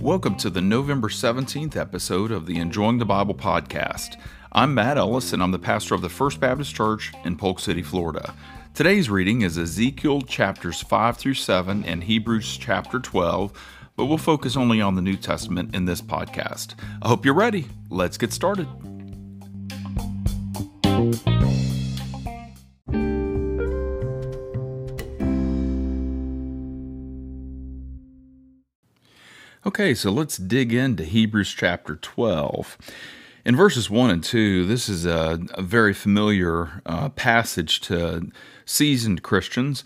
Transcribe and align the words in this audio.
Welcome 0.00 0.36
to 0.36 0.50
the 0.50 0.60
November 0.60 1.08
17th 1.08 1.74
episode 1.76 2.30
of 2.30 2.46
the 2.46 2.58
Enjoying 2.58 2.98
the 2.98 3.04
Bible 3.04 3.34
podcast. 3.34 4.16
I'm 4.52 4.74
Matt 4.74 4.96
Ellis, 4.96 5.32
and 5.32 5.42
I'm 5.42 5.50
the 5.50 5.58
pastor 5.58 5.94
of 5.96 6.02
the 6.02 6.08
First 6.08 6.38
Baptist 6.38 6.72
Church 6.72 7.12
in 7.24 7.36
Polk 7.36 7.58
City, 7.58 7.82
Florida. 7.82 8.32
Today's 8.74 9.10
reading 9.10 9.42
is 9.42 9.58
Ezekiel 9.58 10.22
chapters 10.22 10.80
5 10.82 11.16
through 11.16 11.34
7 11.34 11.84
and 11.84 12.04
Hebrews 12.04 12.58
chapter 12.58 13.00
12, 13.00 13.52
but 13.96 14.04
we'll 14.04 14.16
focus 14.16 14.56
only 14.56 14.80
on 14.80 14.94
the 14.94 15.02
New 15.02 15.16
Testament 15.16 15.74
in 15.74 15.84
this 15.84 16.00
podcast. 16.00 16.74
I 17.02 17.08
hope 17.08 17.24
you're 17.24 17.34
ready. 17.34 17.66
Let's 17.90 18.18
get 18.18 18.32
started. 18.32 18.68
Okay, 29.74 29.92
so 29.92 30.12
let's 30.12 30.36
dig 30.36 30.72
into 30.72 31.02
Hebrews 31.02 31.52
chapter 31.52 31.96
12. 31.96 32.78
In 33.44 33.56
verses 33.56 33.90
1 33.90 34.08
and 34.08 34.22
2, 34.22 34.66
this 34.66 34.88
is 34.88 35.04
a, 35.04 35.40
a 35.54 35.62
very 35.62 35.92
familiar 35.92 36.80
uh, 36.86 37.08
passage 37.08 37.80
to 37.80 38.30
seasoned 38.64 39.24
Christians. 39.24 39.82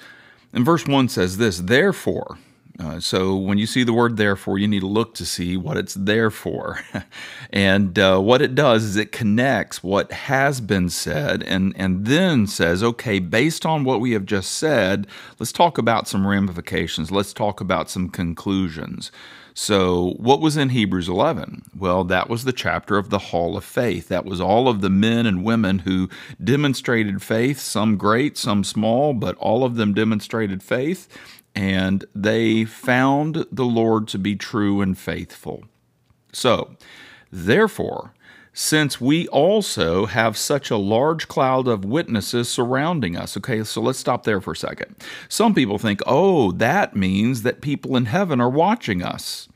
And 0.53 0.63
verse 0.63 0.87
1 0.87 1.09
says 1.09 1.39
this 1.39 1.61
Therefore, 1.61 2.37
uh, 2.79 3.01
so 3.01 3.35
when 3.35 3.57
you 3.57 3.65
see 3.65 3.83
the 3.83 3.95
word 3.95 4.19
therefore, 4.19 4.59
you 4.59 4.69
need 4.69 4.81
to 4.81 4.87
look 4.87 5.15
to 5.15 5.25
see 5.25 5.57
what 5.57 5.79
it's 5.79 5.95
there 5.95 6.31
for. 6.31 6.81
and 7.51 7.99
uh, 7.99 8.19
what 8.19 8.43
it 8.43 8.55
does 8.55 8.85
is 8.85 8.97
it 8.97 9.11
connects 9.11 9.83
what 9.83 10.13
has 10.13 10.61
been 10.61 10.91
said 10.91 11.43
and, 11.45 11.73
and 11.79 12.05
then 12.05 12.47
says, 12.47 12.83
okay, 12.83 13.21
based 13.21 13.65
on 13.65 13.85
what 13.85 14.03
we 14.03 14.13
have 14.13 14.27
just 14.27 14.53
said, 14.53 15.07
let's 15.39 15.51
talk 15.51 15.79
about 15.79 16.07
some 16.07 16.27
ramifications. 16.27 17.11
Let's 17.11 17.33
talk 17.33 17.63
about 17.63 17.89
some 17.89 18.11
conclusions. 18.11 19.11
So, 19.61 20.15
what 20.19 20.41
was 20.41 20.57
in 20.57 20.69
Hebrews 20.69 21.09
11? 21.09 21.63
Well, 21.77 22.05
that 22.05 22.31
was 22.31 22.45
the 22.45 22.53
chapter 22.53 22.97
of 22.97 23.11
the 23.11 23.19
Hall 23.19 23.57
of 23.57 23.65
Faith. 23.65 24.07
That 24.07 24.25
was 24.25 24.41
all 24.41 24.69
of 24.69 24.83
the 24.83 24.89
men 24.89 25.27
and 25.27 25.43
women 25.43 25.81
who 25.81 26.09
demonstrated 26.43 27.23
faith, 27.23 27.59
some 27.59 27.97
great, 27.97 28.39
some 28.39 28.63
small, 28.63 29.15
but 29.15 29.37
all 29.39 29.65
of 29.65 29.75
them 29.75 29.95
demonstrated 29.95 30.63
faith 30.63 31.09
and 31.57 32.05
they 32.15 32.65
found 32.67 33.47
the 33.51 33.65
Lord 33.65 34.07
to 34.09 34.19
be 34.19 34.37
true 34.37 34.81
and 34.81 34.97
faithful. 34.97 35.65
So, 36.33 36.77
therefore, 37.33 38.15
since 38.59 39.01
we 39.01 39.29
also 39.29 40.07
have 40.07 40.37
such 40.37 40.69
a 40.69 40.77
large 40.77 41.29
cloud 41.29 41.69
of 41.69 41.85
witnesses 41.85 42.49
surrounding 42.49 43.17
us. 43.17 43.37
Okay, 43.37 43.63
so 43.63 43.81
let's 43.81 44.01
stop 44.01 44.25
there 44.25 44.41
for 44.41 44.51
a 44.51 44.57
second. 44.57 44.97
Some 45.29 45.55
people 45.55 45.79
think, 45.79 46.01
oh, 46.09 46.51
that 46.51 46.97
means 46.97 47.43
that 47.43 47.61
people 47.61 47.97
in 47.97 48.07
heaven 48.07 48.41
are 48.41 48.51
watching 48.51 49.01
us. 49.01 49.49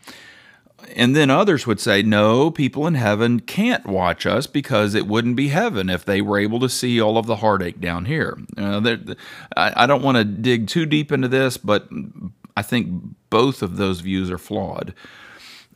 And 0.94 1.16
then 1.16 1.30
others 1.30 1.66
would 1.66 1.80
say, 1.80 2.02
no, 2.02 2.52
people 2.52 2.86
in 2.86 2.94
heaven 2.94 3.40
can't 3.40 3.84
watch 3.86 4.24
us 4.24 4.46
because 4.46 4.94
it 4.94 5.08
wouldn't 5.08 5.34
be 5.34 5.48
heaven 5.48 5.90
if 5.90 6.04
they 6.04 6.22
were 6.22 6.38
able 6.38 6.60
to 6.60 6.68
see 6.68 7.00
all 7.00 7.18
of 7.18 7.26
the 7.26 7.36
heartache 7.36 7.80
down 7.80 8.04
here. 8.04 8.38
Uh, 8.56 8.96
I, 9.56 9.72
I 9.82 9.86
don't 9.88 10.04
want 10.04 10.18
to 10.18 10.24
dig 10.24 10.68
too 10.68 10.86
deep 10.86 11.10
into 11.10 11.26
this, 11.26 11.56
but 11.56 11.88
I 12.56 12.62
think 12.62 13.02
both 13.30 13.62
of 13.62 13.78
those 13.78 13.98
views 13.98 14.30
are 14.30 14.38
flawed. 14.38 14.94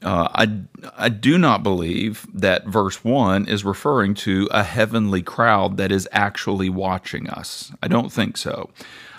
Uh, 0.03 0.29
I, 0.35 0.61
I 0.97 1.09
do 1.09 1.39
not 1.39 1.63
believe 1.63 2.27
that 2.35 2.67
verse 2.67 3.03
1 3.03 3.49
is 3.49 3.65
referring 3.65 4.15
to 4.15 4.49
a 4.51 4.63
heavenly 4.63 5.23
crowd 5.23 5.79
that 5.79 5.91
is 5.91 6.09
actually 6.13 6.69
watching 6.69 7.29
us. 7.31 7.73
I 7.83 7.89
don't 7.89 8.13
think 8.13 8.37
so. 8.37 8.71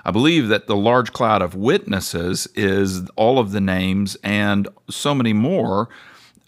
I 0.05 0.11
believe 0.11 0.47
that 0.47 0.67
the 0.67 0.75
large 0.75 1.11
cloud 1.11 1.41
of 1.41 1.55
witnesses 1.55 2.47
is 2.55 3.09
all 3.15 3.39
of 3.39 3.51
the 3.51 3.59
names 3.59 4.15
and 4.23 4.67
so 4.89 5.13
many 5.13 5.33
more 5.33 5.89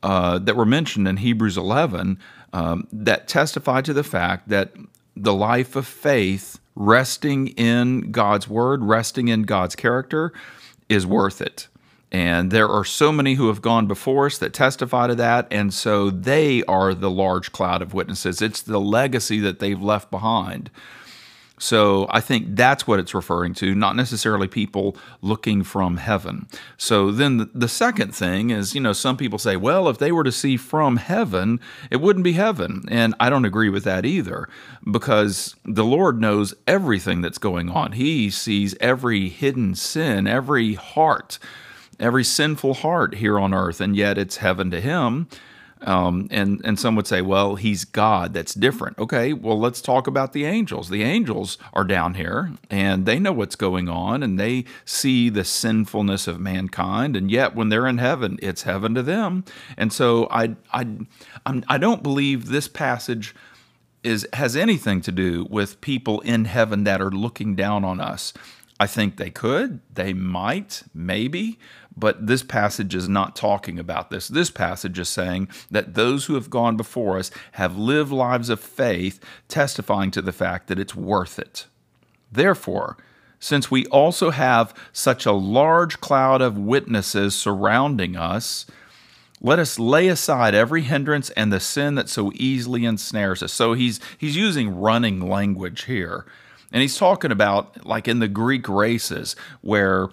uh, 0.04 0.40
that 0.40 0.56
were 0.56 0.66
mentioned 0.66 1.08
in 1.08 1.18
Hebrews 1.18 1.58
11 1.58 2.20
um, 2.54 2.88
that 2.94 3.28
testify 3.28 3.82
to 3.82 3.94
the 3.94 4.04
fact 4.04 4.48
that 4.50 4.74
the 5.16 5.34
life 5.34 5.76
of 5.76 5.86
faith, 5.86 6.60
resting 6.76 7.48
in 7.50 8.12
God's 8.12 8.48
word, 8.48 8.84
resting 8.84 9.28
in 9.28 9.44
God's 9.44 9.76
character, 9.76 10.32
is 10.88 11.06
worth 11.06 11.42
it. 11.42 11.68
And 12.12 12.50
there 12.50 12.68
are 12.68 12.84
so 12.84 13.12
many 13.12 13.36
who 13.36 13.48
have 13.50 13.62
gone 13.62 13.86
before 13.86 14.26
us 14.26 14.38
that 14.40 14.54
testify 14.54 15.08
to 15.08 15.16
that. 15.16 15.48
And 15.52 15.74
so 15.74 16.10
they 16.10 16.64
are 16.64 16.94
the 16.94 17.12
large 17.12 17.52
cloud 17.52 17.82
of 17.82 17.94
witnesses. 17.94 18.42
It's 18.42 18.62
the 18.62 18.80
legacy 18.80 19.40
that 19.42 19.60
they've 19.60 19.82
left 19.82 20.10
behind. 20.10 20.72
So 21.60 22.08
I 22.10 22.22
think 22.22 22.56
that's 22.56 22.88
what 22.88 23.00
it's 23.00 23.14
referring 23.14 23.54
to, 23.56 23.76
not 23.76 23.98
necessarily 23.98 24.48
people 24.48 24.96
looking 25.22 25.64
from 25.64 25.98
heaven. 25.98 26.48
So 26.78 27.12
then 27.12 27.50
the, 27.54 27.68
second 27.68 28.16
thing 28.16 28.50
is, 28.50 28.74
you 28.74 28.80
know, 28.80 28.94
some 28.94 29.18
people 29.18 29.38
say, 29.38 29.58
well, 29.58 29.90
if 29.90 29.98
they 29.98 30.12
were 30.12 30.24
to 30.24 30.32
see 30.32 30.56
from 30.56 30.96
heaven, 30.96 31.60
it 31.92 31.98
wouldn't 31.98 32.24
be 32.24 32.32
heaven. 32.32 32.86
And 32.88 33.14
I 33.20 33.30
don't 33.30 33.44
agree 33.44 33.70
with 33.70 33.84
that 33.84 34.06
either, 34.06 34.48
because 34.90 35.56
the 35.66 35.84
Lord 35.84 36.22
knows 36.22 36.54
everything 36.66 37.20
that's 37.22 37.38
going 37.38 37.70
on. 37.70 37.92
He 37.92 38.30
sees 38.30 38.74
every 38.80 39.28
hidden 39.28 39.76
sin, 39.76 40.28
every 40.28 40.76
heart, 40.76 41.40
every 42.00 42.24
sinful 42.24 42.76
heart 42.76 43.16
here 43.16 43.40
on 43.40 43.54
earth, 43.54 43.82
and 43.82 43.96
yet 43.96 44.18
it's 44.18 44.38
heaven 44.38 44.72
to 44.72 44.82
Him. 44.82 45.28
Um, 45.82 46.28
and 46.30 46.60
and 46.66 46.78
some 46.78 46.98
would 46.98 47.08
say, 47.08 47.22
well, 47.22 47.56
he's 47.56 47.86
God. 47.86 48.34
That's 48.34 48.54
different. 48.54 48.98
Okay, 49.00 49.32
well, 49.32 49.58
let's 49.58 49.82
talk 49.82 50.08
about 50.08 50.34
the 50.34 50.44
angels. 50.44 50.90
The 50.90 51.04
angels 51.04 51.58
are 51.74 51.86
down 51.86 52.16
here, 52.16 52.52
and 52.70 53.06
they 53.06 53.18
know 53.18 53.32
what's 53.32 53.56
going 53.56 53.88
on, 53.88 54.22
and 54.22 54.38
they 54.38 54.66
see 54.84 55.30
the 55.30 55.46
sinfulness 55.46 56.28
of 56.28 56.38
mankind. 56.40 57.16
And 57.16 57.32
yet, 57.32 57.56
when 57.56 57.70
they're 57.70 57.88
in 57.88 57.98
heaven, 57.98 58.38
it's 58.42 58.64
heaven 58.64 58.94
to 58.96 59.04
them. 59.04 59.46
And 59.78 59.94
so, 59.94 60.28
I 60.30 60.56
I 60.74 60.86
I'm, 61.46 61.64
I 61.70 61.78
don't 61.78 62.04
believe 62.04 62.48
this 62.48 62.68
passage 62.68 63.34
is 64.04 64.28
has 64.34 64.58
anything 64.58 65.00
to 65.02 65.14
do 65.14 65.48
with 65.50 65.80
people 65.80 66.20
in 66.22 66.44
heaven 66.44 66.84
that 66.84 67.02
are 67.02 67.12
looking 67.12 67.56
down 67.56 67.86
on 67.86 68.02
us. 68.02 68.34
I 68.82 68.88
think 68.88 69.18
they 69.18 69.30
could, 69.30 69.82
they 69.94 70.14
might, 70.14 70.84
maybe, 70.94 71.60
but 71.96 72.28
this 72.28 72.44
passage 72.44 72.96
is 72.96 73.10
not 73.10 73.36
talking 73.36 73.78
about 73.78 74.10
this. 74.10 74.28
This 74.28 74.50
passage 74.50 74.98
is 75.00 75.10
saying 75.10 75.50
that 75.70 75.96
those 75.96 76.26
who 76.26 76.36
have 76.36 76.50
gone 76.50 76.78
before 76.78 77.18
us 77.18 77.32
have 77.54 77.78
lived 77.78 78.12
lives 78.12 78.50
of 78.50 78.60
faith, 78.60 79.20
testifying 79.48 80.12
to 80.12 80.22
the 80.22 80.32
fact 80.32 80.68
that 80.68 80.80
it's 80.80 80.96
worth 80.96 81.40
it. 81.40 81.66
Therefore, 82.32 82.98
since 83.40 83.72
we 83.72 83.86
also 83.88 84.32
have 84.32 84.74
such 84.92 85.26
a 85.26 85.32
large 85.32 86.02
cloud 86.02 86.42
of 86.42 86.58
witnesses 86.58 87.36
surrounding 87.36 88.16
us, 88.16 88.66
let 89.42 89.60
us 89.60 89.80
lay 89.80 90.10
aside 90.10 90.54
every 90.54 90.82
hindrance 90.82 91.30
and 91.32 91.52
the 91.52 91.62
sin 91.62 91.96
that 91.96 92.10
so 92.10 92.32
easily 92.36 92.86
ensnares 92.86 93.42
us. 93.42 93.54
So 93.54 93.74
he's 93.74 94.00
he's 94.18 94.36
using 94.36 94.76
running 94.76 95.22
language 95.22 95.86
here. 95.86 96.26
And 96.72 96.82
he's 96.82 96.98
talking 96.98 97.32
about 97.32 97.86
like 97.86 98.08
in 98.08 98.20
the 98.20 98.28
Greek 98.28 98.68
races 98.68 99.36
where 99.62 100.10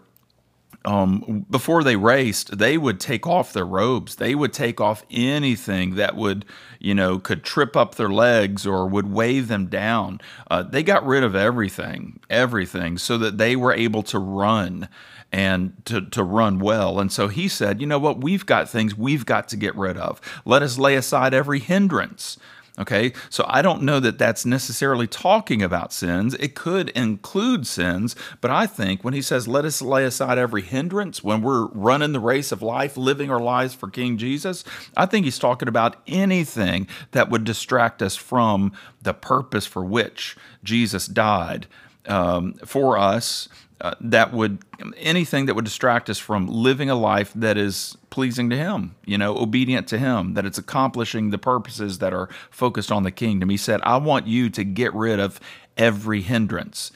um, 0.87 1.45
before 1.51 1.83
they 1.83 1.97
raced, 1.97 2.59
they 2.59 2.79
would 2.79 3.01
take 3.01 3.27
off 3.27 3.53
their 3.53 3.67
robes. 3.67 4.17
They 4.17 4.35
would 4.35 4.53
take 4.53 4.81
off 4.81 5.05
anything 5.11 5.97
that 5.97 6.15
would, 6.15 6.45
you 6.79 6.95
know, 6.95 7.19
could 7.19 7.43
trip 7.43 7.77
up 7.77 7.97
their 7.97 8.09
legs 8.09 8.67
or 8.67 8.87
would 8.87 9.13
weigh 9.13 9.41
them 9.41 9.67
down. 9.67 10.21
Uh, 10.49 10.63
they 10.63 10.85
got 10.85 11.05
rid 11.05 11.25
of 11.25 11.35
everything, 11.35 12.21
everything, 12.31 12.99
so 12.99 13.19
that 13.19 13.37
they 13.37 13.57
were 13.57 13.73
able 13.73 14.05
to 14.05 14.19
run 14.19 14.89
and 15.33 15.73
to, 15.87 16.03
to 16.03 16.23
run 16.23 16.61
well. 16.61 17.01
And 17.01 17.11
so 17.11 17.27
he 17.27 17.49
said, 17.49 17.81
you 17.81 17.87
know 17.87 17.99
what? 17.99 18.23
We've 18.23 18.47
got 18.47 18.69
things 18.69 18.97
we've 18.97 19.27
got 19.27 19.49
to 19.49 19.57
get 19.57 19.75
rid 19.75 19.97
of. 19.97 20.21
Let 20.45 20.63
us 20.63 20.79
lay 20.79 20.95
aside 20.95 21.35
every 21.35 21.59
hindrance. 21.59 22.39
Okay, 22.79 23.15
so 23.31 23.45
I 23.49 23.63
don't 23.63 23.83
know 23.83 24.01
that 24.01 24.19
that's 24.19 24.45
necessarily 24.45 25.07
talking 25.07 25.63
about 25.63 25.95
sins. 25.95 26.35
It 26.35 26.55
could 26.55 26.91
include 26.91 27.67
sins, 27.67 28.15
but 28.43 28.51
I 28.51 28.67
think 28.67 29.03
when 29.03 29.15
he 29.15 29.23
says, 29.23 29.49
let 29.49 29.65
us 29.65 29.81
lay 29.81 30.05
aside 30.05 30.37
every 30.37 30.61
hindrance 30.61 31.25
when 31.25 31.41
we're 31.41 31.69
running 31.69 32.13
the 32.13 32.21
race 32.21 32.53
of 32.53 32.61
life, 32.61 32.99
living 32.99 33.31
our 33.31 33.41
lives 33.41 33.75
for 33.75 33.89
King 33.89 34.19
Jesus, 34.19 34.63
I 34.95 35.07
think 35.07 35.25
he's 35.25 35.39
talking 35.39 35.69
about 35.69 35.97
anything 36.07 36.87
that 37.13 37.31
would 37.31 37.45
distract 37.45 38.03
us 38.03 38.15
from 38.15 38.73
the 39.01 39.15
purpose 39.15 39.67
for 39.67 39.83
which 39.83 40.37
Jesus 40.63 41.07
died 41.07 41.67
um, 42.07 42.55
for 42.65 42.99
us 42.99 43.49
uh, 43.87 43.95
that 44.01 44.33
would 44.33 44.59
anything 44.97 45.47
that 45.47 45.55
would 45.55 45.65
distract 45.65 46.11
us 46.11 46.19
from 46.19 46.49
living 46.49 46.91
a 46.91 46.95
life 46.95 47.33
that 47.37 47.57
is 47.57 47.97
pleasing 48.11 48.51
to 48.51 48.57
him 48.57 48.97
you 49.05 49.17
know 49.17 49.37
obedient 49.39 49.87
to 49.87 49.97
him 49.97 50.35
that 50.35 50.45
it's 50.45 50.59
accomplishing 50.59 51.31
the 51.31 51.39
purposes 51.39 51.99
that 51.99 52.13
are 52.13 52.29
focused 52.51 52.91
on 52.91 53.05
the 53.05 53.13
kingdom. 53.13 53.49
He 53.49 53.57
said 53.57 53.81
i 53.83 53.97
want 53.97 54.27
you 54.27 54.51
to 54.51 54.65
get 54.65 54.93
rid 54.93 55.21
of 55.21 55.39
every 55.77 56.23
hindrance. 56.23 56.91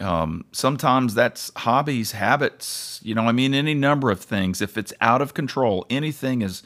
Um, 0.00 0.46
sometimes 0.52 1.14
that's 1.14 1.52
hobbies 1.56 2.12
habits 2.12 3.00
you 3.02 3.14
know 3.14 3.28
i 3.28 3.32
mean 3.32 3.52
any 3.52 3.74
number 3.74 4.10
of 4.10 4.20
things. 4.22 4.62
If 4.62 4.78
it's 4.78 4.94
out 5.02 5.20
of 5.20 5.34
control 5.34 5.84
anything 5.90 6.40
is 6.40 6.62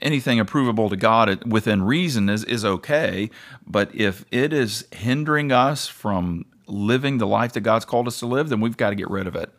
anything 0.00 0.38
approvable 0.38 0.88
to 0.90 0.96
God 0.96 1.50
within 1.50 1.82
reason 1.82 2.28
is, 2.28 2.44
is 2.44 2.64
okay. 2.64 3.30
But 3.66 3.94
if 3.94 4.24
it 4.30 4.52
is 4.52 4.86
hindering 4.92 5.50
us 5.50 5.88
from 5.88 6.46
living 6.72 7.18
the 7.18 7.26
life 7.26 7.52
that 7.52 7.60
God's 7.60 7.84
called 7.84 8.08
us 8.08 8.18
to 8.20 8.26
live, 8.26 8.48
then 8.48 8.60
we've 8.60 8.76
got 8.76 8.90
to 8.90 8.96
get 8.96 9.10
rid 9.10 9.26
of 9.26 9.36
it. 9.36 9.52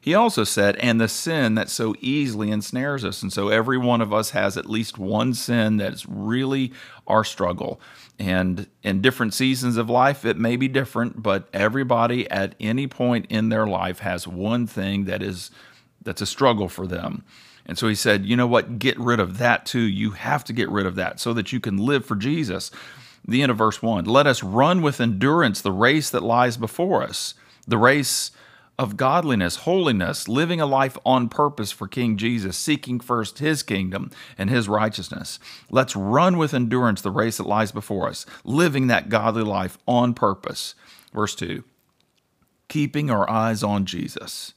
He 0.00 0.14
also 0.14 0.44
said, 0.44 0.76
and 0.76 0.98
the 0.98 1.08
sin 1.08 1.56
that 1.56 1.68
so 1.68 1.94
easily 2.00 2.50
ensnares 2.50 3.04
us. 3.04 3.22
And 3.22 3.30
so 3.30 3.48
every 3.48 3.76
one 3.76 4.00
of 4.00 4.14
us 4.14 4.30
has 4.30 4.56
at 4.56 4.64
least 4.64 4.98
one 4.98 5.34
sin 5.34 5.76
that's 5.76 6.06
really 6.06 6.72
our 7.06 7.22
struggle. 7.22 7.80
And 8.18 8.66
in 8.82 9.02
different 9.02 9.34
seasons 9.34 9.76
of 9.76 9.90
life, 9.90 10.24
it 10.24 10.38
may 10.38 10.56
be 10.56 10.68
different, 10.68 11.22
but 11.22 11.48
everybody 11.52 12.30
at 12.30 12.54
any 12.58 12.86
point 12.86 13.26
in 13.28 13.50
their 13.50 13.66
life 13.66 13.98
has 13.98 14.26
one 14.26 14.66
thing 14.66 15.04
that 15.04 15.22
is 15.22 15.50
that's 16.02 16.22
a 16.22 16.26
struggle 16.26 16.68
for 16.68 16.86
them. 16.86 17.22
And 17.66 17.76
so 17.76 17.86
he 17.86 17.94
said, 17.94 18.24
you 18.24 18.36
know 18.36 18.46
what? 18.46 18.78
Get 18.78 18.98
rid 18.98 19.20
of 19.20 19.36
that 19.36 19.66
too. 19.66 19.80
You 19.80 20.12
have 20.12 20.44
to 20.44 20.54
get 20.54 20.70
rid 20.70 20.86
of 20.86 20.94
that 20.94 21.20
so 21.20 21.34
that 21.34 21.52
you 21.52 21.60
can 21.60 21.76
live 21.76 22.06
for 22.06 22.16
Jesus. 22.16 22.70
The 23.26 23.42
end 23.42 23.50
of 23.50 23.58
verse 23.58 23.82
1 23.82 24.04
Let 24.04 24.26
us 24.26 24.42
run 24.42 24.82
with 24.82 25.00
endurance 25.00 25.60
the 25.60 25.72
race 25.72 26.10
that 26.10 26.22
lies 26.22 26.56
before 26.56 27.02
us, 27.02 27.34
the 27.66 27.78
race 27.78 28.30
of 28.78 28.96
godliness, 28.96 29.56
holiness, 29.56 30.26
living 30.26 30.58
a 30.58 30.64
life 30.64 30.96
on 31.04 31.28
purpose 31.28 31.70
for 31.70 31.86
King 31.86 32.16
Jesus, 32.16 32.56
seeking 32.56 32.98
first 32.98 33.38
his 33.38 33.62
kingdom 33.62 34.10
and 34.38 34.48
his 34.48 34.70
righteousness. 34.70 35.38
Let's 35.68 35.94
run 35.94 36.38
with 36.38 36.54
endurance 36.54 37.02
the 37.02 37.10
race 37.10 37.36
that 37.36 37.46
lies 37.46 37.72
before 37.72 38.08
us, 38.08 38.24
living 38.42 38.86
that 38.86 39.10
godly 39.10 39.42
life 39.42 39.76
on 39.86 40.14
purpose. 40.14 40.74
Verse 41.12 41.34
2 41.34 41.62
keeping 42.70 43.10
our 43.10 43.28
eyes 43.28 43.62
on 43.62 43.84
Jesus. 43.84 44.54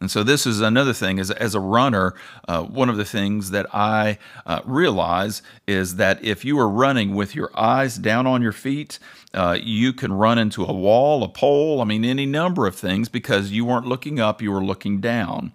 And 0.00 0.10
so 0.10 0.22
this 0.22 0.46
is 0.46 0.60
another 0.60 0.94
thing. 0.94 1.18
As, 1.20 1.30
as 1.30 1.54
a 1.54 1.60
runner, 1.60 2.14
uh, 2.48 2.62
one 2.62 2.88
of 2.88 2.96
the 2.96 3.04
things 3.04 3.50
that 3.50 3.66
I 3.74 4.18
uh, 4.46 4.62
realize 4.64 5.42
is 5.66 5.96
that 5.96 6.24
if 6.24 6.44
you 6.44 6.58
are 6.58 6.68
running 6.68 7.14
with 7.14 7.34
your 7.34 7.50
eyes 7.54 7.96
down 7.96 8.26
on 8.26 8.40
your 8.40 8.52
feet, 8.52 8.98
uh, 9.34 9.58
you 9.62 9.92
can 9.92 10.12
run 10.12 10.38
into 10.38 10.64
a 10.64 10.72
wall, 10.72 11.22
a 11.22 11.28
pole, 11.28 11.80
I 11.80 11.84
mean, 11.84 12.04
any 12.04 12.26
number 12.26 12.66
of 12.66 12.74
things 12.74 13.08
because 13.08 13.52
you 13.52 13.64
weren't 13.64 13.86
looking 13.86 14.18
up, 14.18 14.40
you 14.40 14.50
were 14.50 14.64
looking 14.64 15.00
down. 15.00 15.52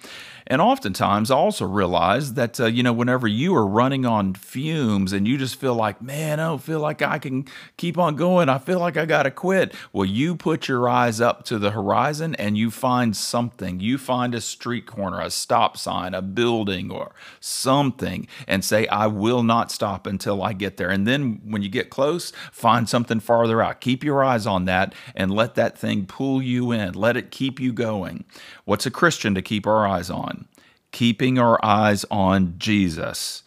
And 0.48 0.62
oftentimes, 0.62 1.32
I 1.32 1.36
also 1.36 1.66
realize 1.66 2.34
that, 2.34 2.60
uh, 2.60 2.66
you 2.66 2.84
know, 2.84 2.94
whenever 2.94 3.28
you 3.28 3.56
are 3.56 3.66
running 3.66 4.06
on 4.06 4.36
fumes 4.36 5.12
and 5.12 5.28
you 5.28 5.38
just 5.38 5.60
feel 5.60 5.74
like, 5.74 6.02
man, 6.02 6.40
I 6.40 6.44
don't 6.44 6.62
feel 6.62 6.80
like 6.80 7.02
I 7.02 7.18
can 7.18 7.46
keep 7.78 7.98
on 7.98 8.16
going, 8.16 8.48
I 8.48 8.60
feel 8.60 8.80
like 8.80 8.96
I 8.96 9.06
got 9.06 9.24
to 9.24 9.32
quit. 9.32 9.74
Well, 9.92 10.06
you 10.06 10.36
put 10.36 10.68
your 10.68 10.88
eyes 10.88 11.20
up 11.20 11.46
to 11.46 11.58
the 11.58 11.72
horizon 11.72 12.36
and 12.36 12.58
you 12.58 12.70
find 12.70 13.18
something. 13.18 13.80
You 13.80 13.98
find 13.98 14.36
a 14.36 14.42
street 14.42 14.86
corner, 14.86 15.20
a 15.20 15.32
stop 15.32 15.78
sign, 15.78 16.14
a 16.14 16.22
building, 16.22 16.92
or 16.92 17.14
something, 17.40 18.28
and 18.48 18.64
say, 18.64 18.88
I 18.88 19.08
will 19.08 19.42
not 19.42 19.72
stop 19.72 20.06
until 20.06 20.44
I 20.44 20.54
get 20.54 20.78
there. 20.78 20.90
And 20.90 21.08
then 21.08 21.42
when 21.44 21.64
you 21.64 21.70
get 21.70 21.90
close, 21.90 22.32
find 22.52 22.88
something 22.88 23.20
farther 23.20 23.64
out. 23.64 23.82
Keep 23.82 24.04
your 24.04 24.24
eyes 24.24 24.46
on 24.46 24.66
that 24.66 24.94
and 25.16 25.32
let 25.32 25.56
that 25.56 25.78
thing 25.78 26.06
pull 26.06 26.42
you 26.42 26.72
in, 26.72 26.94
let 26.94 27.18
it 27.18 27.32
keep 27.32 27.60
you 27.60 27.74
going. 27.74 28.26
What's 28.66 28.86
a 28.86 28.92
Christian 28.92 29.34
to 29.36 29.42
keep 29.42 29.66
our 29.66 29.88
eyes 29.88 30.10
on? 30.10 30.48
keeping 30.96 31.38
our 31.38 31.60
eyes 31.62 32.06
on 32.10 32.56
Jesus, 32.58 33.44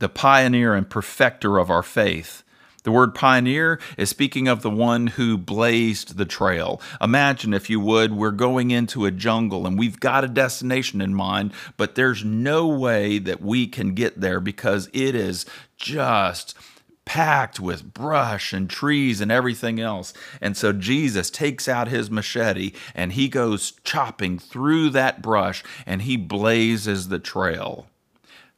the 0.00 0.08
pioneer 0.08 0.74
and 0.74 0.88
perfecter 0.88 1.56
of 1.56 1.70
our 1.70 1.82
faith. 1.82 2.42
The 2.82 2.92
word 2.92 3.14
pioneer 3.14 3.80
is 3.96 4.10
speaking 4.10 4.48
of 4.48 4.60
the 4.60 4.68
one 4.68 5.06
who 5.06 5.38
blazed 5.38 6.18
the 6.18 6.26
trail. 6.26 6.82
Imagine, 7.00 7.54
if 7.54 7.70
you 7.70 7.80
would, 7.80 8.12
we're 8.12 8.30
going 8.30 8.70
into 8.70 9.06
a 9.06 9.10
jungle 9.10 9.66
and 9.66 9.78
we've 9.78 9.98
got 9.98 10.24
a 10.24 10.28
destination 10.28 11.00
in 11.00 11.14
mind, 11.14 11.54
but 11.78 11.94
there's 11.94 12.22
no 12.22 12.66
way 12.66 13.18
that 13.18 13.40
we 13.40 13.66
can 13.66 13.94
get 13.94 14.20
there 14.20 14.38
because 14.38 14.90
it 14.92 15.14
is 15.14 15.46
just 15.78 16.54
packed 17.04 17.60
with 17.60 17.92
brush 17.92 18.52
and 18.52 18.68
trees 18.68 19.20
and 19.20 19.30
everything 19.30 19.80
else. 19.80 20.14
And 20.40 20.56
so 20.56 20.72
Jesus 20.72 21.30
takes 21.30 21.68
out 21.68 21.88
his 21.88 22.10
machete 22.10 22.72
and 22.94 23.12
he 23.12 23.28
goes 23.28 23.72
chopping 23.84 24.38
through 24.38 24.90
that 24.90 25.22
brush 25.22 25.62
and 25.86 26.02
he 26.02 26.16
blazes 26.16 27.08
the 27.08 27.18
trail. 27.18 27.86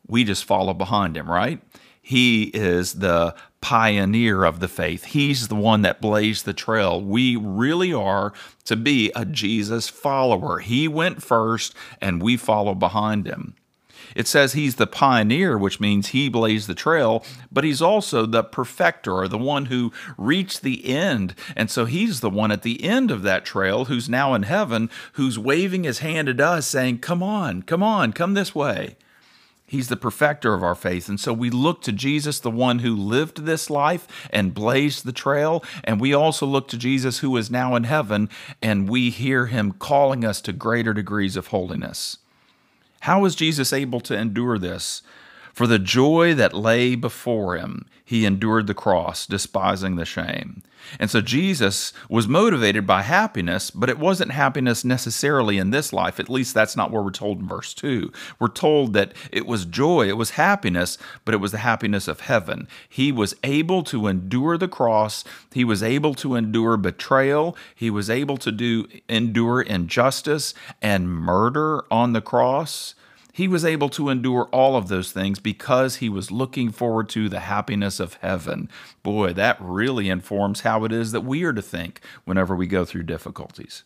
We 0.06 0.24
just 0.24 0.44
follow 0.44 0.74
behind 0.74 1.16
him, 1.16 1.28
right? 1.28 1.60
He 2.00 2.44
is 2.54 2.94
the 2.94 3.34
pioneer 3.60 4.44
of 4.44 4.60
the 4.60 4.68
faith. 4.68 5.06
He's 5.06 5.48
the 5.48 5.56
one 5.56 5.82
that 5.82 6.00
blazed 6.00 6.44
the 6.44 6.52
trail. 6.52 7.00
We 7.00 7.34
really 7.34 7.92
are 7.92 8.32
to 8.66 8.76
be 8.76 9.10
a 9.16 9.24
Jesus 9.24 9.88
follower. 9.88 10.60
He 10.60 10.86
went 10.86 11.20
first 11.20 11.74
and 12.00 12.22
we 12.22 12.36
follow 12.36 12.76
behind 12.76 13.26
him. 13.26 13.56
It 14.16 14.26
says 14.26 14.54
he's 14.54 14.76
the 14.76 14.86
pioneer, 14.86 15.58
which 15.58 15.78
means 15.78 16.08
he 16.08 16.30
blazed 16.30 16.68
the 16.68 16.74
trail, 16.74 17.22
but 17.52 17.64
he's 17.64 17.82
also 17.82 18.24
the 18.24 18.42
perfecter 18.42 19.12
or 19.12 19.28
the 19.28 19.36
one 19.36 19.66
who 19.66 19.92
reached 20.16 20.62
the 20.62 20.86
end. 20.86 21.34
And 21.54 21.70
so 21.70 21.84
he's 21.84 22.20
the 22.20 22.30
one 22.30 22.50
at 22.50 22.62
the 22.62 22.82
end 22.82 23.10
of 23.10 23.22
that 23.24 23.44
trail 23.44 23.84
who's 23.84 24.08
now 24.08 24.32
in 24.32 24.44
heaven, 24.44 24.88
who's 25.12 25.38
waving 25.38 25.84
his 25.84 25.98
hand 25.98 26.30
at 26.30 26.40
us 26.40 26.66
saying, 26.66 27.00
Come 27.00 27.22
on, 27.22 27.62
come 27.62 27.82
on, 27.82 28.14
come 28.14 28.32
this 28.32 28.54
way. 28.54 28.96
He's 29.66 29.88
the 29.88 29.96
perfecter 29.96 30.54
of 30.54 30.62
our 30.62 30.76
faith. 30.76 31.10
And 31.10 31.20
so 31.20 31.34
we 31.34 31.50
look 31.50 31.82
to 31.82 31.92
Jesus, 31.92 32.38
the 32.38 32.50
one 32.50 32.78
who 32.78 32.96
lived 32.96 33.44
this 33.44 33.68
life 33.68 34.06
and 34.30 34.54
blazed 34.54 35.04
the 35.04 35.12
trail. 35.12 35.62
And 35.84 36.00
we 36.00 36.14
also 36.14 36.46
look 36.46 36.68
to 36.68 36.78
Jesus, 36.78 37.18
who 37.18 37.36
is 37.36 37.50
now 37.50 37.74
in 37.74 37.84
heaven, 37.84 38.30
and 38.62 38.88
we 38.88 39.10
hear 39.10 39.46
him 39.46 39.72
calling 39.72 40.24
us 40.24 40.40
to 40.42 40.52
greater 40.52 40.94
degrees 40.94 41.36
of 41.36 41.48
holiness. 41.48 42.18
How 43.00 43.20
was 43.20 43.34
Jesus 43.34 43.72
able 43.72 44.00
to 44.00 44.16
endure 44.16 44.58
this? 44.58 45.02
For 45.56 45.66
the 45.66 45.78
joy 45.78 46.34
that 46.34 46.52
lay 46.52 46.96
before 46.96 47.56
him, 47.56 47.86
he 48.04 48.26
endured 48.26 48.66
the 48.66 48.74
cross, 48.74 49.24
despising 49.24 49.96
the 49.96 50.04
shame. 50.04 50.62
And 51.00 51.10
so 51.10 51.22
Jesus 51.22 51.94
was 52.10 52.28
motivated 52.28 52.86
by 52.86 53.00
happiness, 53.00 53.70
but 53.70 53.88
it 53.88 53.98
wasn't 53.98 54.32
happiness 54.32 54.84
necessarily 54.84 55.56
in 55.56 55.70
this 55.70 55.94
life. 55.94 56.20
At 56.20 56.28
least 56.28 56.52
that's 56.52 56.76
not 56.76 56.90
where 56.90 57.02
we're 57.02 57.10
told 57.10 57.40
in 57.40 57.48
verse 57.48 57.72
2. 57.72 58.12
We're 58.38 58.48
told 58.48 58.92
that 58.92 59.14
it 59.32 59.46
was 59.46 59.64
joy, 59.64 60.10
it 60.10 60.18
was 60.18 60.32
happiness, 60.32 60.98
but 61.24 61.32
it 61.32 61.38
was 61.38 61.52
the 61.52 61.58
happiness 61.58 62.06
of 62.06 62.20
heaven. 62.20 62.68
He 62.86 63.10
was 63.10 63.34
able 63.42 63.82
to 63.84 64.08
endure 64.08 64.58
the 64.58 64.68
cross, 64.68 65.24
he 65.54 65.64
was 65.64 65.82
able 65.82 66.12
to 66.16 66.34
endure 66.34 66.76
betrayal, 66.76 67.56
he 67.74 67.88
was 67.88 68.10
able 68.10 68.36
to 68.36 68.52
do 68.52 68.88
endure 69.08 69.62
injustice 69.62 70.52
and 70.82 71.08
murder 71.08 71.82
on 71.90 72.12
the 72.12 72.20
cross. 72.20 72.94
He 73.36 73.48
was 73.48 73.66
able 73.66 73.90
to 73.90 74.08
endure 74.08 74.48
all 74.50 74.76
of 74.76 74.88
those 74.88 75.12
things 75.12 75.40
because 75.40 75.96
he 75.96 76.08
was 76.08 76.30
looking 76.30 76.72
forward 76.72 77.10
to 77.10 77.28
the 77.28 77.40
happiness 77.40 78.00
of 78.00 78.14
heaven. 78.22 78.70
Boy, 79.02 79.34
that 79.34 79.58
really 79.60 80.08
informs 80.08 80.62
how 80.62 80.84
it 80.84 80.90
is 80.90 81.12
that 81.12 81.20
we 81.20 81.44
are 81.44 81.52
to 81.52 81.60
think 81.60 82.00
whenever 82.24 82.56
we 82.56 82.66
go 82.66 82.86
through 82.86 83.02
difficulties. 83.02 83.82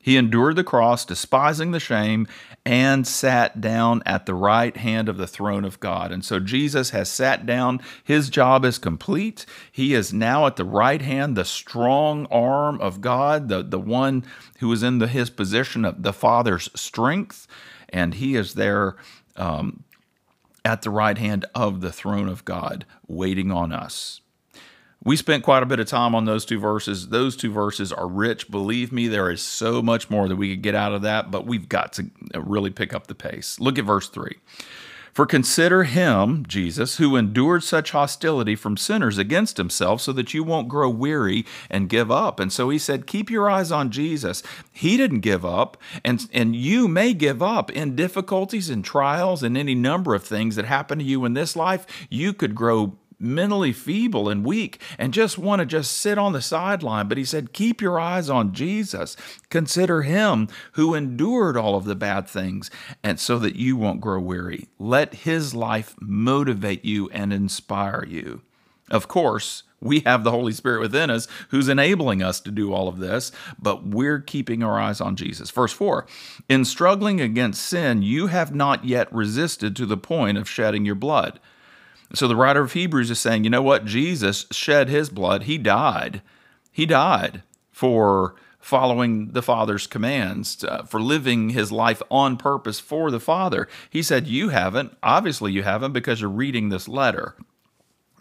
He 0.00 0.16
endured 0.16 0.54
the 0.54 0.62
cross, 0.62 1.04
despising 1.04 1.72
the 1.72 1.80
shame, 1.80 2.28
and 2.64 3.04
sat 3.04 3.60
down 3.60 4.04
at 4.06 4.26
the 4.26 4.36
right 4.36 4.76
hand 4.76 5.08
of 5.08 5.16
the 5.16 5.26
throne 5.26 5.64
of 5.64 5.80
God. 5.80 6.12
And 6.12 6.24
so 6.24 6.38
Jesus 6.38 6.90
has 6.90 7.08
sat 7.08 7.44
down. 7.44 7.80
His 8.04 8.30
job 8.30 8.64
is 8.64 8.78
complete. 8.78 9.46
He 9.72 9.94
is 9.94 10.12
now 10.12 10.46
at 10.46 10.54
the 10.54 10.64
right 10.64 11.02
hand, 11.02 11.36
the 11.36 11.44
strong 11.44 12.26
arm 12.26 12.80
of 12.80 13.00
God, 13.00 13.48
the, 13.48 13.64
the 13.64 13.80
one 13.80 14.24
who 14.60 14.70
is 14.70 14.84
in 14.84 15.00
the, 15.00 15.08
his 15.08 15.28
position 15.28 15.84
of 15.84 16.04
the 16.04 16.12
Father's 16.12 16.70
strength 16.76 17.48
and 17.92 18.14
he 18.14 18.36
is 18.36 18.54
there 18.54 18.96
um, 19.36 19.84
at 20.64 20.82
the 20.82 20.90
right 20.90 21.18
hand 21.18 21.44
of 21.54 21.80
the 21.80 21.92
throne 21.92 22.28
of 22.28 22.44
God, 22.44 22.84
waiting 23.06 23.50
on 23.50 23.72
us. 23.72 24.20
We 25.04 25.16
spent 25.16 25.42
quite 25.42 25.64
a 25.64 25.66
bit 25.66 25.80
of 25.80 25.88
time 25.88 26.14
on 26.14 26.26
those 26.26 26.44
two 26.44 26.60
verses. 26.60 27.08
Those 27.08 27.36
two 27.36 27.50
verses 27.50 27.92
are 27.92 28.06
rich. 28.06 28.50
Believe 28.50 28.92
me, 28.92 29.08
there 29.08 29.30
is 29.30 29.42
so 29.42 29.82
much 29.82 30.08
more 30.10 30.28
that 30.28 30.36
we 30.36 30.50
could 30.50 30.62
get 30.62 30.76
out 30.76 30.92
of 30.92 31.02
that, 31.02 31.30
but 31.30 31.44
we've 31.44 31.68
got 31.68 31.92
to 31.94 32.08
really 32.36 32.70
pick 32.70 32.94
up 32.94 33.08
the 33.08 33.14
pace. 33.14 33.58
Look 33.58 33.78
at 33.78 33.84
verse 33.84 34.08
3. 34.08 34.36
For 35.12 35.26
consider 35.26 35.84
him, 35.84 36.46
Jesus, 36.48 36.96
who 36.96 37.16
endured 37.16 37.62
such 37.62 37.90
hostility 37.90 38.56
from 38.56 38.78
sinners 38.78 39.18
against 39.18 39.58
himself, 39.58 40.00
so 40.00 40.10
that 40.12 40.32
you 40.32 40.42
won't 40.42 40.68
grow 40.68 40.88
weary 40.88 41.44
and 41.68 41.90
give 41.90 42.10
up. 42.10 42.40
And 42.40 42.50
so 42.50 42.70
he 42.70 42.78
said, 42.78 43.06
Keep 43.06 43.30
your 43.30 43.50
eyes 43.50 43.70
on 43.70 43.90
Jesus. 43.90 44.42
He 44.72 44.96
didn't 44.96 45.20
give 45.20 45.44
up, 45.44 45.76
and, 46.02 46.26
and 46.32 46.56
you 46.56 46.88
may 46.88 47.12
give 47.12 47.42
up 47.42 47.70
in 47.70 47.94
difficulties 47.94 48.70
and 48.70 48.82
trials 48.82 49.42
and 49.42 49.56
any 49.56 49.74
number 49.74 50.14
of 50.14 50.24
things 50.24 50.56
that 50.56 50.64
happen 50.64 50.98
to 50.98 51.04
you 51.04 51.26
in 51.26 51.34
this 51.34 51.56
life. 51.56 51.86
You 52.08 52.32
could 52.32 52.54
grow 52.54 52.96
mentally 53.22 53.72
feeble 53.72 54.28
and 54.28 54.44
weak 54.44 54.80
and 54.98 55.14
just 55.14 55.38
want 55.38 55.60
to 55.60 55.66
just 55.66 55.96
sit 55.96 56.18
on 56.18 56.32
the 56.32 56.42
sideline. 56.42 57.08
But 57.08 57.18
he 57.18 57.24
said, 57.24 57.52
Keep 57.52 57.80
your 57.80 57.98
eyes 57.98 58.28
on 58.28 58.52
Jesus. 58.52 59.16
Consider 59.48 60.02
him 60.02 60.48
who 60.72 60.94
endured 60.94 61.56
all 61.56 61.76
of 61.76 61.84
the 61.84 61.94
bad 61.94 62.28
things, 62.28 62.70
and 63.02 63.18
so 63.18 63.38
that 63.38 63.56
you 63.56 63.76
won't 63.76 64.00
grow 64.00 64.20
weary. 64.20 64.68
Let 64.78 65.14
his 65.14 65.54
life 65.54 65.94
motivate 66.00 66.84
you 66.84 67.08
and 67.10 67.32
inspire 67.32 68.04
you. 68.08 68.42
Of 68.90 69.08
course, 69.08 69.62
we 69.82 70.00
have 70.00 70.22
the 70.22 70.30
Holy 70.30 70.52
Spirit 70.52 70.80
within 70.80 71.10
us 71.10 71.26
who's 71.48 71.68
enabling 71.68 72.22
us 72.22 72.40
to 72.40 72.50
do 72.50 72.72
all 72.72 72.88
of 72.88 72.98
this, 72.98 73.32
but 73.58 73.86
we're 73.86 74.20
keeping 74.20 74.62
our 74.62 74.78
eyes 74.78 75.00
on 75.00 75.16
Jesus. 75.16 75.50
Verse 75.50 75.72
4 75.72 76.06
In 76.48 76.64
struggling 76.64 77.20
against 77.20 77.62
sin, 77.64 78.02
you 78.02 78.28
have 78.28 78.54
not 78.54 78.84
yet 78.84 79.12
resisted 79.12 79.74
to 79.76 79.86
the 79.86 79.96
point 79.96 80.38
of 80.38 80.48
shedding 80.48 80.84
your 80.84 80.94
blood. 80.94 81.40
So 82.14 82.28
the 82.28 82.36
writer 82.36 82.60
of 82.60 82.72
Hebrews 82.72 83.10
is 83.10 83.18
saying, 83.18 83.44
you 83.44 83.50
know 83.50 83.62
what? 83.62 83.84
Jesus 83.84 84.46
shed 84.50 84.88
his 84.88 85.08
blood. 85.08 85.44
He 85.44 85.58
died. 85.58 86.22
He 86.70 86.86
died 86.86 87.42
for 87.70 88.34
following 88.62 89.32
the 89.32 89.42
Father's 89.42 89.86
commands, 89.86 90.62
uh, 90.64 90.84
for 90.84 91.00
living 91.00 91.50
his 91.50 91.72
life 91.72 92.00
on 92.10 92.36
purpose 92.36 92.78
for 92.78 93.10
the 93.10 93.20
Father. 93.20 93.68
He 93.90 94.02
said, 94.02 94.28
You 94.28 94.50
haven't. 94.50 94.96
Obviously, 95.02 95.52
you 95.52 95.64
haven't 95.64 95.92
because 95.92 96.20
you're 96.20 96.30
reading 96.30 96.68
this 96.68 96.86
letter. 96.86 97.34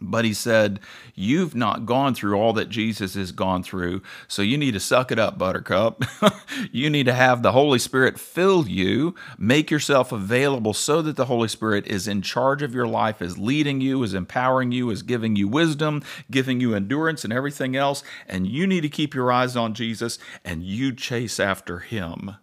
But 0.01 0.25
he 0.25 0.34
said, 0.34 0.79
You've 1.13 1.53
not 1.53 1.86
gone 1.86 2.15
through 2.15 2.36
all 2.36 2.53
that 2.53 2.70
Jesus 2.70 3.13
has 3.13 3.31
gone 3.31 3.62
through, 3.62 4.01
so 4.27 4.41
you 4.41 4.58
need 4.58 4.72
to 4.72 4.79
suck 4.79 5.12
it 5.12 5.20
up, 5.20 5.38
Buttercup. 5.38 6.03
you 6.72 6.89
need 6.89 7.05
to 7.05 7.13
have 7.13 7.43
the 7.43 7.51
Holy 7.51 7.77
Spirit 7.77 8.20
fill 8.20 8.67
you, 8.67 9.13
make 9.38 9.70
yourself 9.70 10.12
available 10.12 10.74
so 10.74 11.01
that 11.03 11.15
the 11.15 11.25
Holy 11.25 11.48
Spirit 11.48 11.86
is 11.86 12.08
in 12.08 12.24
charge 12.24 12.63
of 12.63 12.74
your 12.74 12.88
life, 12.88 13.22
is 13.22 13.38
leading 13.38 13.79
you, 13.79 14.01
is 14.01 14.15
empowering 14.15 14.72
you, 14.72 14.89
is 14.89 15.03
giving 15.03 15.36
you 15.36 15.48
wisdom, 15.48 16.03
giving 16.31 16.60
you 16.60 16.74
endurance, 16.74 17.24
and 17.24 17.31
everything 17.31 17.75
else. 17.75 18.03
And 18.27 18.48
you 18.48 18.65
need 18.65 18.81
to 18.81 18.89
keep 18.89 19.13
your 19.13 19.31
eyes 19.31 19.55
on 19.55 19.75
Jesus 19.75 20.17
and 20.43 20.63
you 20.63 20.93
chase 20.93 21.39
after 21.39 21.79
him. 21.79 22.36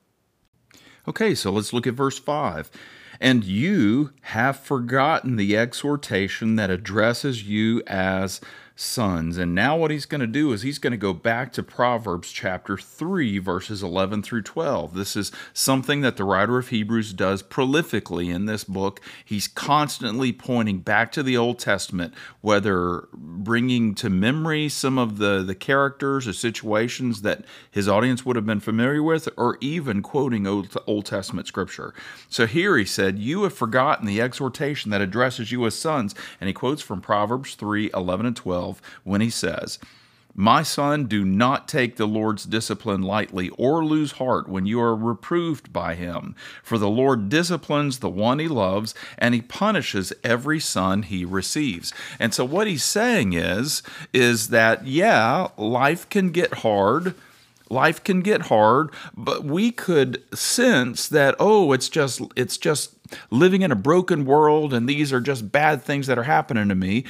Okay, 1.09 1.35
so 1.35 1.51
let's 1.51 1.73
look 1.73 1.87
at 1.87 1.95
verse 1.95 2.19
5. 2.19 2.71
And 3.21 3.45
you 3.45 4.13
have 4.23 4.59
forgotten 4.59 5.37
the 5.37 5.57
exhortation 5.57 6.57
that 6.57 6.71
addresses 6.71 7.45
you 7.45 7.83
as 7.87 8.41
sons. 8.81 9.39
And 9.39 9.57
now, 9.57 9.77
what 9.77 9.91
he's 9.91 10.07
going 10.07 10.21
to 10.21 10.27
do 10.27 10.53
is 10.53 10.63
he's 10.63 10.79
going 10.79 10.93
to 10.93 10.97
go 10.97 11.13
back 11.13 11.53
to 11.55 11.65
Proverbs 11.65 12.31
chapter 12.31 12.77
3, 12.77 13.39
verses 13.39 13.83
11 13.83 14.23
through 14.23 14.43
12. 14.43 14.95
This 14.95 15.17
is 15.17 15.33
something 15.53 16.01
that 16.03 16.17
the 16.17 16.23
writer 16.23 16.59
of 16.59 16.69
Hebrews 16.69 17.13
does 17.13 17.43
prolifically 17.43 18.33
in 18.33 18.47
this 18.47 18.63
book. 18.63 19.01
He's 19.25 19.49
constantly 19.49 20.33
pointing 20.33 20.79
back 20.79 21.11
to 21.13 21.25
the 21.25 21.37
Old 21.37 21.59
Testament, 21.59 22.15
whether 22.41 23.09
bringing 23.13 23.97
to 23.97 24.09
memory 24.09 24.69
some 24.69 24.97
of 24.97 25.19
the, 25.19 25.43
the 25.43 25.57
characters 25.57 26.29
or 26.29 26.33
situations 26.33 27.23
that 27.23 27.45
his 27.73 27.89
audience 27.89 28.25
would 28.25 28.37
have 28.37 28.47
been 28.47 28.61
familiar 28.61 29.03
with, 29.03 29.29
or 29.37 29.59
even 29.61 30.03
quoting 30.03 30.47
Old, 30.47 30.77
Old 30.87 31.07
Testament 31.07 31.49
scripture. 31.49 31.93
So 32.29 32.47
here 32.47 32.77
he 32.77 32.85
said, 32.85 33.19
You 33.19 33.43
have 33.43 33.55
forgotten 33.55 34.07
the 34.07 34.21
exhortation 34.21 34.93
that 34.93 35.01
addresses 35.01 35.51
you 35.51 35.67
as 35.67 35.75
sons. 35.75 36.15
And 36.41 36.47
he 36.47 36.55
quotes 36.55 36.81
from 36.81 37.01
Proverbs 37.01 37.57
3, 37.57 37.91
11 37.93 38.25
and 38.25 38.37
12 38.37 38.68
12 38.69 38.83
when 39.05 39.21
he 39.21 39.31
says, 39.31 39.79
my 40.35 40.63
son, 40.63 41.07
do 41.07 41.25
not 41.25 41.67
take 41.67 41.97
the 41.97 42.07
Lord's 42.07 42.45
discipline 42.45 43.03
lightly 43.03 43.49
or 43.59 43.85
lose 43.85 44.13
heart 44.13 44.49
when 44.49 44.67
you 44.67 44.81
are 44.81 44.95
reproved 44.95 45.73
by 45.73 45.97
him. 45.97 46.37
For 46.63 46.79
the 46.79 46.89
Lord 46.89 47.29
disciplines 47.29 47.99
the 47.99 48.09
one 48.09 48.39
he 48.39 48.47
loves, 48.47 48.95
and 49.17 49.35
he 49.35 49.43
punishes 49.43 50.13
every 50.23 50.61
son 50.61 51.03
he 51.03 51.25
receives. 51.25 51.93
And 52.21 52.33
so 52.33 52.45
what 52.45 52.69
he's 52.69 52.85
saying 52.85 53.33
is, 53.33 53.83
is 54.13 54.51
that, 54.51 54.87
yeah, 54.87 55.49
life 55.57 56.09
can 56.09 56.31
get 56.31 56.59
hard 56.59 57.15
life 57.71 58.03
can 58.03 58.23
get 58.23 58.43
hard 58.43 58.91
but 59.15 59.45
we 59.45 59.71
could 59.71 60.23
sense 60.35 61.07
that 61.07 61.35
oh 61.39 61.73
it's 61.73 61.91
just 61.91 62.23
it's 62.35 62.57
just 62.57 62.95
living 63.31 63.63
in 63.63 63.71
a 63.71 63.77
broken 63.77 64.25
world 64.25 64.73
and 64.73 64.89
these 64.89 65.13
are 65.13 65.21
just 65.21 65.53
bad 65.53 65.83
things 65.83 66.07
that 66.07 66.19
are 66.19 66.23
happening 66.23 66.69
to 66.69 66.75
me 66.75 67.05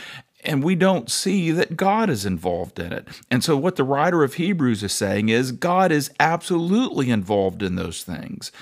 and 0.44 0.62
we 0.62 0.74
don't 0.74 1.10
see 1.10 1.50
that 1.50 1.76
God 1.76 2.08
is 2.08 2.24
involved 2.24 2.78
in 2.78 2.92
it. 2.92 3.08
And 3.30 3.42
so, 3.42 3.56
what 3.56 3.76
the 3.76 3.84
writer 3.84 4.22
of 4.22 4.34
Hebrews 4.34 4.82
is 4.82 4.92
saying 4.92 5.28
is 5.28 5.52
God 5.52 5.90
is 5.90 6.10
absolutely 6.20 7.10
involved 7.10 7.62
in 7.62 7.74
those 7.74 8.04
things. 8.04 8.52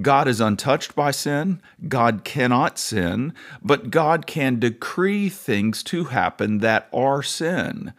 God 0.00 0.28
is 0.28 0.40
untouched 0.40 0.94
by 0.94 1.10
sin. 1.10 1.60
God 1.88 2.22
cannot 2.22 2.78
sin, 2.78 3.34
but 3.60 3.90
God 3.90 4.24
can 4.24 4.60
decree 4.60 5.28
things 5.28 5.82
to 5.84 6.04
happen 6.04 6.58
that 6.58 6.88
are 6.92 7.24
sin 7.24 7.92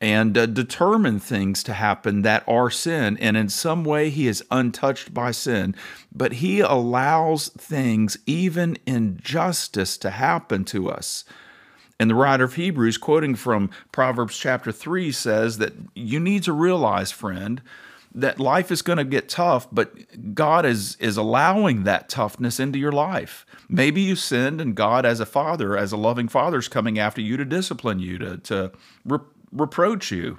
and 0.00 0.36
uh, 0.36 0.46
determine 0.46 1.20
things 1.20 1.62
to 1.62 1.72
happen 1.72 2.22
that 2.22 2.44
are 2.48 2.68
sin. 2.68 3.16
And 3.18 3.36
in 3.36 3.48
some 3.48 3.84
way, 3.84 4.10
He 4.10 4.26
is 4.26 4.44
untouched 4.50 5.14
by 5.14 5.30
sin, 5.30 5.74
but 6.12 6.34
He 6.34 6.60
allows 6.60 7.48
things, 7.48 8.18
even 8.26 8.76
injustice, 8.84 9.96
to 9.98 10.10
happen 10.10 10.64
to 10.66 10.90
us. 10.90 11.24
And 11.98 12.10
the 12.10 12.14
writer 12.14 12.44
of 12.44 12.54
Hebrews, 12.54 12.98
quoting 12.98 13.34
from 13.34 13.70
Proverbs 13.90 14.36
chapter 14.36 14.70
3, 14.70 15.12
says 15.12 15.58
that 15.58 15.72
you 15.94 16.20
need 16.20 16.42
to 16.42 16.52
realize, 16.52 17.10
friend, 17.10 17.62
that 18.14 18.40
life 18.40 18.70
is 18.70 18.82
going 18.82 18.98
to 18.98 19.04
get 19.04 19.28
tough, 19.28 19.68
but 19.70 20.34
God 20.34 20.64
is, 20.64 20.96
is 20.96 21.16
allowing 21.16 21.84
that 21.84 22.08
toughness 22.08 22.58
into 22.58 22.78
your 22.78 22.92
life. 22.92 23.44
Maybe 23.68 24.00
you 24.00 24.16
sinned, 24.16 24.60
and 24.60 24.74
God, 24.74 25.04
as 25.04 25.20
a 25.20 25.26
father, 25.26 25.76
as 25.76 25.92
a 25.92 25.96
loving 25.96 26.28
father, 26.28 26.58
is 26.58 26.68
coming 26.68 26.98
after 26.98 27.20
you 27.20 27.36
to 27.36 27.44
discipline 27.44 27.98
you, 27.98 28.18
to, 28.18 28.38
to 28.38 28.72
re- 29.04 29.18
reproach 29.52 30.10
you. 30.10 30.38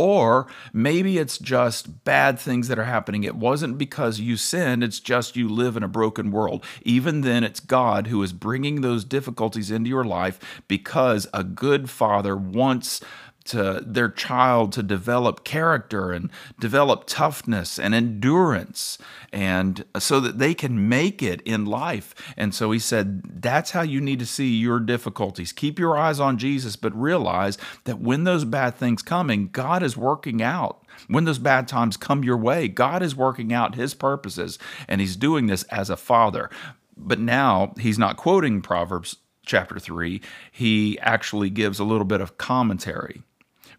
Or 0.00 0.46
maybe 0.72 1.18
it's 1.18 1.36
just 1.36 2.06
bad 2.06 2.38
things 2.38 2.68
that 2.68 2.78
are 2.78 2.84
happening. 2.84 3.22
It 3.22 3.36
wasn't 3.36 3.76
because 3.76 4.18
you 4.18 4.38
sinned, 4.38 4.82
it's 4.82 4.98
just 4.98 5.36
you 5.36 5.46
live 5.46 5.76
in 5.76 5.82
a 5.82 5.88
broken 5.88 6.30
world. 6.30 6.64
Even 6.80 7.20
then, 7.20 7.44
it's 7.44 7.60
God 7.60 8.06
who 8.06 8.22
is 8.22 8.32
bringing 8.32 8.80
those 8.80 9.04
difficulties 9.04 9.70
into 9.70 9.90
your 9.90 10.06
life 10.06 10.62
because 10.68 11.26
a 11.34 11.44
good 11.44 11.90
father 11.90 12.34
wants 12.34 13.02
to 13.50 13.82
their 13.84 14.08
child 14.08 14.72
to 14.72 14.82
develop 14.82 15.44
character 15.44 16.12
and 16.12 16.30
develop 16.60 17.04
toughness 17.06 17.78
and 17.78 17.94
endurance 17.94 18.96
and 19.32 19.84
so 19.98 20.20
that 20.20 20.38
they 20.38 20.54
can 20.54 20.88
make 20.88 21.20
it 21.22 21.40
in 21.42 21.66
life. 21.66 22.14
And 22.36 22.54
so 22.54 22.70
he 22.70 22.78
said 22.78 23.42
that's 23.42 23.72
how 23.72 23.82
you 23.82 24.00
need 24.00 24.20
to 24.20 24.26
see 24.26 24.56
your 24.56 24.78
difficulties. 24.78 25.52
Keep 25.52 25.78
your 25.78 25.98
eyes 25.98 26.20
on 26.20 26.38
Jesus 26.38 26.76
but 26.76 26.94
realize 26.94 27.58
that 27.84 28.00
when 28.00 28.24
those 28.24 28.44
bad 28.44 28.76
things 28.76 29.02
coming 29.02 29.48
God 29.48 29.82
is 29.82 29.96
working 29.96 30.40
out 30.40 30.84
when 31.08 31.24
those 31.24 31.38
bad 31.38 31.66
times 31.66 31.96
come 31.96 32.22
your 32.22 32.36
way 32.36 32.68
God 32.68 33.02
is 33.02 33.16
working 33.16 33.52
out 33.52 33.74
his 33.74 33.94
purposes 33.94 34.58
and 34.86 35.00
he's 35.00 35.16
doing 35.16 35.46
this 35.48 35.64
as 35.64 35.90
a 35.90 35.96
father. 35.96 36.50
But 36.96 37.18
now 37.18 37.74
he's 37.80 37.98
not 37.98 38.16
quoting 38.16 38.62
Proverbs 38.62 39.16
chapter 39.44 39.80
3 39.80 40.20
he 40.52 40.98
actually 41.00 41.50
gives 41.50 41.80
a 41.80 41.84
little 41.84 42.04
bit 42.04 42.20
of 42.20 42.38
commentary 42.38 43.24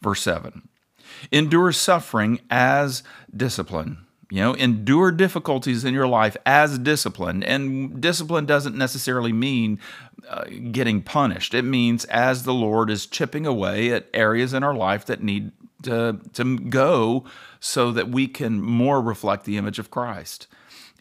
Verse 0.01 0.21
7 0.21 0.67
Endure 1.31 1.71
suffering 1.71 2.39
as 2.49 3.03
discipline. 3.35 4.05
You 4.29 4.39
know, 4.39 4.53
endure 4.53 5.11
difficulties 5.11 5.83
in 5.83 5.93
your 5.93 6.07
life 6.07 6.37
as 6.45 6.79
discipline. 6.79 7.43
And 7.43 7.99
discipline 7.99 8.45
doesn't 8.45 8.77
necessarily 8.77 9.33
mean 9.33 9.77
uh, 10.29 10.45
getting 10.71 11.01
punished, 11.01 11.53
it 11.53 11.65
means 11.65 12.05
as 12.05 12.43
the 12.43 12.53
Lord 12.53 12.89
is 12.89 13.05
chipping 13.05 13.45
away 13.45 13.91
at 13.91 14.07
areas 14.13 14.53
in 14.53 14.63
our 14.63 14.73
life 14.73 15.05
that 15.07 15.21
need 15.21 15.51
to, 15.83 16.19
to 16.33 16.59
go 16.59 17.25
so 17.59 17.91
that 17.91 18.09
we 18.09 18.27
can 18.27 18.61
more 18.61 19.01
reflect 19.01 19.45
the 19.45 19.57
image 19.57 19.79
of 19.79 19.91
Christ. 19.91 20.47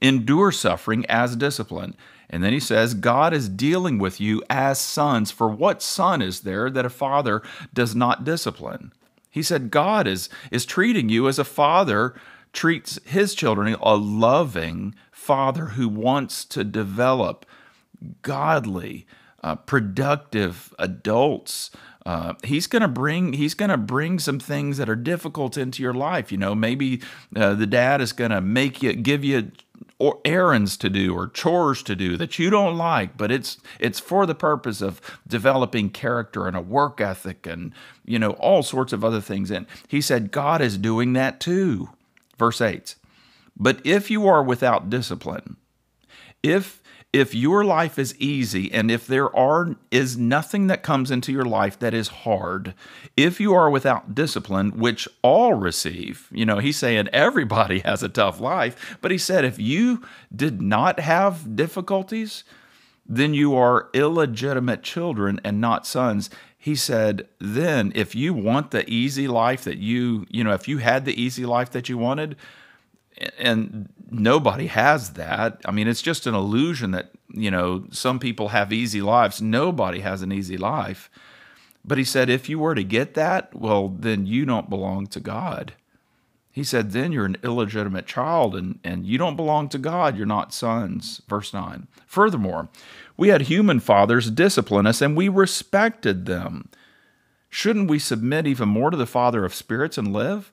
Endure 0.02 0.50
suffering 0.50 1.04
as 1.07 1.37
discipline. 1.37 1.95
And 2.30 2.44
then 2.44 2.52
he 2.52 2.60
says, 2.60 2.94
God 2.94 3.34
is 3.34 3.49
dealing 3.49 3.99
with 3.99 4.20
you 4.20 4.42
as 4.49 4.80
sons. 4.80 5.32
For 5.32 5.49
what 5.49 5.82
son 5.82 6.22
is 6.22 6.40
there 6.40 6.70
that 6.70 6.87
a 6.87 6.90
father 6.90 7.42
does 7.75 7.94
not 7.94 8.25
discipline? 8.25 8.92
He 9.30 9.42
said, 9.42 9.70
God 9.70 10.06
is, 10.06 10.28
is 10.50 10.64
treating 10.64 11.08
you 11.08 11.28
as 11.28 11.38
a 11.38 11.44
father 11.44 12.14
treats 12.52 12.99
his 13.04 13.34
children, 13.34 13.76
a 13.80 13.96
loving 13.96 14.94
father 15.10 15.66
who 15.66 15.88
wants 15.88 16.44
to 16.46 16.64
develop 16.64 17.44
godly, 18.22 19.06
uh, 19.42 19.56
productive 19.56 20.75
adults. 20.78 21.70
Uh, 22.06 22.34
he's 22.42 22.66
to 22.82 22.88
bring 22.88 23.34
he's 23.34 23.54
to 23.70 23.76
bring 23.76 24.18
some 24.18 24.40
things 24.40 24.78
that 24.78 24.88
are 24.88 24.96
difficult 24.96 25.58
into 25.58 25.82
your 25.82 25.94
life. 25.94 26.32
You 26.32 26.38
know, 26.38 26.54
maybe 26.54 27.02
uh, 27.37 27.54
the 27.54 27.66
dad 27.66 28.00
is 28.00 28.12
to 28.30 28.40
make 28.40 28.82
you 28.82 28.94
give 28.94 29.22
you 29.22 29.52
or 29.99 30.18
errands 30.25 30.76
to 30.78 30.88
do 30.88 31.14
or 31.14 31.28
chores 31.28 31.82
to 31.82 31.94
do 31.94 32.16
that 32.16 32.38
you 32.38 32.50
don't 32.50 32.76
like 32.76 33.16
but 33.16 33.30
it's 33.30 33.58
it's 33.78 34.00
for 34.00 34.26
the 34.26 34.34
purpose 34.34 34.80
of 34.80 35.00
developing 35.26 35.90
character 35.90 36.46
and 36.46 36.56
a 36.56 36.60
work 36.60 37.00
ethic 37.00 37.46
and 37.46 37.72
you 38.04 38.18
know 38.18 38.30
all 38.32 38.62
sorts 38.62 38.92
of 38.92 39.04
other 39.04 39.20
things. 39.20 39.50
And 39.50 39.66
he 39.88 40.00
said 40.00 40.32
God 40.32 40.60
is 40.60 40.78
doing 40.78 41.12
that 41.14 41.40
too. 41.40 41.90
Verse 42.38 42.60
8 42.60 42.94
but 43.56 43.80
if 43.84 44.10
you 44.10 44.26
are 44.26 44.42
without 44.42 44.88
discipline 44.88 45.56
if 46.42 46.79
if 47.12 47.35
your 47.35 47.64
life 47.64 47.99
is 47.99 48.14
easy 48.19 48.73
and 48.73 48.90
if 48.90 49.07
there 49.07 49.35
are 49.37 49.75
is 49.90 50.17
nothing 50.17 50.69
that 50.69 50.83
comes 50.83 51.11
into 51.11 51.33
your 51.33 51.45
life 51.45 51.79
that 51.79 51.93
is 51.93 52.09
hard 52.09 52.73
if 53.17 53.40
you 53.40 53.52
are 53.52 53.69
without 53.69 54.14
discipline 54.14 54.71
which 54.79 55.09
all 55.23 55.55
receive 55.55 56.29
you 56.31 56.47
know 56.47 56.59
he's 56.59 56.76
saying 56.76 57.09
everybody 57.12 57.79
has 57.85 58.02
a 58.02 58.09
tough 58.09 58.40
life 58.40 58.97
but 59.00 59.11
he 59.11 59.19
said 59.19 59.45
if 59.45 59.59
you 59.59 60.02
did 60.35 60.62
not 60.62 61.00
have 61.00 61.57
difficulties 61.57 62.45
then 63.11 63.35
you 63.35 63.57
are 63.57 63.88
illegitimate 63.93 64.85
children 64.85 65.40
and 65.45 65.61
not 65.61 65.85
sons. 65.85 66.31
He 66.57 66.76
said 66.76 67.26
then 67.40 67.90
if 67.97 68.14
you 68.14 68.33
want 68.33 68.71
the 68.71 68.88
easy 68.88 69.26
life 69.26 69.64
that 69.64 69.79
you 69.79 70.26
you 70.31 70.45
know 70.45 70.52
if 70.52 70.69
you 70.69 70.79
had 70.79 71.05
the 71.05 71.21
easy 71.21 71.45
life 71.45 71.71
that 71.71 71.88
you 71.88 71.99
wanted 71.99 72.37
and 73.38 73.88
nobody 74.10 74.66
has 74.66 75.14
that. 75.14 75.60
I 75.64 75.70
mean, 75.70 75.88
it's 75.88 76.02
just 76.02 76.26
an 76.26 76.34
illusion 76.34 76.90
that, 76.92 77.10
you 77.28 77.50
know, 77.50 77.84
some 77.90 78.18
people 78.18 78.48
have 78.48 78.72
easy 78.72 79.02
lives. 79.02 79.40
Nobody 79.40 80.00
has 80.00 80.22
an 80.22 80.32
easy 80.32 80.56
life. 80.56 81.10
But 81.84 81.98
he 81.98 82.04
said, 82.04 82.28
if 82.28 82.48
you 82.48 82.58
were 82.58 82.74
to 82.74 82.84
get 82.84 83.14
that, 83.14 83.54
well, 83.54 83.88
then 83.88 84.26
you 84.26 84.44
don't 84.44 84.68
belong 84.68 85.06
to 85.08 85.20
God. 85.20 85.74
He 86.52 86.64
said, 86.64 86.90
Then 86.90 87.12
you're 87.12 87.26
an 87.26 87.36
illegitimate 87.42 88.06
child 88.06 88.56
and, 88.56 88.80
and 88.82 89.06
you 89.06 89.18
don't 89.18 89.36
belong 89.36 89.68
to 89.70 89.78
God. 89.78 90.16
You're 90.16 90.26
not 90.26 90.52
sons. 90.52 91.22
Verse 91.28 91.54
9. 91.54 91.86
Furthermore, 92.06 92.68
we 93.16 93.28
had 93.28 93.42
human 93.42 93.80
fathers 93.80 94.30
discipline 94.30 94.86
us 94.86 95.00
and 95.00 95.16
we 95.16 95.28
respected 95.28 96.26
them. 96.26 96.68
Shouldn't 97.48 97.90
we 97.90 97.98
submit 97.98 98.46
even 98.46 98.68
more 98.68 98.90
to 98.90 98.96
the 98.96 99.06
Father 99.06 99.44
of 99.44 99.54
spirits 99.54 99.98
and 99.98 100.12
live? 100.12 100.52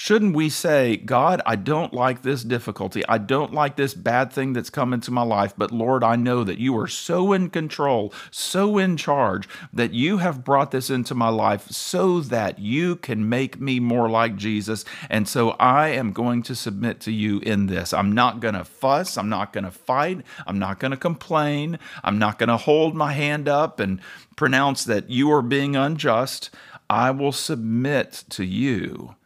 Shouldn't 0.00 0.36
we 0.36 0.48
say, 0.48 0.96
God, 0.96 1.42
I 1.44 1.56
don't 1.56 1.92
like 1.92 2.22
this 2.22 2.44
difficulty. 2.44 3.04
I 3.08 3.18
don't 3.18 3.52
like 3.52 3.74
this 3.74 3.94
bad 3.94 4.32
thing 4.32 4.52
that's 4.52 4.70
come 4.70 4.92
into 4.92 5.10
my 5.10 5.22
life, 5.22 5.54
but 5.58 5.72
Lord, 5.72 6.04
I 6.04 6.14
know 6.14 6.44
that 6.44 6.60
you 6.60 6.78
are 6.78 6.86
so 6.86 7.32
in 7.32 7.50
control, 7.50 8.14
so 8.30 8.78
in 8.78 8.96
charge, 8.96 9.48
that 9.72 9.94
you 9.94 10.18
have 10.18 10.44
brought 10.44 10.70
this 10.70 10.88
into 10.88 11.16
my 11.16 11.30
life 11.30 11.68
so 11.70 12.20
that 12.20 12.60
you 12.60 12.94
can 12.94 13.28
make 13.28 13.60
me 13.60 13.80
more 13.80 14.08
like 14.08 14.36
Jesus. 14.36 14.84
And 15.10 15.26
so 15.26 15.50
I 15.58 15.88
am 15.88 16.12
going 16.12 16.44
to 16.44 16.54
submit 16.54 17.00
to 17.00 17.10
you 17.10 17.40
in 17.40 17.66
this. 17.66 17.92
I'm 17.92 18.12
not 18.12 18.38
going 18.38 18.54
to 18.54 18.64
fuss. 18.64 19.18
I'm 19.18 19.28
not 19.28 19.52
going 19.52 19.64
to 19.64 19.72
fight. 19.72 20.24
I'm 20.46 20.60
not 20.60 20.78
going 20.78 20.92
to 20.92 20.96
complain. 20.96 21.76
I'm 22.04 22.20
not 22.20 22.38
going 22.38 22.50
to 22.50 22.56
hold 22.56 22.94
my 22.94 23.14
hand 23.14 23.48
up 23.48 23.80
and 23.80 24.00
pronounce 24.36 24.84
that 24.84 25.10
you 25.10 25.32
are 25.32 25.42
being 25.42 25.74
unjust. 25.74 26.50
I 26.88 27.10
will 27.10 27.32
submit 27.32 28.22
to 28.30 28.44
you 28.44 29.16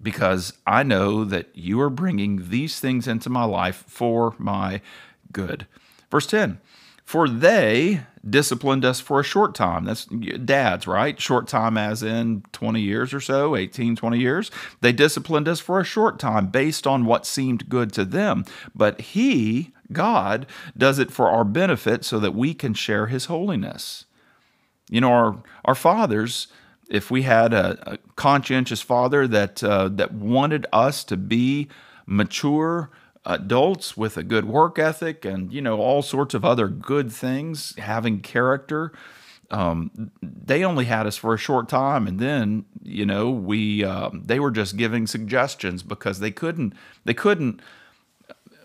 because 0.00 0.52
I 0.66 0.82
know 0.82 1.24
that 1.24 1.48
you 1.54 1.80
are 1.80 1.90
bringing 1.90 2.50
these 2.50 2.80
things 2.80 3.08
into 3.08 3.30
my 3.30 3.44
life 3.44 3.84
for 3.88 4.34
my 4.38 4.80
good. 5.32 5.66
Verse 6.10 6.26
10 6.26 6.60
For 7.04 7.28
they 7.28 8.02
disciplined 8.28 8.84
us 8.84 9.00
for 9.00 9.20
a 9.20 9.24
short 9.24 9.54
time. 9.54 9.84
That's 9.84 10.06
dads, 10.06 10.86
right? 10.86 11.20
Short 11.20 11.48
time, 11.48 11.76
as 11.76 12.02
in 12.02 12.42
20 12.52 12.80
years 12.80 13.12
or 13.14 13.20
so, 13.20 13.56
18, 13.56 13.96
20 13.96 14.18
years. 14.18 14.50
They 14.80 14.92
disciplined 14.92 15.48
us 15.48 15.60
for 15.60 15.80
a 15.80 15.84
short 15.84 16.18
time 16.18 16.48
based 16.48 16.86
on 16.86 17.04
what 17.04 17.26
seemed 17.26 17.68
good 17.68 17.92
to 17.94 18.04
them. 18.04 18.44
But 18.74 19.00
He, 19.00 19.72
God, 19.92 20.46
does 20.76 20.98
it 20.98 21.10
for 21.10 21.28
our 21.28 21.44
benefit 21.44 22.04
so 22.04 22.18
that 22.20 22.34
we 22.34 22.54
can 22.54 22.74
share 22.74 23.06
His 23.06 23.26
holiness. 23.26 24.04
You 24.90 25.00
know, 25.00 25.12
our, 25.12 25.42
our 25.64 25.74
fathers 25.74 26.48
if 26.88 27.10
we 27.10 27.22
had 27.22 27.52
a, 27.52 27.94
a 27.94 27.98
conscientious 28.16 28.80
father 28.80 29.26
that 29.28 29.62
uh, 29.62 29.88
that 29.88 30.12
wanted 30.12 30.66
us 30.72 31.04
to 31.04 31.16
be 31.16 31.68
mature 32.06 32.90
adults 33.24 33.96
with 33.96 34.16
a 34.16 34.22
good 34.22 34.46
work 34.46 34.78
ethic 34.78 35.24
and 35.24 35.52
you 35.52 35.60
know 35.60 35.78
all 35.78 36.02
sorts 36.02 36.34
of 36.34 36.44
other 36.44 36.68
good 36.68 37.12
things, 37.12 37.74
having 37.78 38.20
character. 38.20 38.92
Um, 39.50 40.10
they 40.22 40.62
only 40.62 40.84
had 40.84 41.06
us 41.06 41.16
for 41.16 41.32
a 41.32 41.38
short 41.38 41.70
time, 41.70 42.06
and 42.06 42.18
then 42.18 42.64
you 42.82 43.06
know 43.06 43.30
we 43.30 43.84
uh, 43.84 44.10
they 44.12 44.40
were 44.40 44.50
just 44.50 44.76
giving 44.76 45.06
suggestions 45.06 45.82
because 45.82 46.20
they 46.20 46.30
couldn't 46.30 46.74
they 47.04 47.14
couldn't 47.14 47.60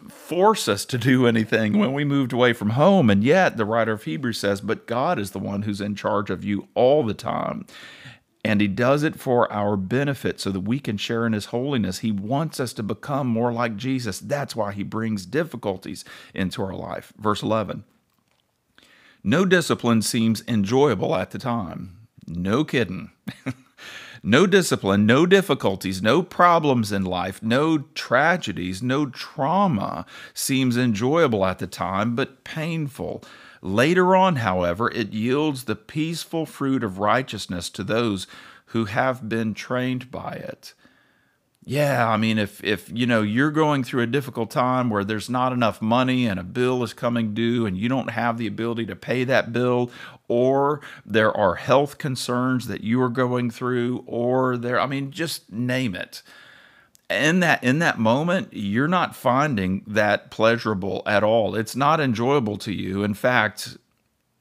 force 0.10 0.68
us 0.68 0.86
to 0.86 0.98
do 0.98 1.26
anything 1.26 1.78
when 1.78 1.94
we 1.94 2.04
moved 2.04 2.34
away 2.34 2.54
from 2.54 2.72
home. 2.72 3.10
And 3.10 3.24
yet, 3.24 3.58
the 3.58 3.66
writer 3.66 3.94
of 3.94 4.04
Hebrews 4.04 4.40
says, 4.40 4.62
But 4.62 4.86
God 4.86 5.20
is 5.20 5.32
the 5.32 5.40
one 5.40 5.64
who's 5.64 5.82
in 5.82 5.96
charge 5.96 6.30
of 6.30 6.44
you 6.44 6.68
all 6.76 7.04
the 7.04 7.14
time. 7.14 7.66
And 8.46 8.60
he 8.60 8.68
does 8.68 9.04
it 9.04 9.16
for 9.18 9.52
our 9.52 9.78
benefit 9.78 10.40
so 10.40 10.52
that 10.52 10.62
we 10.62 10.80
can 10.80 10.98
share 10.98 11.26
in 11.26 11.32
his 11.34 11.46
holiness. 11.46 12.00
He 12.00 12.12
wants 12.12 12.60
us 12.60 12.74
to 12.74 12.84
become 12.84 13.28
more 13.28 13.54
like 13.54 13.78
Jesus. 13.78 14.20
That's 14.20 14.56
why 14.56 14.74
he 14.74 14.84
brings 14.84 15.26
difficulties 15.26 16.04
into 16.34 16.62
our 16.62 16.74
life. 16.74 17.14
Verse 17.18 17.42
11 17.42 17.86
No 19.24 19.46
discipline 19.46 20.02
seems 20.02 20.44
enjoyable 20.48 21.16
at 21.16 21.32
the 21.32 21.40
time. 21.40 22.08
No 22.28 22.66
kidding. 22.66 23.12
no 24.24 24.46
discipline, 24.46 25.06
no 25.06 25.26
difficulties, 25.26 26.02
no 26.02 26.24
problems 26.24 26.92
in 26.92 27.04
life, 27.04 27.42
no 27.44 27.80
tragedies, 27.94 28.82
no 28.82 29.06
trauma 29.06 30.06
seems 30.34 30.78
enjoyable 30.78 31.46
at 31.46 31.60
the 31.60 31.68
time, 31.68 32.16
but 32.16 32.44
painful. 32.44 33.24
Later 33.64 34.14
on, 34.14 34.36
however, 34.36 34.92
it 34.92 35.14
yields 35.14 35.64
the 35.64 35.76
peaceful 35.78 36.46
fruit 36.46 36.84
of 36.84 37.00
righteousness 37.00 37.70
to 37.70 37.84
those 37.86 38.28
who 38.68 38.86
have 38.86 39.30
been 39.30 39.54
trained 39.54 40.12
by 40.12 40.34
it. 40.34 40.74
Yeah, 41.66 42.10
I 42.10 42.18
mean 42.18 42.38
if 42.40 42.62
if 42.62 42.90
you 42.92 43.08
know 43.08 43.22
you're 43.22 43.52
going 43.52 43.86
through 43.86 44.02
a 44.02 44.08
difficult 44.08 44.52
time 44.52 44.90
where 44.90 45.06
there's 45.06 45.30
not 45.30 45.54
enough 45.54 45.82
money 45.82 46.28
and 46.28 46.38
a 46.38 46.44
bill 46.44 46.84
is 46.84 46.94
coming 46.94 47.34
due 47.34 47.66
and 47.66 47.78
you 47.78 47.88
don't 47.88 48.10
have 48.10 48.38
the 48.38 48.48
ability 48.48 48.86
to 48.88 48.98
pay 48.98 49.24
that 49.24 49.54
bill 49.54 49.90
or 50.28 50.82
there 51.06 51.32
are 51.32 51.56
health 51.56 51.98
concerns 51.98 52.68
that 52.68 52.82
you 52.82 53.02
are 53.02 53.08
going 53.08 53.50
through 53.50 54.04
or 54.06 54.58
there 54.58 54.78
I 54.78 54.88
mean 54.88 55.12
just 55.12 55.54
name 55.54 55.96
it 55.96 56.22
in 57.14 57.40
that 57.42 57.64
in 57.64 57.80
that 57.80 58.00
moment 58.00 58.50
you're 58.52 58.88
not 58.88 59.16
finding 59.16 59.84
that 59.88 60.32
pleasurable 60.32 61.04
at 61.06 61.24
all. 61.24 61.56
It's 61.56 61.76
not 61.76 62.00
enjoyable 62.00 62.58
to 62.58 62.74
you. 62.74 63.04
In 63.04 63.14
fact 63.14 63.78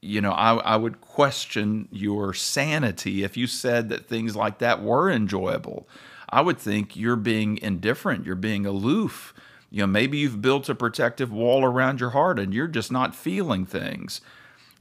you 0.01 0.21
know 0.21 0.31
I, 0.31 0.55
I 0.55 0.75
would 0.75 1.01
question 1.01 1.87
your 1.91 2.33
sanity 2.33 3.23
if 3.23 3.37
you 3.37 3.47
said 3.47 3.89
that 3.89 4.07
things 4.07 4.35
like 4.35 4.59
that 4.59 4.81
were 4.81 5.09
enjoyable. 5.09 5.87
I 6.29 6.41
would 6.41 6.57
think 6.57 6.95
you're 6.95 7.15
being 7.15 7.57
indifferent. 7.59 8.25
You're 8.25 8.35
being 8.35 8.65
aloof. 8.65 9.33
You 9.69 9.81
know 9.81 9.87
maybe 9.87 10.17
you've 10.17 10.41
built 10.41 10.69
a 10.69 10.75
protective 10.75 11.31
wall 11.31 11.63
around 11.63 11.99
your 11.99 12.11
heart 12.11 12.39
and 12.39 12.53
you're 12.53 12.67
just 12.67 12.91
not 12.91 13.15
feeling 13.15 13.65
things. 13.65 14.21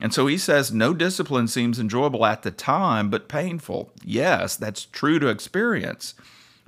And 0.00 0.12
so 0.12 0.26
he 0.26 0.36
says 0.36 0.72
no 0.72 0.94
discipline 0.94 1.46
seems 1.46 1.78
enjoyable 1.78 2.26
at 2.26 2.42
the 2.42 2.50
time 2.50 3.08
but 3.08 3.28
painful. 3.28 3.92
Yes 4.04 4.56
that's 4.56 4.86
true 4.86 5.18
to 5.18 5.28
experience 5.28 6.14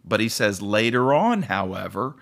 but 0.05 0.21
he 0.21 0.29
says 0.29 0.61
later 0.63 1.13
on, 1.15 1.43
however, 1.43 2.17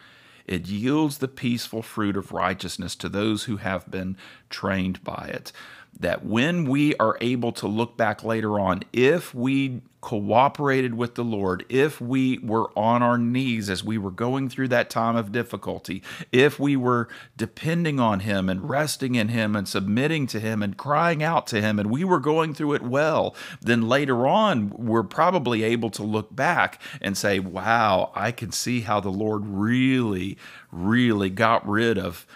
it 0.47 0.66
yields 0.66 1.18
the 1.18 1.29
peaceful 1.29 1.83
fruit 1.83 2.16
of 2.16 2.33
righteousness 2.33 2.97
to 2.97 3.09
those 3.09 3.45
who 3.45 3.59
have 3.59 3.90
been 3.90 4.16
trained 4.51 5.03
by 5.05 5.31
it. 5.33 5.53
That 5.99 6.25
when 6.25 6.64
we 6.64 6.95
are 6.97 7.18
able 7.21 7.53
to 7.53 7.66
look 7.66 7.97
back 7.97 8.25
later 8.25 8.59
on, 8.59 8.83
if 8.92 9.35
we 9.35 9.83
cooperated 10.03 10.95
with 10.95 11.15
the 11.15 11.25
Lord, 11.25 11.65
if 11.69 12.01
we 12.01 12.38
were 12.38 12.71
on 12.77 13.03
our 13.03 13.17
knees 13.17 13.71
as 13.71 13.85
we 13.85 13.97
were 13.97 14.11
going 14.11 14.49
through 14.49 14.69
that 14.69 14.91
time 14.91 15.15
of 15.17 15.31
difficulty, 15.31 16.03
if 16.33 16.59
we 16.59 16.77
were 16.77 17.09
depending 17.37 18.01
on 18.01 18.21
Him 18.21 18.49
and 18.49 18.69
resting 18.69 19.15
in 19.15 19.29
Him 19.29 19.55
and 19.55 19.67
submitting 19.67 20.27
to 20.27 20.41
Him 20.41 20.61
and 20.61 20.77
crying 20.77 21.23
out 21.23 21.47
to 21.47 21.61
Him, 21.62 21.79
and 21.79 21.88
we 21.88 22.05
were 22.05 22.19
going 22.19 22.53
through 22.53 22.75
it 22.75 22.83
well, 22.83 23.35
then 23.61 23.88
later 23.88 24.27
on, 24.27 24.71
we're 24.71 25.05
probably 25.05 25.62
able 25.62 25.91
to 25.91 26.03
look 26.03 26.35
back 26.35 26.83
and 27.01 27.17
say, 27.17 27.38
wow, 27.38 28.11
I 28.15 28.33
can 28.33 28.51
see 28.51 28.81
how 28.81 28.99
the 28.99 29.09
Lord 29.09 29.47
really, 29.47 30.37
really 30.73 31.31
got 31.31 31.67
rid 31.67 31.97
of 31.97 32.27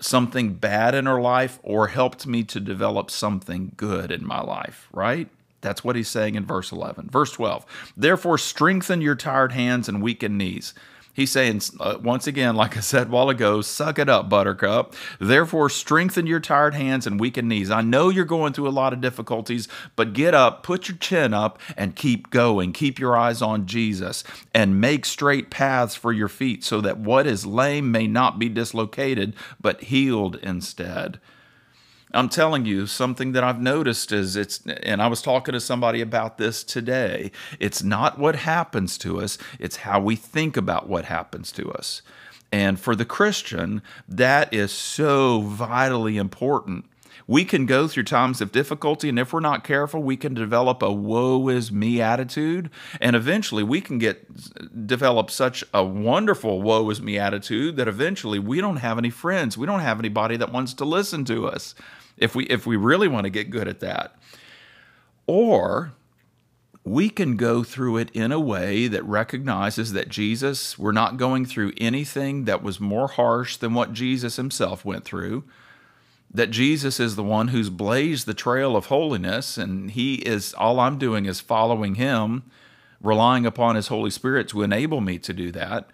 something 0.00 0.54
bad 0.54 0.94
in 0.94 1.06
her 1.06 1.20
life 1.20 1.58
or 1.64 1.88
helped 1.88 2.24
me 2.24 2.44
to 2.44 2.60
develop 2.60 3.10
something 3.10 3.72
good 3.76 4.12
in 4.12 4.24
my 4.24 4.40
life, 4.40 4.88
right? 4.92 5.28
That's 5.60 5.84
what 5.84 5.96
he's 5.96 6.08
saying 6.08 6.34
in 6.34 6.46
verse 6.46 6.72
11. 6.72 7.08
Verse 7.10 7.32
12, 7.32 7.92
therefore 7.96 8.38
strengthen 8.38 9.00
your 9.00 9.14
tired 9.14 9.52
hands 9.52 9.88
and 9.88 10.02
weakened 10.02 10.38
knees. 10.38 10.74
He's 11.12 11.32
saying, 11.32 11.60
uh, 11.80 11.98
once 12.00 12.26
again, 12.26 12.54
like 12.54 12.76
I 12.76 12.80
said 12.80 13.08
a 13.08 13.10
while 13.10 13.28
ago, 13.28 13.60
suck 13.62 13.98
it 13.98 14.08
up, 14.08 14.28
buttercup. 14.28 14.94
Therefore, 15.18 15.68
strengthen 15.68 16.26
your 16.26 16.40
tired 16.40 16.74
hands 16.74 17.06
and 17.06 17.18
weakened 17.18 17.48
knees. 17.48 17.70
I 17.70 17.82
know 17.82 18.08
you're 18.08 18.24
going 18.24 18.52
through 18.52 18.68
a 18.68 18.70
lot 18.70 18.92
of 18.92 19.00
difficulties, 19.00 19.66
but 19.96 20.12
get 20.12 20.34
up, 20.34 20.62
put 20.62 20.88
your 20.88 20.96
chin 20.98 21.34
up, 21.34 21.58
and 21.76 21.96
keep 21.96 22.30
going. 22.30 22.72
Keep 22.72 22.98
your 22.98 23.16
eyes 23.16 23.42
on 23.42 23.66
Jesus 23.66 24.22
and 24.54 24.80
make 24.80 25.04
straight 25.04 25.50
paths 25.50 25.96
for 25.96 26.12
your 26.12 26.28
feet 26.28 26.62
so 26.62 26.80
that 26.80 26.98
what 26.98 27.26
is 27.26 27.44
lame 27.44 27.90
may 27.90 28.06
not 28.06 28.38
be 28.38 28.48
dislocated, 28.48 29.34
but 29.60 29.82
healed 29.82 30.36
instead. 30.36 31.20
I'm 32.12 32.28
telling 32.28 32.66
you, 32.66 32.86
something 32.86 33.32
that 33.32 33.44
I've 33.44 33.60
noticed 33.60 34.10
is 34.10 34.34
it's, 34.34 34.60
and 34.82 35.00
I 35.00 35.06
was 35.06 35.22
talking 35.22 35.52
to 35.52 35.60
somebody 35.60 36.00
about 36.00 36.38
this 36.38 36.64
today. 36.64 37.30
It's 37.60 37.82
not 37.82 38.18
what 38.18 38.36
happens 38.36 38.98
to 38.98 39.20
us, 39.20 39.38
it's 39.58 39.76
how 39.76 40.00
we 40.00 40.16
think 40.16 40.56
about 40.56 40.88
what 40.88 41.04
happens 41.04 41.52
to 41.52 41.70
us. 41.70 42.02
And 42.52 42.80
for 42.80 42.96
the 42.96 43.04
Christian, 43.04 43.80
that 44.08 44.52
is 44.52 44.72
so 44.72 45.40
vitally 45.40 46.16
important. 46.16 46.86
We 47.28 47.44
can 47.44 47.64
go 47.64 47.86
through 47.86 48.04
times 48.04 48.40
of 48.40 48.50
difficulty, 48.50 49.08
and 49.08 49.16
if 49.16 49.32
we're 49.32 49.38
not 49.38 49.62
careful, 49.62 50.02
we 50.02 50.16
can 50.16 50.34
develop 50.34 50.82
a 50.82 50.92
woe 50.92 51.46
is 51.46 51.70
me 51.70 52.00
attitude. 52.00 52.70
And 53.00 53.14
eventually, 53.14 53.62
we 53.62 53.80
can 53.80 54.00
get 54.00 54.84
develop 54.84 55.30
such 55.30 55.62
a 55.72 55.84
wonderful 55.84 56.60
woe 56.60 56.90
is 56.90 57.00
me 57.00 57.18
attitude 57.18 57.76
that 57.76 57.86
eventually 57.86 58.40
we 58.40 58.60
don't 58.60 58.78
have 58.78 58.98
any 58.98 59.10
friends. 59.10 59.56
We 59.56 59.66
don't 59.66 59.78
have 59.78 60.00
anybody 60.00 60.36
that 60.38 60.50
wants 60.50 60.74
to 60.74 60.84
listen 60.84 61.24
to 61.26 61.46
us 61.46 61.76
if 62.20 62.34
we 62.34 62.44
if 62.46 62.66
we 62.66 62.76
really 62.76 63.08
want 63.08 63.24
to 63.24 63.30
get 63.30 63.50
good 63.50 63.68
at 63.68 63.80
that. 63.80 64.14
Or 65.26 65.92
we 66.84 67.10
can 67.10 67.36
go 67.36 67.62
through 67.62 67.98
it 67.98 68.10
in 68.12 68.32
a 68.32 68.40
way 68.40 68.88
that 68.88 69.04
recognizes 69.04 69.92
that 69.92 70.08
Jesus, 70.08 70.78
we're 70.78 70.92
not 70.92 71.18
going 71.18 71.44
through 71.46 71.72
anything 71.78 72.44
that 72.46 72.62
was 72.62 72.80
more 72.80 73.08
harsh 73.08 73.56
than 73.56 73.74
what 73.74 73.92
Jesus 73.92 74.36
himself 74.36 74.84
went 74.84 75.04
through. 75.04 75.44
That 76.32 76.50
Jesus 76.50 77.00
is 77.00 77.16
the 77.16 77.24
one 77.24 77.48
who's 77.48 77.70
blazed 77.70 78.26
the 78.26 78.34
trail 78.34 78.76
of 78.76 78.86
holiness, 78.86 79.58
and 79.58 79.90
he 79.90 80.14
is 80.16 80.54
all 80.54 80.80
I'm 80.80 80.98
doing 80.98 81.26
is 81.26 81.40
following 81.40 81.96
him. 81.96 82.44
relying 83.02 83.46
upon 83.46 83.76
His 83.76 83.88
Holy 83.88 84.10
Spirit 84.10 84.48
to 84.48 84.62
enable 84.62 85.00
me 85.00 85.18
to 85.18 85.32
do 85.32 85.50
that. 85.52 85.90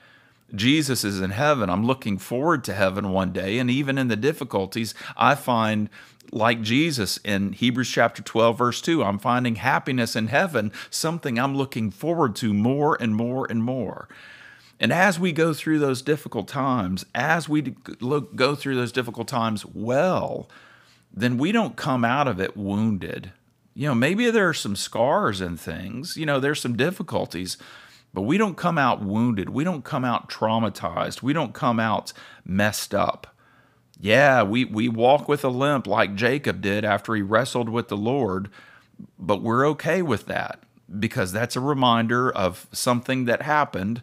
Jesus 0.55 1.05
is 1.05 1.21
in 1.21 1.31
heaven. 1.31 1.69
I'm 1.69 1.87
looking 1.87 2.19
forward 2.19 2.63
to 2.65 2.75
heaven 2.75 3.11
one 3.11 3.33
day. 3.33 3.59
And 3.59 3.71
even 3.71 3.99
in 3.99 4.09
the 4.09 4.17
difficulties, 4.17 4.95
I 5.17 5.35
find, 5.35 5.91
like 6.31 6.63
Jesus 6.63 7.19
in 7.19 7.53
Hebrews 7.53 7.91
chapter 7.91 8.23
12, 8.23 8.59
verse 8.59 8.81
2, 8.81 9.03
I'm 9.03 9.19
finding 9.19 9.57
happiness 9.57 10.15
in 10.15 10.29
heaven, 10.29 10.73
something 10.91 11.39
I'm 11.39 11.57
looking 11.57 11.91
forward 11.91 12.37
to 12.37 12.55
more 12.55 12.97
and 13.01 13.15
more 13.15 13.47
and 13.51 13.63
more. 13.63 14.09
And 14.79 14.93
as 14.93 15.19
we 15.19 15.33
go 15.33 15.55
through 15.55 15.79
those 15.79 16.03
difficult 16.03 16.49
times, 16.49 17.07
as 17.15 17.49
we 17.49 17.75
look, 18.01 18.37
go 18.37 18.55
through 18.55 18.77
those 18.77 18.93
difficult 18.93 19.27
times 19.27 19.65
well, 19.65 20.49
then 21.13 21.39
we 21.39 21.51
don't 21.51 21.77
come 21.77 22.05
out 22.05 22.29
of 22.29 22.41
it 22.41 22.57
wounded. 22.57 23.33
You 23.75 23.89
know, 23.89 23.95
maybe 23.95 24.31
there 24.31 24.49
are 24.49 24.55
some 24.55 24.77
scars 24.77 25.41
and 25.41 25.59
things, 25.59 26.17
you 26.17 26.27
know, 26.27 26.41
there's 26.41 26.61
some 26.61 26.77
difficulties, 26.77 27.57
but 28.17 28.23
we 28.23 28.39
don't 28.39 28.57
come 28.57 28.79
out 28.79 29.03
wounded. 29.03 29.51
We 29.51 29.63
don't 29.63 29.85
come 29.85 30.03
out 30.03 30.31
traumatized. 30.31 31.21
We 31.21 31.35
don't 31.35 31.53
come 31.53 31.79
out 31.79 32.15
messed 32.47 32.95
up. 32.95 33.27
Yeah, 34.01 34.43
we, 34.43 34.65
we 34.65 34.89
walk 34.89 35.29
with 35.29 35.45
a 35.45 35.51
limp 35.51 35.87
like 35.87 36.15
Jacob 36.15 36.63
did 36.63 36.83
after 36.83 37.15
he 37.15 37.21
wrestled 37.21 37.69
with 37.69 37.89
the 37.89 37.97
Lord, 37.99 38.49
but 39.19 39.43
we're 39.43 39.69
okay 39.69 40.01
with 40.01 40.25
that 40.29 40.63
because 40.99 41.31
that's 41.31 41.57
a 41.57 41.61
reminder 41.61 42.31
of 42.33 42.67
something 42.73 43.27
that 43.27 43.43
happened 43.43 44.01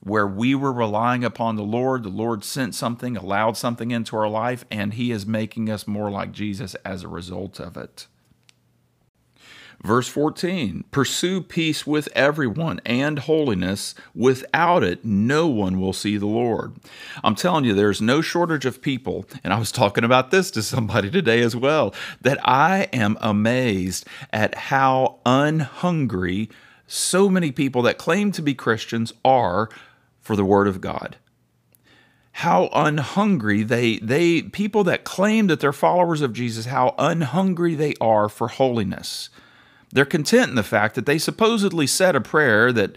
where 0.00 0.28
we 0.28 0.54
were 0.54 0.72
relying 0.72 1.24
upon 1.24 1.56
the 1.56 1.64
Lord. 1.64 2.04
The 2.04 2.08
Lord 2.08 2.44
sent 2.44 2.72
something, 2.72 3.16
allowed 3.16 3.56
something 3.56 3.90
into 3.90 4.16
our 4.16 4.28
life, 4.28 4.64
and 4.70 4.94
He 4.94 5.10
is 5.10 5.26
making 5.26 5.68
us 5.68 5.88
more 5.88 6.08
like 6.08 6.30
Jesus 6.30 6.76
as 6.84 7.02
a 7.02 7.08
result 7.08 7.58
of 7.58 7.76
it. 7.76 8.06
Verse 9.82 10.08
14 10.08 10.84
Pursue 10.90 11.42
peace 11.42 11.86
with 11.86 12.08
everyone 12.14 12.80
and 12.84 13.18
holiness. 13.20 13.94
Without 14.14 14.82
it, 14.82 15.04
no 15.04 15.46
one 15.46 15.80
will 15.80 15.92
see 15.92 16.16
the 16.16 16.26
Lord. 16.26 16.74
I'm 17.22 17.34
telling 17.34 17.64
you, 17.64 17.74
there's 17.74 18.00
no 18.00 18.20
shortage 18.20 18.64
of 18.64 18.82
people, 18.82 19.26
and 19.44 19.52
I 19.52 19.58
was 19.58 19.70
talking 19.70 20.04
about 20.04 20.30
this 20.30 20.50
to 20.52 20.62
somebody 20.62 21.10
today 21.12 21.40
as 21.40 21.54
well, 21.54 21.94
that 22.22 22.38
I 22.42 22.88
am 22.92 23.16
amazed 23.20 24.06
at 24.32 24.54
how 24.54 25.18
unhungry 25.26 26.48
so 26.86 27.28
many 27.28 27.52
people 27.52 27.82
that 27.82 27.98
claim 27.98 28.32
to 28.32 28.42
be 28.42 28.54
Christians 28.54 29.12
are 29.24 29.68
for 30.20 30.36
the 30.36 30.44
Word 30.44 30.68
of 30.68 30.80
God. 30.80 31.16
How 32.32 32.68
unhungry 32.74 33.62
they 33.62 33.98
they 33.98 34.42
people 34.42 34.84
that 34.84 35.04
claim 35.04 35.46
that 35.46 35.60
they're 35.60 35.72
followers 35.72 36.20
of 36.20 36.34
Jesus, 36.34 36.66
how 36.66 36.94
unhungry 36.98 37.74
they 37.74 37.94
are 38.00 38.28
for 38.28 38.48
holiness. 38.48 39.30
They're 39.96 40.04
content 40.04 40.50
in 40.50 40.56
the 40.56 40.62
fact 40.62 40.94
that 40.96 41.06
they 41.06 41.16
supposedly 41.16 41.86
said 41.86 42.14
a 42.14 42.20
prayer 42.20 42.70
that 42.70 42.96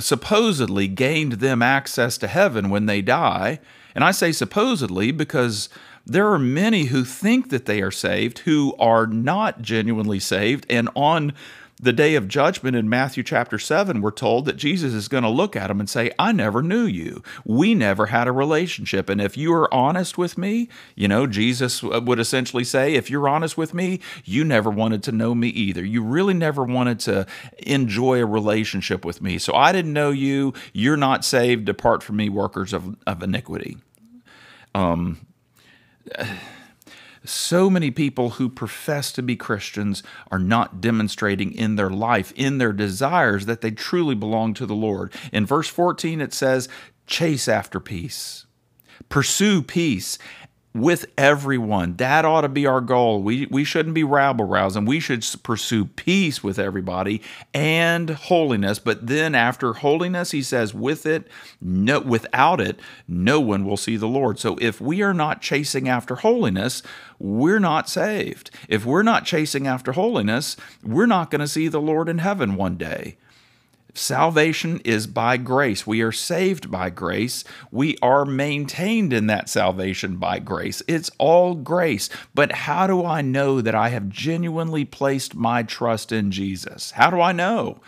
supposedly 0.00 0.88
gained 0.88 1.34
them 1.34 1.62
access 1.62 2.18
to 2.18 2.26
heaven 2.26 2.70
when 2.70 2.86
they 2.86 3.02
die. 3.02 3.60
And 3.94 4.02
I 4.02 4.10
say 4.10 4.32
supposedly 4.32 5.12
because 5.12 5.68
there 6.04 6.28
are 6.32 6.38
many 6.40 6.86
who 6.86 7.04
think 7.04 7.50
that 7.50 7.66
they 7.66 7.80
are 7.82 7.92
saved 7.92 8.40
who 8.40 8.74
are 8.80 9.06
not 9.06 9.62
genuinely 9.62 10.18
saved 10.18 10.66
and 10.68 10.88
on 10.96 11.34
the 11.80 11.92
day 11.92 12.14
of 12.14 12.28
judgment 12.28 12.76
in 12.76 12.88
Matthew 12.88 13.22
chapter 13.22 13.58
7, 13.58 14.00
we're 14.00 14.10
told 14.12 14.44
that 14.46 14.56
Jesus 14.56 14.92
is 14.92 15.08
going 15.08 15.24
to 15.24 15.28
look 15.28 15.56
at 15.56 15.68
them 15.68 15.80
and 15.80 15.90
say, 15.90 16.12
I 16.18 16.32
never 16.32 16.62
knew 16.62 16.84
you. 16.84 17.22
We 17.44 17.74
never 17.74 18.06
had 18.06 18.28
a 18.28 18.32
relationship. 18.32 19.08
And 19.08 19.20
if 19.20 19.36
you 19.36 19.52
are 19.52 19.72
honest 19.74 20.16
with 20.16 20.38
me, 20.38 20.68
you 20.94 21.08
know, 21.08 21.26
Jesus 21.26 21.82
would 21.82 22.20
essentially 22.20 22.64
say, 22.64 22.94
if 22.94 23.10
you're 23.10 23.28
honest 23.28 23.58
with 23.58 23.74
me, 23.74 24.00
you 24.24 24.44
never 24.44 24.70
wanted 24.70 25.02
to 25.04 25.12
know 25.12 25.34
me 25.34 25.48
either. 25.48 25.84
You 25.84 26.02
really 26.02 26.34
never 26.34 26.62
wanted 26.62 27.00
to 27.00 27.26
enjoy 27.58 28.20
a 28.20 28.26
relationship 28.26 29.04
with 29.04 29.20
me. 29.20 29.38
So 29.38 29.54
I 29.54 29.72
didn't 29.72 29.92
know 29.92 30.10
you. 30.10 30.54
You're 30.72 30.96
not 30.96 31.24
saved. 31.24 31.64
Depart 31.64 32.02
from 32.02 32.16
me, 32.16 32.28
workers 32.28 32.72
of, 32.72 32.96
of 33.06 33.22
iniquity. 33.22 33.78
Um, 34.74 35.26
so 37.24 37.70
many 37.70 37.90
people 37.90 38.30
who 38.30 38.48
profess 38.48 39.10
to 39.12 39.22
be 39.22 39.36
Christians 39.36 40.02
are 40.30 40.38
not 40.38 40.80
demonstrating 40.80 41.52
in 41.52 41.76
their 41.76 41.90
life, 41.90 42.32
in 42.36 42.58
their 42.58 42.72
desires, 42.72 43.46
that 43.46 43.60
they 43.60 43.70
truly 43.70 44.14
belong 44.14 44.54
to 44.54 44.66
the 44.66 44.74
Lord. 44.74 45.12
In 45.32 45.46
verse 45.46 45.68
14, 45.68 46.20
it 46.20 46.34
says, 46.34 46.68
Chase 47.06 47.48
after 47.48 47.80
peace, 47.80 48.46
pursue 49.08 49.62
peace 49.62 50.18
with 50.74 51.06
everyone. 51.16 51.94
That 51.96 52.24
ought 52.24 52.40
to 52.40 52.48
be 52.48 52.66
our 52.66 52.80
goal. 52.80 53.22
We, 53.22 53.46
we 53.46 53.62
shouldn't 53.62 53.94
be 53.94 54.02
rabble 54.02 54.44
rousing. 54.44 54.84
We 54.84 54.98
should 54.98 55.24
pursue 55.44 55.84
peace 55.84 56.42
with 56.42 56.58
everybody 56.58 57.22
and 57.54 58.10
holiness. 58.10 58.80
But 58.80 59.06
then 59.06 59.36
after 59.36 59.74
holiness, 59.74 60.32
he 60.32 60.42
says, 60.42 60.74
with 60.74 61.06
it, 61.06 61.28
no, 61.60 62.00
without 62.00 62.60
it, 62.60 62.80
no 63.06 63.38
one 63.38 63.64
will 63.64 63.76
see 63.76 63.96
the 63.96 64.08
Lord. 64.08 64.40
So 64.40 64.58
if 64.60 64.80
we 64.80 65.00
are 65.00 65.14
not 65.14 65.40
chasing 65.40 65.88
after 65.88 66.16
holiness, 66.16 66.82
we're 67.20 67.60
not 67.60 67.88
saved. 67.88 68.50
If 68.68 68.84
we're 68.84 69.04
not 69.04 69.24
chasing 69.24 69.68
after 69.68 69.92
holiness, 69.92 70.56
we're 70.82 71.06
not 71.06 71.30
going 71.30 71.40
to 71.40 71.48
see 71.48 71.68
the 71.68 71.80
Lord 71.80 72.08
in 72.08 72.18
heaven 72.18 72.56
one 72.56 72.76
day. 72.76 73.16
Salvation 73.96 74.80
is 74.84 75.06
by 75.06 75.36
grace. 75.36 75.86
We 75.86 76.02
are 76.02 76.10
saved 76.10 76.68
by 76.68 76.90
grace. 76.90 77.44
We 77.70 77.96
are 78.02 78.24
maintained 78.24 79.12
in 79.12 79.28
that 79.28 79.48
salvation 79.48 80.16
by 80.16 80.40
grace. 80.40 80.82
It's 80.88 81.12
all 81.16 81.54
grace. 81.54 82.08
But 82.34 82.50
how 82.52 82.88
do 82.88 83.04
I 83.04 83.22
know 83.22 83.60
that 83.60 83.76
I 83.76 83.90
have 83.90 84.08
genuinely 84.08 84.84
placed 84.84 85.36
my 85.36 85.62
trust 85.62 86.10
in 86.10 86.32
Jesus? 86.32 86.90
How 86.90 87.08
do 87.08 87.20
I 87.20 87.30
know? 87.30 87.80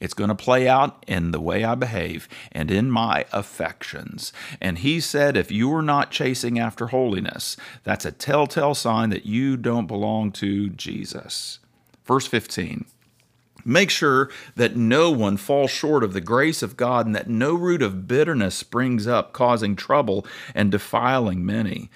It's 0.00 0.14
going 0.14 0.30
to 0.30 0.34
play 0.34 0.68
out 0.68 1.04
in 1.06 1.30
the 1.30 1.40
way 1.40 1.62
I 1.62 1.76
behave 1.76 2.28
and 2.50 2.68
in 2.68 2.90
my 2.90 3.24
affections. 3.32 4.32
And 4.60 4.78
he 4.78 4.98
said, 4.98 5.36
if 5.36 5.52
you 5.52 5.72
are 5.74 5.80
not 5.80 6.10
chasing 6.10 6.58
after 6.58 6.88
holiness, 6.88 7.56
that's 7.84 8.04
a 8.04 8.10
telltale 8.10 8.74
sign 8.74 9.10
that 9.10 9.26
you 9.26 9.56
don't 9.56 9.86
belong 9.86 10.32
to 10.32 10.70
Jesus. 10.70 11.60
Verse 12.04 12.26
15. 12.26 12.84
Make 13.64 13.90
sure 13.90 14.30
that 14.56 14.76
no 14.76 15.10
one 15.10 15.36
falls 15.36 15.70
short 15.70 16.02
of 16.02 16.12
the 16.12 16.20
grace 16.20 16.62
of 16.62 16.76
God 16.76 17.06
and 17.06 17.14
that 17.14 17.28
no 17.28 17.54
root 17.54 17.82
of 17.82 18.08
bitterness 18.08 18.54
springs 18.54 19.06
up, 19.06 19.32
causing 19.32 19.76
trouble 19.76 20.26
and 20.54 20.70
defiling 20.70 21.44
many. 21.46 21.90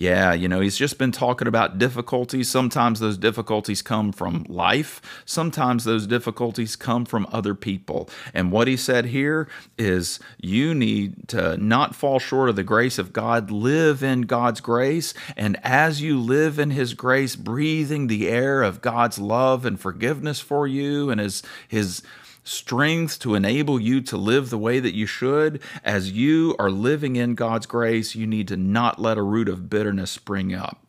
Yeah, 0.00 0.32
you 0.32 0.46
know, 0.46 0.60
he's 0.60 0.76
just 0.76 0.96
been 0.96 1.10
talking 1.10 1.48
about 1.48 1.76
difficulties. 1.76 2.48
Sometimes 2.48 3.00
those 3.00 3.18
difficulties 3.18 3.82
come 3.82 4.12
from 4.12 4.44
life, 4.48 5.02
sometimes 5.24 5.82
those 5.82 6.06
difficulties 6.06 6.76
come 6.76 7.04
from 7.04 7.26
other 7.32 7.52
people. 7.52 8.08
And 8.32 8.52
what 8.52 8.68
he 8.68 8.76
said 8.76 9.06
here 9.06 9.48
is 9.76 10.20
you 10.40 10.72
need 10.72 11.26
to 11.30 11.56
not 11.56 11.96
fall 11.96 12.20
short 12.20 12.48
of 12.48 12.54
the 12.54 12.62
grace 12.62 12.96
of 12.96 13.12
God, 13.12 13.50
live 13.50 14.04
in 14.04 14.20
God's 14.22 14.60
grace. 14.60 15.14
And 15.36 15.58
as 15.64 16.00
you 16.00 16.20
live 16.20 16.60
in 16.60 16.70
his 16.70 16.94
grace, 16.94 17.34
breathing 17.34 18.06
the 18.06 18.28
air 18.28 18.62
of 18.62 18.80
God's 18.80 19.18
love 19.18 19.66
and 19.66 19.80
forgiveness 19.80 20.38
for 20.38 20.68
you 20.68 21.10
and 21.10 21.20
his, 21.20 21.42
his, 21.66 22.02
strength 22.48 23.18
to 23.20 23.34
enable 23.34 23.78
you 23.78 24.00
to 24.00 24.16
live 24.16 24.50
the 24.50 24.58
way 24.58 24.80
that 24.80 24.94
you 24.94 25.06
should. 25.06 25.60
As 25.84 26.10
you 26.12 26.56
are 26.58 26.70
living 26.70 27.16
in 27.16 27.34
God's 27.34 27.66
grace, 27.66 28.14
you 28.14 28.26
need 28.26 28.48
to 28.48 28.56
not 28.56 28.98
let 28.98 29.18
a 29.18 29.22
root 29.22 29.48
of 29.48 29.68
bitterness 29.68 30.10
spring 30.10 30.54
up. 30.54 30.84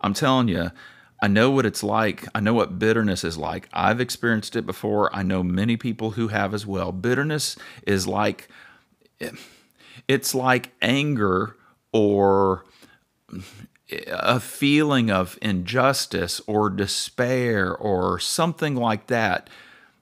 I'm 0.00 0.14
telling 0.14 0.48
you, 0.48 0.70
I 1.22 1.28
know 1.28 1.50
what 1.50 1.64
it's 1.64 1.82
like. 1.82 2.26
I 2.34 2.40
know 2.40 2.52
what 2.52 2.78
bitterness 2.78 3.24
is 3.24 3.38
like. 3.38 3.68
I've 3.72 4.00
experienced 4.00 4.56
it 4.56 4.66
before. 4.66 5.14
I 5.14 5.22
know 5.22 5.42
many 5.42 5.76
people 5.76 6.12
who 6.12 6.28
have 6.28 6.52
as 6.52 6.66
well. 6.66 6.92
Bitterness 6.92 7.56
is 7.86 8.06
like 8.06 8.48
it's 10.08 10.34
like 10.34 10.72
anger 10.82 11.56
or 11.92 12.64
a 14.08 14.40
feeling 14.40 15.10
of 15.10 15.38
injustice 15.40 16.40
or 16.46 16.68
despair 16.68 17.74
or 17.74 18.18
something 18.18 18.74
like 18.74 19.06
that 19.06 19.48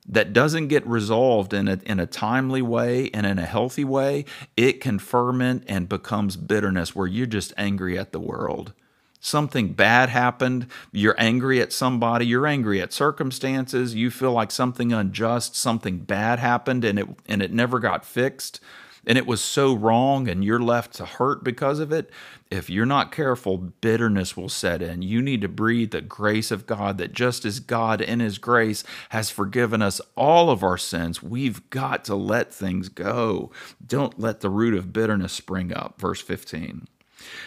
that 0.06 0.32
doesn't 0.32 0.68
get 0.68 0.86
resolved 0.86 1.54
in 1.54 1.68
a, 1.68 1.78
in 1.84 2.00
a 2.00 2.06
timely 2.06 2.62
way 2.62 3.10
and 3.14 3.24
in 3.24 3.38
a 3.38 3.46
healthy 3.46 3.84
way, 3.84 4.24
it 4.56 4.80
can 4.80 4.98
ferment 4.98 5.64
and 5.68 5.88
becomes 5.88 6.36
bitterness 6.36 6.94
where 6.94 7.06
you're 7.06 7.26
just 7.26 7.52
angry 7.56 7.98
at 7.98 8.12
the 8.12 8.20
world. 8.20 8.72
Something 9.20 9.72
bad 9.72 10.08
happened, 10.08 10.66
you're 10.90 11.14
angry 11.16 11.60
at 11.60 11.72
somebody, 11.72 12.26
you're 12.26 12.46
angry 12.46 12.80
at 12.80 12.92
circumstances, 12.92 13.94
you 13.94 14.10
feel 14.10 14.32
like 14.32 14.50
something 14.50 14.92
unjust, 14.92 15.54
something 15.54 15.98
bad 15.98 16.40
happened 16.40 16.84
and 16.84 16.98
it 16.98 17.08
and 17.26 17.40
it 17.40 17.52
never 17.52 17.78
got 17.78 18.04
fixed 18.04 18.60
and 19.06 19.18
it 19.18 19.26
was 19.26 19.40
so 19.40 19.74
wrong 19.74 20.28
and 20.28 20.44
you're 20.44 20.60
left 20.60 20.94
to 20.94 21.04
hurt 21.04 21.42
because 21.42 21.80
of 21.80 21.92
it, 21.92 22.10
if 22.50 22.70
you're 22.70 22.86
not 22.86 23.10
careful, 23.12 23.56
bitterness 23.58 24.36
will 24.36 24.48
set 24.48 24.82
in. 24.82 25.02
You 25.02 25.22
need 25.22 25.40
to 25.40 25.48
breathe 25.48 25.90
the 25.90 26.00
grace 26.00 26.50
of 26.50 26.66
God 26.66 26.98
that 26.98 27.12
just 27.12 27.44
as 27.44 27.60
God 27.60 28.00
in 28.00 28.20
His 28.20 28.38
grace 28.38 28.84
has 29.08 29.30
forgiven 29.30 29.82
us 29.82 30.00
all 30.16 30.50
of 30.50 30.62
our 30.62 30.78
sins, 30.78 31.22
we've 31.22 31.68
got 31.70 32.04
to 32.04 32.14
let 32.14 32.52
things 32.52 32.88
go. 32.88 33.50
Don't 33.84 34.20
let 34.20 34.40
the 34.40 34.50
root 34.50 34.74
of 34.74 34.92
bitterness 34.92 35.32
spring 35.32 35.72
up. 35.72 36.00
Verse 36.00 36.20
15. 36.20 36.86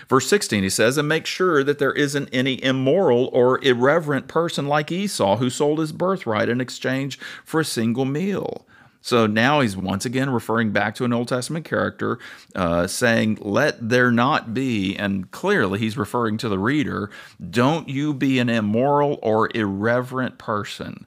Verse 0.08 0.28
16, 0.28 0.64
he 0.64 0.70
says, 0.70 0.98
And 0.98 1.08
make 1.08 1.26
sure 1.26 1.64
that 1.64 1.80
there 1.80 1.94
isn't 1.94 2.30
any 2.32 2.64
immoral 2.64 3.30
or 3.34 3.64
irreverent 3.64 4.28
person 4.28 4.68
like 4.68 4.92
Esau 4.92 5.38
who 5.38 5.50
sold 5.50 5.80
his 5.80 5.92
birthright 5.92 6.50
in 6.50 6.62
exchange 6.62 7.20
for 7.44 7.60
a 7.60 7.66
single 7.66 8.06
meal. 8.06 8.66
So 9.06 9.28
now 9.28 9.60
he's 9.60 9.78
once 9.78 10.04
again 10.04 10.32
referring 10.32 10.72
back 10.72 10.96
to 10.96 11.06
an 11.06 11.14
Old 11.14 11.28
Testament 11.28 11.64
character, 11.64 12.18
uh, 12.56 12.88
saying, 12.88 13.38
Let 13.40 13.88
there 13.88 14.10
not 14.10 14.52
be, 14.52 14.96
and 14.96 15.30
clearly 15.30 15.78
he's 15.78 15.96
referring 15.96 16.40
to 16.40 16.50
the 16.50 16.58
reader, 16.58 17.12
don't 17.48 17.88
you 17.88 18.16
be 18.16 18.40
an 18.40 18.50
immoral 18.50 19.20
or 19.22 19.52
irreverent 19.54 20.40
person. 20.40 21.06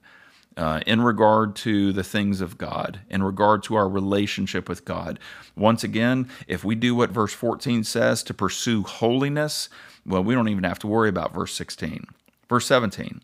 Uh, 0.55 0.81
in 0.85 1.01
regard 1.01 1.55
to 1.55 1.93
the 1.93 2.03
things 2.03 2.41
of 2.41 2.57
God, 2.57 2.99
in 3.09 3.23
regard 3.23 3.63
to 3.63 3.75
our 3.75 3.87
relationship 3.87 4.67
with 4.67 4.83
God. 4.83 5.17
Once 5.55 5.85
again, 5.85 6.27
if 6.47 6.65
we 6.65 6.75
do 6.75 6.95
what 6.95 7.11
verse 7.11 7.33
14 7.33 7.85
says 7.85 8.23
to 8.23 8.33
pursue 8.33 8.83
holiness, 8.83 9.69
well, 10.05 10.21
we 10.21 10.33
don't 10.33 10.49
even 10.49 10.65
have 10.65 10.79
to 10.79 10.87
worry 10.87 11.07
about 11.07 11.33
verse 11.33 11.53
16. 11.53 12.05
Verse 12.49 12.65
17 12.65 13.21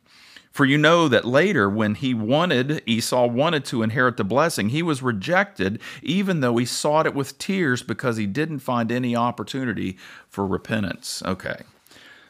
for 0.56 0.64
you 0.64 0.78
know 0.78 1.10
that 1.10 1.26
later, 1.26 1.70
when 1.70 1.96
he 1.96 2.14
wanted, 2.14 2.82
Esau 2.86 3.26
wanted 3.28 3.66
to 3.66 3.84
inherit 3.84 4.16
the 4.16 4.24
blessing, 4.24 4.70
he 4.70 4.82
was 4.82 5.02
rejected, 5.02 5.82
even 6.02 6.40
though 6.40 6.56
he 6.56 6.64
sought 6.64 7.06
it 7.06 7.14
with 7.14 7.38
tears 7.38 7.84
because 7.84 8.16
he 8.16 8.26
didn't 8.26 8.60
find 8.60 8.90
any 8.90 9.18
opportunity 9.18 9.98
for 10.30 10.48
repentance. 10.48 11.22
Okay. 11.26 11.64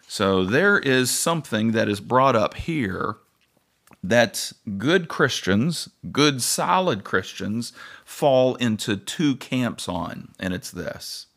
So 0.08 0.44
there 0.44 0.80
is 0.80 1.12
something 1.12 1.74
that 1.74 1.88
is 1.88 2.00
brought 2.00 2.36
up 2.36 2.56
here 2.56 3.18
that 4.02 4.54
good 4.80 5.08
Christians, 5.08 5.88
good 6.12 6.42
solid 6.42 7.04
Christians, 7.04 7.74
fall 8.06 8.56
into 8.56 8.98
two 8.98 9.36
camps 9.36 9.88
on, 9.88 10.30
and 10.40 10.52
it's 10.52 10.72
this. 10.72 11.28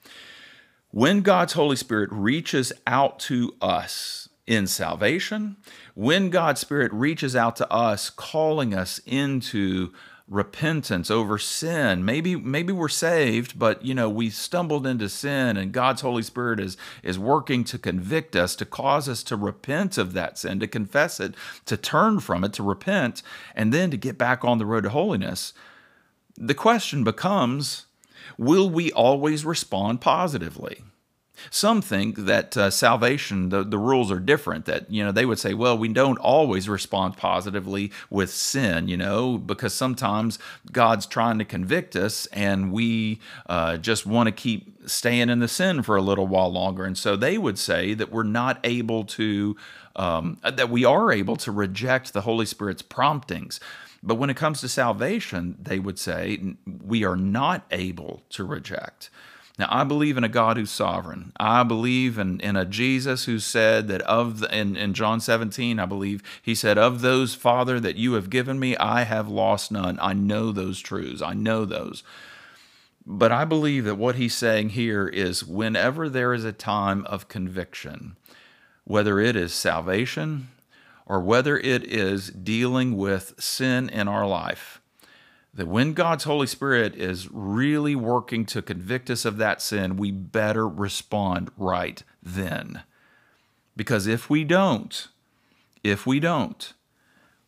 When 0.90 1.20
God's 1.20 1.52
Holy 1.52 1.76
Spirit 1.76 2.08
reaches 2.10 2.72
out 2.86 3.18
to 3.20 3.54
us, 3.60 4.27
in 4.48 4.66
salvation, 4.66 5.56
when 5.94 6.30
God's 6.30 6.62
Spirit 6.62 6.90
reaches 6.92 7.36
out 7.36 7.54
to 7.56 7.70
us, 7.70 8.08
calling 8.08 8.72
us 8.74 8.98
into 9.04 9.92
repentance 10.30 11.10
over 11.10 11.38
sin 11.38 12.04
maybe 12.04 12.36
maybe 12.36 12.70
we're 12.70 12.86
saved 12.86 13.58
but 13.58 13.82
you 13.82 13.94
know 13.94 14.10
we 14.10 14.28
stumbled 14.28 14.86
into 14.86 15.08
sin 15.08 15.56
and 15.56 15.72
God's 15.72 16.02
holy 16.02 16.22
spirit 16.22 16.60
is 16.60 16.76
is 17.02 17.18
working 17.18 17.64
to 17.64 17.78
convict 17.78 18.36
us 18.36 18.54
to 18.56 18.66
cause 18.66 19.08
us 19.08 19.22
to 19.22 19.36
repent 19.36 19.96
of 19.96 20.12
that 20.12 20.36
sin 20.36 20.60
to 20.60 20.66
confess 20.66 21.18
it 21.18 21.34
to 21.64 21.78
turn 21.78 22.20
from 22.20 22.44
it 22.44 22.52
to 22.52 22.62
repent 22.62 23.22
and 23.54 23.72
then 23.72 23.90
to 23.90 23.96
get 23.96 24.18
back 24.18 24.44
on 24.44 24.58
the 24.58 24.66
road 24.66 24.84
to 24.84 24.90
holiness. 24.90 25.54
The 26.36 26.52
question 26.52 27.04
becomes 27.04 27.86
will 28.36 28.68
we 28.68 28.92
always 28.92 29.46
respond 29.46 30.02
positively 30.02 30.82
some 31.50 31.82
think 31.82 32.16
that 32.16 32.56
uh, 32.56 32.70
salvation, 32.70 33.48
the, 33.48 33.64
the 33.64 33.78
rules 33.78 34.10
are 34.10 34.20
different, 34.20 34.64
that, 34.66 34.90
you 34.90 35.04
know, 35.04 35.12
they 35.12 35.24
would 35.24 35.38
say, 35.38 35.54
well, 35.54 35.76
we 35.76 35.88
don't 35.88 36.18
always 36.18 36.68
respond 36.68 37.16
positively 37.16 37.90
with 38.10 38.30
sin, 38.30 38.88
you 38.88 38.96
know, 38.96 39.38
because 39.38 39.74
sometimes 39.74 40.38
God's 40.72 41.06
trying 41.06 41.38
to 41.38 41.44
convict 41.44 41.96
us 41.96 42.26
and 42.26 42.72
we 42.72 43.20
uh, 43.46 43.76
just 43.76 44.06
want 44.06 44.26
to 44.26 44.32
keep 44.32 44.88
staying 44.88 45.28
in 45.28 45.38
the 45.38 45.48
sin 45.48 45.82
for 45.82 45.96
a 45.96 46.02
little 46.02 46.26
while 46.26 46.52
longer. 46.52 46.84
And 46.84 46.96
so 46.96 47.16
they 47.16 47.38
would 47.38 47.58
say 47.58 47.94
that 47.94 48.10
we're 48.10 48.22
not 48.22 48.58
able 48.64 49.04
to, 49.04 49.56
um, 49.96 50.38
that 50.42 50.70
we 50.70 50.84
are 50.84 51.12
able 51.12 51.36
to 51.36 51.52
reject 51.52 52.12
the 52.12 52.22
Holy 52.22 52.46
Spirit's 52.46 52.82
promptings. 52.82 53.60
But 54.02 54.14
when 54.14 54.30
it 54.30 54.36
comes 54.36 54.60
to 54.60 54.68
salvation, 54.68 55.56
they 55.60 55.78
would 55.78 55.98
say 55.98 56.54
we 56.66 57.04
are 57.04 57.16
not 57.16 57.64
able 57.70 58.22
to 58.30 58.44
reject. 58.44 59.10
Now, 59.58 59.66
I 59.70 59.82
believe 59.82 60.16
in 60.16 60.22
a 60.22 60.28
God 60.28 60.56
who's 60.56 60.70
sovereign. 60.70 61.32
I 61.38 61.64
believe 61.64 62.16
in, 62.16 62.38
in 62.40 62.54
a 62.54 62.64
Jesus 62.64 63.24
who 63.24 63.40
said 63.40 63.88
that 63.88 64.02
of 64.02 64.38
the, 64.38 64.56
in, 64.56 64.76
in 64.76 64.94
John 64.94 65.20
17, 65.20 65.80
I 65.80 65.86
believe 65.86 66.22
he 66.40 66.54
said, 66.54 66.78
Of 66.78 67.00
those, 67.00 67.34
Father, 67.34 67.80
that 67.80 67.96
you 67.96 68.12
have 68.12 68.30
given 68.30 68.60
me, 68.60 68.76
I 68.76 69.02
have 69.02 69.28
lost 69.28 69.72
none. 69.72 69.98
I 70.00 70.12
know 70.12 70.52
those 70.52 70.78
truths. 70.78 71.20
I 71.20 71.34
know 71.34 71.64
those. 71.64 72.04
But 73.04 73.32
I 73.32 73.44
believe 73.44 73.84
that 73.86 73.96
what 73.96 74.14
he's 74.14 74.34
saying 74.34 74.70
here 74.70 75.08
is 75.08 75.42
whenever 75.42 76.08
there 76.08 76.34
is 76.34 76.44
a 76.44 76.52
time 76.52 77.04
of 77.06 77.26
conviction, 77.26 78.16
whether 78.84 79.18
it 79.18 79.34
is 79.34 79.52
salvation 79.52 80.48
or 81.04 81.20
whether 81.20 81.58
it 81.58 81.84
is 81.84 82.28
dealing 82.28 82.96
with 82.96 83.34
sin 83.38 83.88
in 83.88 84.06
our 84.06 84.26
life, 84.26 84.77
that 85.58 85.66
when 85.66 85.92
God's 85.92 86.22
Holy 86.22 86.46
Spirit 86.46 86.94
is 86.94 87.28
really 87.32 87.96
working 87.96 88.46
to 88.46 88.62
convict 88.62 89.10
us 89.10 89.24
of 89.24 89.38
that 89.38 89.60
sin, 89.60 89.96
we 89.96 90.12
better 90.12 90.68
respond 90.68 91.50
right 91.56 92.00
then. 92.22 92.82
Because 93.74 94.06
if 94.06 94.30
we 94.30 94.44
don't, 94.44 95.08
if 95.82 96.06
we 96.06 96.20
don't, 96.20 96.72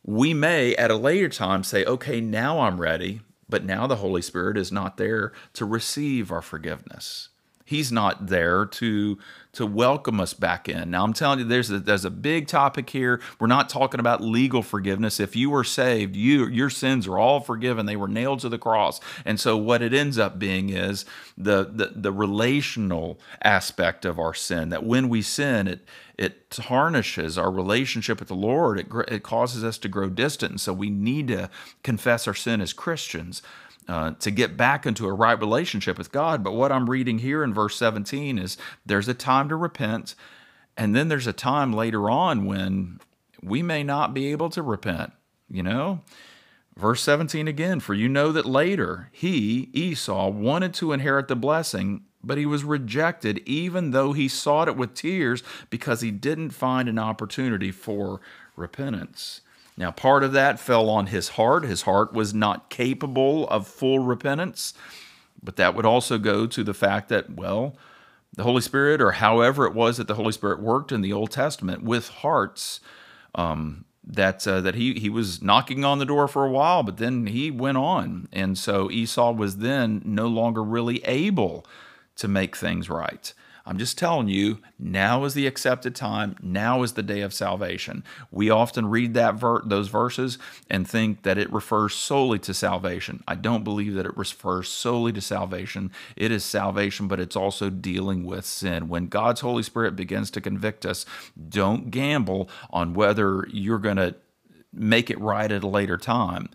we 0.04 0.34
may 0.34 0.74
at 0.74 0.90
a 0.90 0.96
later 0.96 1.28
time 1.28 1.62
say, 1.62 1.84
okay, 1.84 2.20
now 2.20 2.62
I'm 2.62 2.80
ready, 2.80 3.20
but 3.48 3.64
now 3.64 3.86
the 3.86 3.96
Holy 3.96 4.22
Spirit 4.22 4.58
is 4.58 4.72
not 4.72 4.96
there 4.96 5.32
to 5.52 5.64
receive 5.64 6.32
our 6.32 6.42
forgiveness. 6.42 7.28
He's 7.70 7.92
not 7.92 8.26
there 8.26 8.66
to 8.66 9.16
to 9.52 9.64
welcome 9.64 10.18
us 10.18 10.34
back 10.34 10.68
in. 10.68 10.90
Now 10.90 11.04
I'm 11.04 11.12
telling 11.12 11.38
you, 11.38 11.44
there's 11.44 11.70
a, 11.70 11.78
there's 11.78 12.04
a 12.04 12.10
big 12.10 12.48
topic 12.48 12.90
here. 12.90 13.20
We're 13.38 13.46
not 13.46 13.68
talking 13.68 14.00
about 14.00 14.20
legal 14.20 14.62
forgiveness. 14.62 15.20
If 15.20 15.36
you 15.36 15.50
were 15.50 15.62
saved, 15.62 16.16
you 16.16 16.48
your 16.48 16.68
sins 16.68 17.06
are 17.06 17.16
all 17.16 17.38
forgiven. 17.38 17.86
They 17.86 17.94
were 17.94 18.08
nailed 18.08 18.40
to 18.40 18.48
the 18.48 18.58
cross. 18.58 18.98
And 19.24 19.38
so 19.38 19.56
what 19.56 19.82
it 19.82 19.94
ends 19.94 20.18
up 20.18 20.36
being 20.36 20.70
is 20.70 21.04
the 21.38 21.62
the, 21.62 21.92
the 21.94 22.12
relational 22.12 23.20
aspect 23.40 24.04
of 24.04 24.18
our 24.18 24.34
sin. 24.34 24.70
That 24.70 24.82
when 24.82 25.08
we 25.08 25.22
sin, 25.22 25.68
it 25.68 25.86
it 26.18 26.50
tarnishes 26.50 27.38
our 27.38 27.52
relationship 27.52 28.18
with 28.18 28.26
the 28.26 28.34
Lord. 28.34 28.80
It, 28.80 28.88
it 29.06 29.22
causes 29.22 29.62
us 29.62 29.78
to 29.78 29.88
grow 29.88 30.08
distant. 30.08 30.50
And 30.50 30.60
so 30.60 30.72
we 30.72 30.90
need 30.90 31.28
to 31.28 31.48
confess 31.84 32.26
our 32.26 32.34
sin 32.34 32.60
as 32.60 32.72
Christians. 32.72 33.42
Uh, 33.88 34.12
to 34.20 34.30
get 34.30 34.56
back 34.56 34.86
into 34.86 35.06
a 35.06 35.12
right 35.12 35.40
relationship 35.40 35.98
with 35.98 36.12
God. 36.12 36.44
But 36.44 36.52
what 36.52 36.70
I'm 36.70 36.88
reading 36.88 37.18
here 37.18 37.42
in 37.42 37.52
verse 37.52 37.74
17 37.76 38.38
is 38.38 38.56
there's 38.86 39.08
a 39.08 39.14
time 39.14 39.48
to 39.48 39.56
repent, 39.56 40.14
and 40.76 40.94
then 40.94 41.08
there's 41.08 41.26
a 41.26 41.32
time 41.32 41.72
later 41.72 42.08
on 42.08 42.44
when 42.44 43.00
we 43.42 43.62
may 43.62 43.82
not 43.82 44.14
be 44.14 44.30
able 44.30 44.48
to 44.50 44.62
repent, 44.62 45.12
you 45.50 45.62
know? 45.62 46.02
Verse 46.76 47.02
17 47.02 47.48
again, 47.48 47.80
for 47.80 47.94
you 47.94 48.08
know 48.08 48.32
that 48.32 48.46
later 48.46 49.10
he, 49.12 49.68
Esau, 49.72 50.28
wanted 50.28 50.72
to 50.74 50.92
inherit 50.92 51.28
the 51.28 51.36
blessing, 51.36 52.04
but 52.22 52.38
he 52.38 52.46
was 52.46 52.64
rejected, 52.64 53.42
even 53.46 53.90
though 53.90 54.12
he 54.12 54.28
sought 54.28 54.68
it 54.68 54.76
with 54.76 54.94
tears 54.94 55.42
because 55.68 56.00
he 56.00 56.10
didn't 56.10 56.50
find 56.50 56.88
an 56.88 56.98
opportunity 56.98 57.70
for 57.70 58.20
repentance. 58.56 59.40
Now, 59.80 59.90
part 59.90 60.22
of 60.22 60.32
that 60.32 60.60
fell 60.60 60.90
on 60.90 61.06
his 61.06 61.30
heart. 61.30 61.64
His 61.64 61.82
heart 61.82 62.12
was 62.12 62.34
not 62.34 62.68
capable 62.68 63.48
of 63.48 63.66
full 63.66 63.98
repentance, 63.98 64.74
but 65.42 65.56
that 65.56 65.74
would 65.74 65.86
also 65.86 66.18
go 66.18 66.46
to 66.46 66.62
the 66.62 66.74
fact 66.74 67.08
that, 67.08 67.30
well, 67.30 67.74
the 68.36 68.42
Holy 68.42 68.60
Spirit, 68.60 69.00
or 69.00 69.12
however 69.12 69.64
it 69.64 69.72
was 69.72 69.96
that 69.96 70.06
the 70.06 70.16
Holy 70.16 70.32
Spirit 70.32 70.60
worked 70.60 70.92
in 70.92 71.00
the 71.00 71.14
Old 71.14 71.30
Testament 71.30 71.82
with 71.82 72.08
hearts, 72.08 72.80
um, 73.34 73.86
that 74.04 74.46
uh, 74.46 74.60
that 74.60 74.74
he 74.74 74.94
he 74.94 75.08
was 75.08 75.40
knocking 75.40 75.82
on 75.82 75.98
the 75.98 76.04
door 76.04 76.28
for 76.28 76.44
a 76.44 76.50
while, 76.50 76.82
but 76.82 76.98
then 76.98 77.26
he 77.26 77.50
went 77.50 77.78
on, 77.78 78.28
and 78.32 78.58
so 78.58 78.90
Esau 78.90 79.32
was 79.32 79.58
then 79.58 80.02
no 80.04 80.26
longer 80.26 80.62
really 80.62 81.02
able 81.06 81.64
to 82.16 82.28
make 82.28 82.54
things 82.54 82.90
right. 82.90 83.32
I'm 83.66 83.78
just 83.78 83.98
telling 83.98 84.28
you, 84.28 84.58
now 84.78 85.24
is 85.24 85.34
the 85.34 85.46
accepted 85.46 85.94
time. 85.94 86.36
Now 86.42 86.82
is 86.82 86.94
the 86.94 87.02
day 87.02 87.20
of 87.20 87.32
salvation. 87.32 88.04
We 88.30 88.50
often 88.50 88.86
read 88.86 89.14
that 89.14 89.34
ver- 89.34 89.62
those 89.64 89.88
verses 89.88 90.38
and 90.68 90.88
think 90.88 91.22
that 91.22 91.38
it 91.38 91.52
refers 91.52 91.94
solely 91.94 92.38
to 92.40 92.54
salvation. 92.54 93.22
I 93.28 93.34
don't 93.34 93.64
believe 93.64 93.94
that 93.94 94.06
it 94.06 94.16
refers 94.16 94.68
solely 94.68 95.12
to 95.12 95.20
salvation. 95.20 95.92
It 96.16 96.30
is 96.30 96.44
salvation, 96.44 97.08
but 97.08 97.20
it's 97.20 97.36
also 97.36 97.70
dealing 97.70 98.24
with 98.24 98.44
sin. 98.44 98.88
When 98.88 99.06
God's 99.06 99.40
Holy 99.40 99.62
Spirit 99.62 99.96
begins 99.96 100.30
to 100.32 100.40
convict 100.40 100.86
us, 100.86 101.04
don't 101.48 101.90
gamble 101.90 102.48
on 102.70 102.94
whether 102.94 103.46
you're 103.50 103.78
going 103.78 103.96
to 103.96 104.14
make 104.72 105.10
it 105.10 105.20
right 105.20 105.50
at 105.50 105.64
a 105.64 105.68
later 105.68 105.96
time 105.96 106.48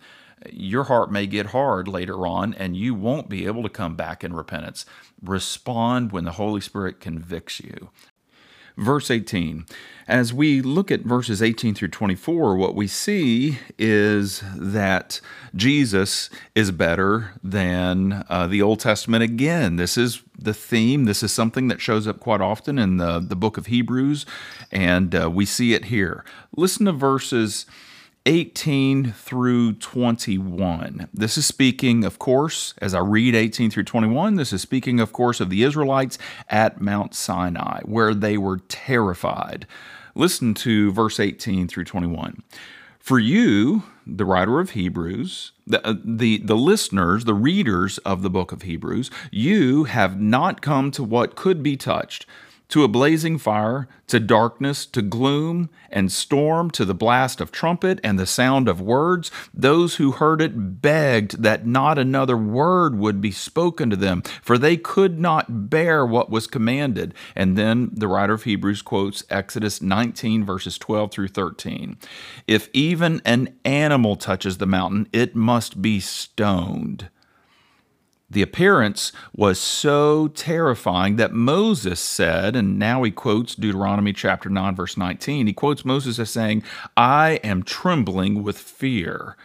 your 0.50 0.84
heart 0.84 1.10
may 1.10 1.26
get 1.26 1.46
hard 1.46 1.88
later 1.88 2.26
on 2.26 2.54
and 2.54 2.76
you 2.76 2.94
won't 2.94 3.28
be 3.28 3.46
able 3.46 3.62
to 3.62 3.68
come 3.68 3.94
back 3.96 4.22
in 4.22 4.34
repentance. 4.34 4.84
Respond 5.22 6.12
when 6.12 6.24
the 6.24 6.32
Holy 6.32 6.60
Spirit 6.60 7.00
convicts 7.00 7.60
you. 7.60 7.90
Verse 8.76 9.10
18. 9.10 9.64
As 10.06 10.34
we 10.34 10.60
look 10.60 10.90
at 10.90 11.00
verses 11.00 11.42
18 11.42 11.74
through 11.74 11.88
24, 11.88 12.56
what 12.56 12.74
we 12.74 12.86
see 12.86 13.58
is 13.78 14.42
that 14.54 15.20
Jesus 15.54 16.28
is 16.54 16.70
better 16.70 17.32
than 17.42 18.24
uh, 18.28 18.46
the 18.46 18.60
Old 18.60 18.80
Testament 18.80 19.24
again. 19.24 19.76
This 19.76 19.96
is 19.96 20.22
the 20.38 20.52
theme. 20.52 21.06
This 21.06 21.22
is 21.22 21.32
something 21.32 21.68
that 21.68 21.80
shows 21.80 22.06
up 22.06 22.20
quite 22.20 22.42
often 22.42 22.78
in 22.78 22.98
the, 22.98 23.18
the 23.18 23.34
book 23.34 23.56
of 23.56 23.66
Hebrews, 23.66 24.26
and 24.70 25.14
uh, 25.14 25.30
we 25.30 25.46
see 25.46 25.72
it 25.72 25.86
here. 25.86 26.22
Listen 26.54 26.84
to 26.84 26.92
verses 26.92 27.64
18 28.26 29.12
through 29.12 29.74
21. 29.74 31.08
This 31.14 31.38
is 31.38 31.46
speaking, 31.46 32.04
of 32.04 32.18
course, 32.18 32.74
as 32.78 32.92
I 32.92 32.98
read 32.98 33.36
18 33.36 33.70
through 33.70 33.84
21, 33.84 34.34
this 34.34 34.52
is 34.52 34.60
speaking, 34.60 34.98
of 34.98 35.12
course, 35.12 35.40
of 35.40 35.48
the 35.48 35.62
Israelites 35.62 36.18
at 36.50 36.80
Mount 36.80 37.14
Sinai, 37.14 37.80
where 37.84 38.14
they 38.14 38.36
were 38.36 38.58
terrified. 38.68 39.66
Listen 40.16 40.54
to 40.54 40.92
verse 40.92 41.20
18 41.20 41.68
through 41.68 41.84
21. 41.84 42.42
For 42.98 43.20
you, 43.20 43.84
the 44.04 44.24
writer 44.24 44.58
of 44.58 44.70
Hebrews, 44.70 45.52
the, 45.64 45.86
uh, 45.86 45.94
the, 46.04 46.38
the 46.38 46.56
listeners, 46.56 47.24
the 47.24 47.34
readers 47.34 47.98
of 47.98 48.22
the 48.22 48.30
book 48.30 48.50
of 48.50 48.62
Hebrews, 48.62 49.08
you 49.30 49.84
have 49.84 50.20
not 50.20 50.60
come 50.60 50.90
to 50.90 51.04
what 51.04 51.36
could 51.36 51.62
be 51.62 51.76
touched 51.76 52.26
to 52.68 52.82
a 52.82 52.88
blazing 52.88 53.38
fire, 53.38 53.88
to 54.08 54.20
darkness, 54.20 54.86
to 54.86 55.02
gloom 55.02 55.70
and 55.90 56.10
storm, 56.10 56.70
to 56.70 56.84
the 56.84 56.94
blast 56.94 57.40
of 57.40 57.52
trumpet 57.52 58.00
and 58.02 58.18
the 58.18 58.26
sound 58.26 58.68
of 58.68 58.80
words. 58.80 59.30
Those 59.54 59.96
who 59.96 60.12
heard 60.12 60.40
it 60.40 60.82
begged 60.82 61.42
that 61.42 61.66
not 61.66 61.98
another 61.98 62.36
word 62.36 62.96
would 62.96 63.20
be 63.20 63.30
spoken 63.30 63.90
to 63.90 63.96
them, 63.96 64.22
for 64.42 64.58
they 64.58 64.76
could 64.76 65.18
not 65.18 65.70
bear 65.70 66.04
what 66.04 66.30
was 66.30 66.46
commanded. 66.46 67.14
And 67.34 67.56
then 67.56 67.90
the 67.92 68.08
writer 68.08 68.34
of 68.34 68.44
Hebrews 68.44 68.82
quotes 68.82 69.24
Exodus 69.30 69.80
19, 69.80 70.44
verses 70.44 70.78
12 70.78 71.12
through 71.12 71.28
13. 71.28 71.98
If 72.46 72.68
even 72.72 73.22
an 73.24 73.58
animal 73.64 74.16
touches 74.16 74.58
the 74.58 74.66
mountain, 74.66 75.08
it 75.12 75.34
must 75.36 75.80
be 75.80 76.00
stoned. 76.00 77.08
The 78.28 78.42
appearance 78.42 79.12
was 79.34 79.60
so 79.60 80.28
terrifying 80.28 81.16
that 81.16 81.32
Moses 81.32 82.00
said, 82.00 82.56
and 82.56 82.78
now 82.78 83.04
he 83.04 83.12
quotes 83.12 83.54
Deuteronomy 83.54 84.12
chapter 84.12 84.48
9, 84.48 84.74
verse 84.74 84.96
19. 84.96 85.46
He 85.46 85.52
quotes 85.52 85.84
Moses 85.84 86.18
as 86.18 86.30
saying, 86.30 86.64
I 86.96 87.40
am 87.44 87.62
trembling 87.62 88.42
with 88.42 88.58
fear. 88.58 89.36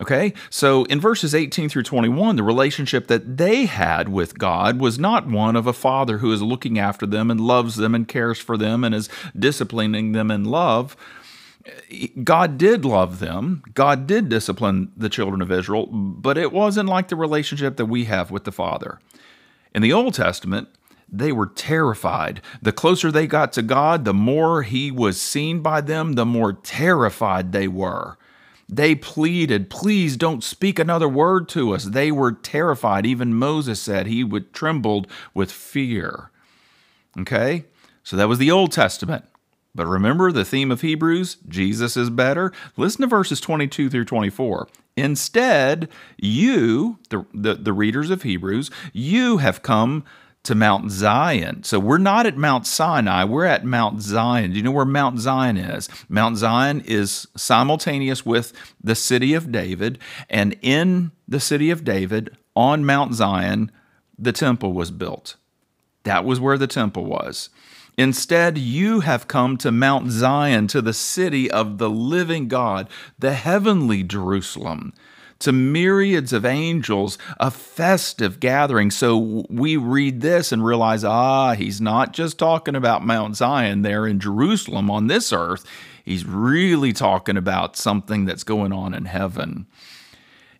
Okay, 0.00 0.34
so 0.50 0.84
in 0.84 1.00
verses 1.00 1.34
18 1.34 1.70
through 1.70 1.82
21, 1.82 2.36
the 2.36 2.42
relationship 2.42 3.06
that 3.06 3.38
they 3.38 3.64
had 3.64 4.10
with 4.10 4.38
God 4.38 4.78
was 4.78 4.98
not 4.98 5.26
one 5.26 5.56
of 5.56 5.66
a 5.66 5.72
father 5.72 6.18
who 6.18 6.30
is 6.32 6.42
looking 6.42 6.78
after 6.78 7.06
them 7.06 7.30
and 7.30 7.40
loves 7.40 7.76
them 7.76 7.94
and 7.94 8.06
cares 8.06 8.38
for 8.38 8.58
them 8.58 8.84
and 8.84 8.94
is 8.94 9.08
disciplining 9.36 10.12
them 10.12 10.30
in 10.30 10.44
love. 10.44 10.96
God 12.22 12.58
did 12.58 12.84
love 12.84 13.18
them. 13.18 13.62
God 13.74 14.06
did 14.06 14.28
discipline 14.28 14.92
the 14.96 15.08
children 15.08 15.42
of 15.42 15.50
Israel, 15.50 15.86
but 15.86 16.38
it 16.38 16.52
wasn't 16.52 16.88
like 16.88 17.08
the 17.08 17.16
relationship 17.16 17.76
that 17.76 17.86
we 17.86 18.04
have 18.04 18.30
with 18.30 18.44
the 18.44 18.52
Father. 18.52 19.00
In 19.74 19.82
the 19.82 19.92
Old 19.92 20.14
Testament, 20.14 20.68
they 21.08 21.32
were 21.32 21.46
terrified. 21.46 22.40
The 22.60 22.72
closer 22.72 23.10
they 23.10 23.26
got 23.26 23.52
to 23.54 23.62
God, 23.62 24.04
the 24.04 24.14
more 24.14 24.62
He 24.62 24.90
was 24.90 25.20
seen 25.20 25.60
by 25.60 25.80
them, 25.80 26.14
the 26.14 26.26
more 26.26 26.52
terrified 26.52 27.52
they 27.52 27.68
were. 27.68 28.16
They 28.68 28.94
pleaded, 28.94 29.70
Please 29.70 30.16
don't 30.16 30.42
speak 30.42 30.78
another 30.78 31.08
word 31.08 31.48
to 31.50 31.72
us. 31.72 31.84
They 31.84 32.10
were 32.10 32.32
terrified. 32.32 33.06
Even 33.06 33.34
Moses 33.34 33.80
said 33.80 34.06
he 34.06 34.24
would 34.24 34.52
trembled 34.52 35.06
with 35.34 35.52
fear. 35.52 36.30
Okay? 37.18 37.66
So 38.02 38.16
that 38.16 38.28
was 38.28 38.38
the 38.38 38.50
Old 38.50 38.72
Testament. 38.72 39.24
But 39.76 39.86
remember 39.86 40.32
the 40.32 40.44
theme 40.44 40.72
of 40.72 40.80
Hebrews 40.80 41.36
Jesus 41.48 41.96
is 41.96 42.10
better? 42.10 42.52
Listen 42.76 43.02
to 43.02 43.06
verses 43.06 43.40
22 43.40 43.90
through 43.90 44.06
24. 44.06 44.68
Instead, 44.96 45.88
you, 46.16 46.98
the, 47.10 47.26
the, 47.34 47.54
the, 47.54 47.72
readers 47.74 48.08
of 48.08 48.22
Hebrews, 48.22 48.70
you 48.94 49.36
have 49.36 49.62
come 49.62 50.04
to 50.44 50.54
Mount 50.54 50.90
Zion. 50.90 51.64
So 51.64 51.78
we're 51.78 51.98
not 51.98 52.24
at 52.24 52.38
Mount 52.38 52.66
Sinai, 52.66 53.24
we're 53.24 53.44
at 53.44 53.64
Mount 53.64 54.00
Zion. 54.00 54.52
Do 54.52 54.56
you 54.56 54.62
know 54.62 54.70
where 54.70 54.86
Mount 54.86 55.18
Zion 55.18 55.58
is? 55.58 55.90
Mount 56.08 56.38
Zion 56.38 56.80
is 56.86 57.26
simultaneous 57.36 58.24
with 58.24 58.54
the 58.82 58.94
city 58.94 59.34
of 59.34 59.52
David, 59.52 59.98
and 60.30 60.56
in 60.62 61.10
the 61.28 61.40
city 61.40 61.70
of 61.70 61.84
David, 61.84 62.34
on 62.54 62.86
Mount 62.86 63.12
Zion, 63.12 63.70
the 64.18 64.32
temple 64.32 64.72
was 64.72 64.90
built. 64.90 65.36
That 66.04 66.24
was 66.24 66.40
where 66.40 66.56
the 66.56 66.68
temple 66.68 67.04
was. 67.04 67.50
Instead, 67.98 68.58
you 68.58 69.00
have 69.00 69.26
come 69.26 69.56
to 69.56 69.72
Mount 69.72 70.10
Zion, 70.10 70.66
to 70.68 70.82
the 70.82 70.92
city 70.92 71.50
of 71.50 71.78
the 71.78 71.88
living 71.88 72.46
God, 72.46 72.88
the 73.18 73.32
heavenly 73.32 74.02
Jerusalem, 74.02 74.92
to 75.38 75.52
myriads 75.52 76.32
of 76.32 76.44
angels, 76.44 77.16
a 77.40 77.50
festive 77.50 78.38
gathering. 78.38 78.90
So 78.90 79.44
we 79.48 79.76
read 79.76 80.20
this 80.20 80.52
and 80.52 80.64
realize, 80.64 81.04
ah, 81.04 81.54
he's 81.54 81.80
not 81.80 82.12
just 82.12 82.38
talking 82.38 82.74
about 82.74 83.04
Mount 83.04 83.36
Zion 83.36 83.82
there 83.82 84.06
in 84.06 84.20
Jerusalem 84.20 84.90
on 84.90 85.06
this 85.06 85.32
earth. 85.32 85.64
He's 86.04 86.24
really 86.26 86.92
talking 86.92 87.36
about 87.36 87.76
something 87.76 88.26
that's 88.26 88.44
going 88.44 88.72
on 88.72 88.94
in 88.94 89.06
heaven. 89.06 89.66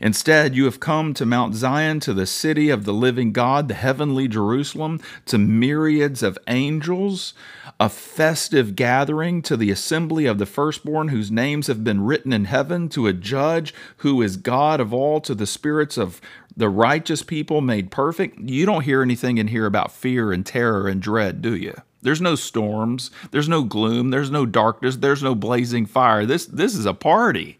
Instead, 0.01 0.55
you 0.55 0.65
have 0.65 0.81
come 0.81 1.15
to 1.15 1.25
Mount 1.27 1.55
Zion, 1.55 2.01
to 2.01 2.13
the 2.13 2.27
city 2.27 2.69
of 2.69 2.85
the 2.85 2.93
living 2.93 3.33
God, 3.33 3.69
the 3.69 3.75
heavenly 3.75 4.29
Jerusalem, 4.29 5.01
to 5.27 5.39
myriads 5.39 6.23
of 6.23 6.39
angels, 6.47 7.35
a 7.81 7.89
festive 7.89 8.77
gathering, 8.77 9.43
to 9.43 9.57
the 9.57 9.71
assembly 9.71 10.27
of 10.27 10.39
the 10.39 10.47
firstborn 10.47 11.09
whose 11.09 11.31
names 11.31 11.67
have 11.67 11.83
been 11.83 12.05
written 12.05 12.33
in 12.33 12.45
heaven, 12.45 12.89
to 12.91 13.07
a 13.07 13.13
judge 13.13 13.75
who 13.99 14.21
is 14.23 14.37
God 14.37 14.81
of 14.81 14.93
all, 14.93 15.21
to 15.21 15.35
the 15.35 15.47
spirits 15.47 15.97
of 15.97 16.21
the 16.57 16.69
righteous 16.69 17.23
people 17.23 17.61
made 17.61 17.91
perfect. 17.91 18.39
You 18.41 18.67
don't 18.67 18.85
hear 18.85 19.03
anything 19.03 19.39
in 19.39 19.49
here 19.49 19.67
about 19.67 19.93
fear 19.93 20.33
and 20.33 20.45
terror 20.45 20.89
and 20.89 21.03
dread, 21.03 21.43
do 21.43 21.55
you? 21.55 21.75
There's 22.03 22.21
no 22.21 22.35
storms, 22.35 23.11
there's 23.31 23.49
no 23.49 23.65
gloom, 23.65 24.11
there's 24.11 24.31
no 24.31 24.47
darkness, 24.47 24.97
there's 24.97 25.23
no 25.23 25.35
blazing 25.35 25.87
fire. 25.87 26.25
This 26.25 26.47
this 26.47 26.75
is 26.75 26.87
a 26.87 26.95
party. 26.95 27.59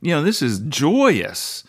You 0.00 0.12
know, 0.12 0.22
this 0.22 0.40
is 0.40 0.60
joyous. 0.60 1.62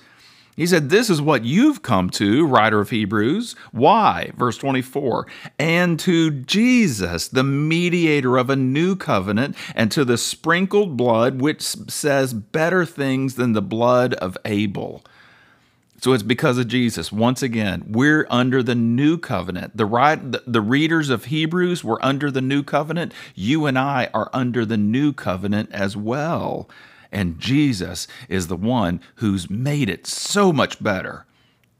He 0.55 0.67
said, 0.67 0.89
This 0.89 1.09
is 1.09 1.21
what 1.21 1.43
you've 1.43 1.81
come 1.81 2.09
to, 2.11 2.45
writer 2.45 2.79
of 2.79 2.91
Hebrews. 2.91 3.55
Why? 3.71 4.31
Verse 4.35 4.57
24, 4.57 5.27
and 5.57 5.99
to 6.01 6.31
Jesus, 6.31 7.27
the 7.27 7.43
mediator 7.43 8.37
of 8.37 8.49
a 8.49 8.55
new 8.55 8.95
covenant, 8.95 9.55
and 9.75 9.91
to 9.91 10.05
the 10.05 10.17
sprinkled 10.17 10.95
blood, 10.95 11.41
which 11.41 11.61
says 11.61 12.33
better 12.33 12.85
things 12.85 13.35
than 13.35 13.53
the 13.53 13.61
blood 13.61 14.13
of 14.15 14.37
Abel. 14.45 15.03
So 16.03 16.11
it's 16.11 16.21
because 16.21 16.57
of 16.57 16.67
Jesus. 16.67 17.13
Once 17.13 17.41
again, 17.41 17.85
we're 17.87 18.27
under 18.29 18.61
the 18.61 18.75
new 18.75 19.17
covenant. 19.17 19.77
The 19.77 19.85
right 19.85 20.19
the 20.45 20.59
readers 20.59 21.09
of 21.09 21.25
Hebrews 21.25 21.81
were 21.81 22.03
under 22.03 22.29
the 22.29 22.41
new 22.41 22.61
covenant. 22.61 23.13
You 23.35 23.65
and 23.67 23.79
I 23.79 24.09
are 24.13 24.29
under 24.33 24.65
the 24.65 24.75
new 24.75 25.13
covenant 25.13 25.71
as 25.71 25.95
well. 25.95 26.69
And 27.13 27.39
Jesus 27.39 28.07
is 28.27 28.47
the 28.47 28.57
one 28.57 28.99
who's 29.15 29.49
made 29.49 29.87
it 29.87 30.07
so 30.07 30.51
much 30.51 30.83
better. 30.83 31.25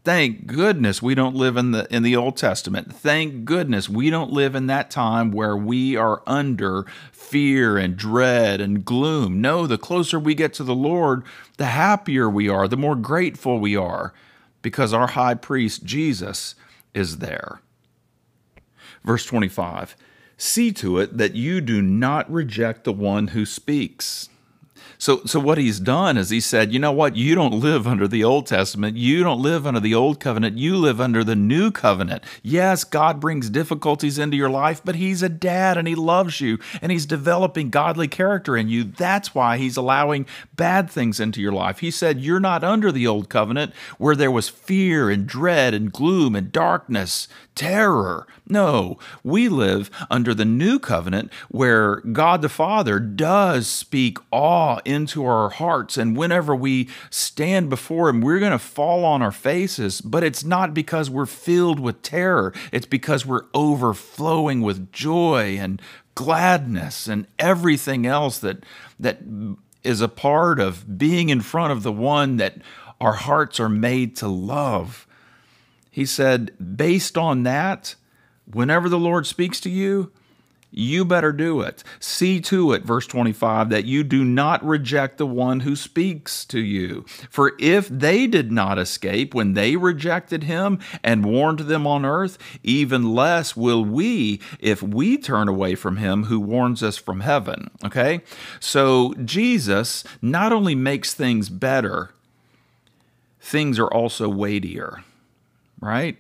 Thank 0.04 0.48
goodness 0.48 1.02
we 1.02 1.16
don't 1.16 1.36
live 1.36 1.58
in 1.58 1.72
the 1.72 1.88
in 1.94 2.04
the 2.04 2.16
Old 2.16 2.38
Testament. 2.38 2.94
Thank 2.94 3.46
goodness 3.46 3.90
we 3.90 4.10
don't 4.10 4.32
live 4.32 4.54
in 4.54 4.68
that 4.68 4.92
time 4.92 5.32
where 5.32 5.58
we 5.58 5.96
are 5.96 6.22
under 6.28 6.86
fear 7.12 7.78
and 7.78 7.98
dread 7.98 8.62
and 8.62 8.86
gloom. 8.86 9.42
No, 9.42 9.66
the 9.66 9.78
closer 9.78 10.20
we 10.20 10.36
get 10.36 10.54
to 10.56 10.64
the 10.64 10.76
Lord, 10.76 11.24
the 11.58 11.66
happier 11.66 12.30
we 12.30 12.48
are, 12.50 12.68
the 12.68 12.78
more 12.78 12.96
grateful 12.96 13.60
we 13.60 13.76
are 13.76 14.14
because 14.62 14.94
our 14.94 15.08
high 15.08 15.36
priest 15.36 15.86
Jesus 15.86 16.54
is 16.94 17.18
there. 17.20 17.62
Verse 19.04 19.26
25. 19.26 19.96
See 20.38 20.72
to 20.74 21.00
it 21.00 21.18
that 21.18 21.36
you 21.36 21.62
do 21.62 21.82
not 21.82 22.32
reject 22.32 22.84
the 22.84 22.94
one 22.94 23.30
who 23.30 23.46
speaks. 23.46 24.30
So, 25.04 25.22
so 25.26 25.38
what 25.38 25.58
he's 25.58 25.82
done 25.82 26.16
is 26.16 26.30
he 26.30 26.40
said, 26.40 26.72
you 26.72 26.80
know 26.80 26.94
what? 26.94 27.18
You 27.18 27.36
don't 27.36 27.60
live 27.60 27.86
under 27.86 28.08
the 28.08 28.24
Old 28.24 28.48
Testament. 28.48 28.96
You 28.96 29.22
don't 29.22 29.42
live 29.42 29.68
under 29.68 29.82
the 29.82 29.94
Old 29.94 30.22
Covenant. 30.22 30.58
You 30.58 30.78
live 30.78 31.02
under 31.02 31.26
the 31.26 31.36
New 31.36 31.72
Covenant. 31.72 32.24
Yes, 32.42 32.86
God 32.86 33.20
brings 33.20 33.50
difficulties 33.50 34.18
into 34.18 34.38
your 34.38 34.50
life, 34.50 34.82
but 34.82 34.96
He's 34.96 35.22
a 35.22 35.28
dad 35.28 35.78
and 35.78 35.90
He 35.90 35.94
loves 35.96 36.40
you 36.40 36.58
and 36.82 36.90
He's 36.90 37.06
developing 37.06 37.70
godly 37.70 38.08
character 38.08 38.56
in 38.56 38.70
you. 38.70 38.86
That's 38.86 39.36
why 39.36 39.58
He's 39.58 39.76
allowing 39.76 40.26
bad 40.56 40.90
things 40.90 41.20
into 41.20 41.42
your 41.42 41.52
life. 41.52 41.80
He 41.80 41.92
said, 41.92 42.22
You're 42.22 42.40
not 42.40 42.64
under 42.64 42.90
the 42.90 43.06
Old 43.06 43.28
Covenant 43.28 43.74
where 43.98 44.16
there 44.16 44.32
was 44.32 44.48
fear 44.48 45.10
and 45.10 45.28
dread 45.28 45.74
and 45.74 45.92
gloom 45.92 46.34
and 46.34 46.50
darkness, 46.50 47.28
terror. 47.56 48.28
No, 48.48 48.98
we 49.24 49.50
live 49.50 49.90
under 50.10 50.34
the 50.34 50.46
New 50.46 50.80
Covenant 50.80 51.32
where 51.50 51.98
God 51.98 52.42
the 52.42 52.50
Father 52.50 53.00
does 53.00 53.68
speak 53.68 54.18
awe 54.32 54.80
into 54.86 55.26
our 55.26 55.50
hearts. 55.50 55.98
And 55.98 56.18
whenever 56.18 56.56
we 56.56 56.90
stand 57.10 57.70
before 57.70 58.10
Him, 58.10 58.22
we're 58.22 58.40
going 58.40 58.52
to 58.52 58.60
fall 58.60 59.06
on 59.06 59.22
our 59.22 59.32
faces. 59.32 60.02
But 60.02 60.24
it's 60.24 60.44
not 60.44 60.74
because 60.74 61.10
we're 61.10 61.26
filled 61.26 61.80
with 61.80 62.02
terror, 62.02 62.54
it's 62.72 62.86
because 62.86 63.26
we're 63.26 63.46
overflowing 63.54 64.62
with 64.62 64.92
joy 64.92 65.58
and 65.60 65.82
gladness 66.16 67.08
and 67.08 67.26
everything 67.40 68.06
else 68.06 68.38
that, 68.40 68.64
that 69.00 69.20
is 69.84 70.02
a 70.02 70.08
part 70.08 70.60
of 70.60 70.98
being 70.98 71.30
in 71.30 71.42
front 71.42 71.72
of 71.72 71.84
the 71.84 71.92
one 71.92 72.38
that 72.38 72.58
our 73.02 73.14
hearts 73.14 73.60
are 73.60 73.70
made 73.70 74.16
to 74.18 74.28
love. 74.28 75.08
He 75.94 76.08
said, 76.08 76.54
based 76.76 77.20
on 77.20 77.44
that, 77.44 77.94
whenever 78.52 78.90
the 78.90 78.98
Lord 78.98 79.28
speaks 79.28 79.60
to 79.60 79.70
you, 79.70 80.12
you 80.72 81.06
better 81.06 81.32
do 81.32 81.62
it. 81.62 81.84
See 82.00 82.42
to 82.42 82.74
it, 82.74 82.84
verse 82.84 83.06
25, 83.06 83.70
that 83.70 83.86
you 83.86 84.04
do 84.04 84.24
not 84.24 84.66
reject 84.66 85.20
the 85.20 85.28
one 85.28 85.60
who 85.60 85.76
speaks 85.76 86.46
to 86.46 86.60
you. 86.60 87.06
For 87.30 87.54
if 87.60 87.88
they 87.90 88.26
did 88.26 88.52
not 88.52 88.80
escape 88.80 89.36
when 89.36 89.54
they 89.54 89.76
rejected 89.76 90.46
him 90.46 90.80
and 91.04 91.24
warned 91.24 91.60
them 91.60 91.86
on 91.86 92.06
earth, 92.06 92.40
even 92.64 93.14
less 93.14 93.56
will 93.56 93.86
we 93.86 94.42
if 94.60 94.82
we 94.82 95.20
turn 95.20 95.48
away 95.48 95.76
from 95.76 95.98
him 95.98 96.24
who 96.24 96.40
warns 96.40 96.82
us 96.82 96.98
from 96.98 97.20
heaven. 97.20 97.70
Okay? 97.86 98.22
So 98.60 99.14
Jesus 99.24 100.04
not 100.24 100.52
only 100.52 100.74
makes 100.74 101.14
things 101.14 101.50
better, 101.50 102.16
things 103.40 103.78
are 103.78 103.94
also 103.94 104.28
weightier, 104.28 105.04
right? 105.84 106.18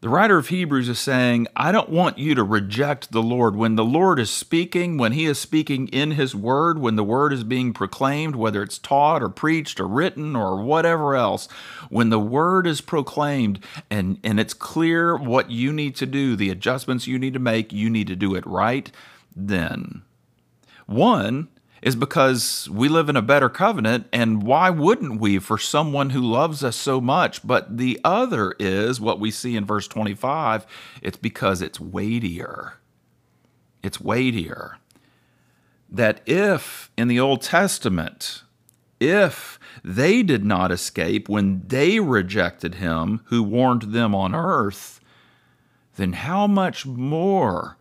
The 0.00 0.08
writer 0.08 0.38
of 0.38 0.48
Hebrews 0.48 0.88
is 0.88 0.98
saying, 0.98 1.46
I 1.54 1.72
don't 1.72 1.90
want 1.90 2.16
you 2.16 2.34
to 2.34 2.42
reject 2.42 3.12
the 3.12 3.22
Lord. 3.22 3.54
When 3.54 3.76
the 3.76 3.84
Lord 3.84 4.18
is 4.18 4.30
speaking, 4.30 4.96
when 4.96 5.12
He 5.12 5.26
is 5.26 5.38
speaking 5.38 5.88
in 5.88 6.12
His 6.12 6.34
Word, 6.34 6.78
when 6.78 6.96
the 6.96 7.04
Word 7.04 7.34
is 7.34 7.44
being 7.44 7.74
proclaimed, 7.74 8.34
whether 8.34 8.62
it's 8.62 8.78
taught 8.78 9.22
or 9.22 9.28
preached 9.28 9.78
or 9.78 9.86
written 9.86 10.34
or 10.34 10.62
whatever 10.62 11.14
else, 11.14 11.48
when 11.90 12.08
the 12.08 12.18
Word 12.18 12.66
is 12.66 12.80
proclaimed 12.80 13.62
and, 13.90 14.18
and 14.24 14.40
it's 14.40 14.54
clear 14.54 15.18
what 15.18 15.50
you 15.50 15.70
need 15.70 15.96
to 15.96 16.06
do, 16.06 16.34
the 16.34 16.48
adjustments 16.48 17.06
you 17.06 17.18
need 17.18 17.34
to 17.34 17.38
make, 17.38 17.70
you 17.70 17.90
need 17.90 18.06
to 18.06 18.16
do 18.16 18.34
it 18.34 18.46
right 18.46 18.90
then. 19.36 20.00
One, 20.86 21.48
is 21.82 21.96
because 21.96 22.68
we 22.70 22.88
live 22.88 23.08
in 23.08 23.16
a 23.16 23.22
better 23.22 23.48
covenant, 23.48 24.06
and 24.12 24.42
why 24.42 24.70
wouldn't 24.70 25.20
we 25.20 25.38
for 25.38 25.58
someone 25.58 26.10
who 26.10 26.20
loves 26.20 26.62
us 26.62 26.76
so 26.76 27.00
much? 27.00 27.46
But 27.46 27.78
the 27.78 27.98
other 28.04 28.54
is 28.58 29.00
what 29.00 29.20
we 29.20 29.30
see 29.30 29.56
in 29.56 29.64
verse 29.64 29.88
25 29.88 30.66
it's 31.02 31.16
because 31.16 31.62
it's 31.62 31.80
weightier. 31.80 32.74
It's 33.82 34.00
weightier. 34.00 34.76
That 35.88 36.20
if 36.26 36.90
in 36.96 37.08
the 37.08 37.18
Old 37.18 37.42
Testament, 37.42 38.42
if 39.00 39.58
they 39.82 40.22
did 40.22 40.44
not 40.44 40.70
escape 40.70 41.28
when 41.28 41.62
they 41.66 41.98
rejected 41.98 42.76
him 42.76 43.22
who 43.24 43.42
warned 43.42 43.82
them 43.82 44.14
on 44.14 44.34
earth, 44.34 45.00
then 45.96 46.12
how 46.12 46.46
much 46.46 46.84
more 46.84 47.76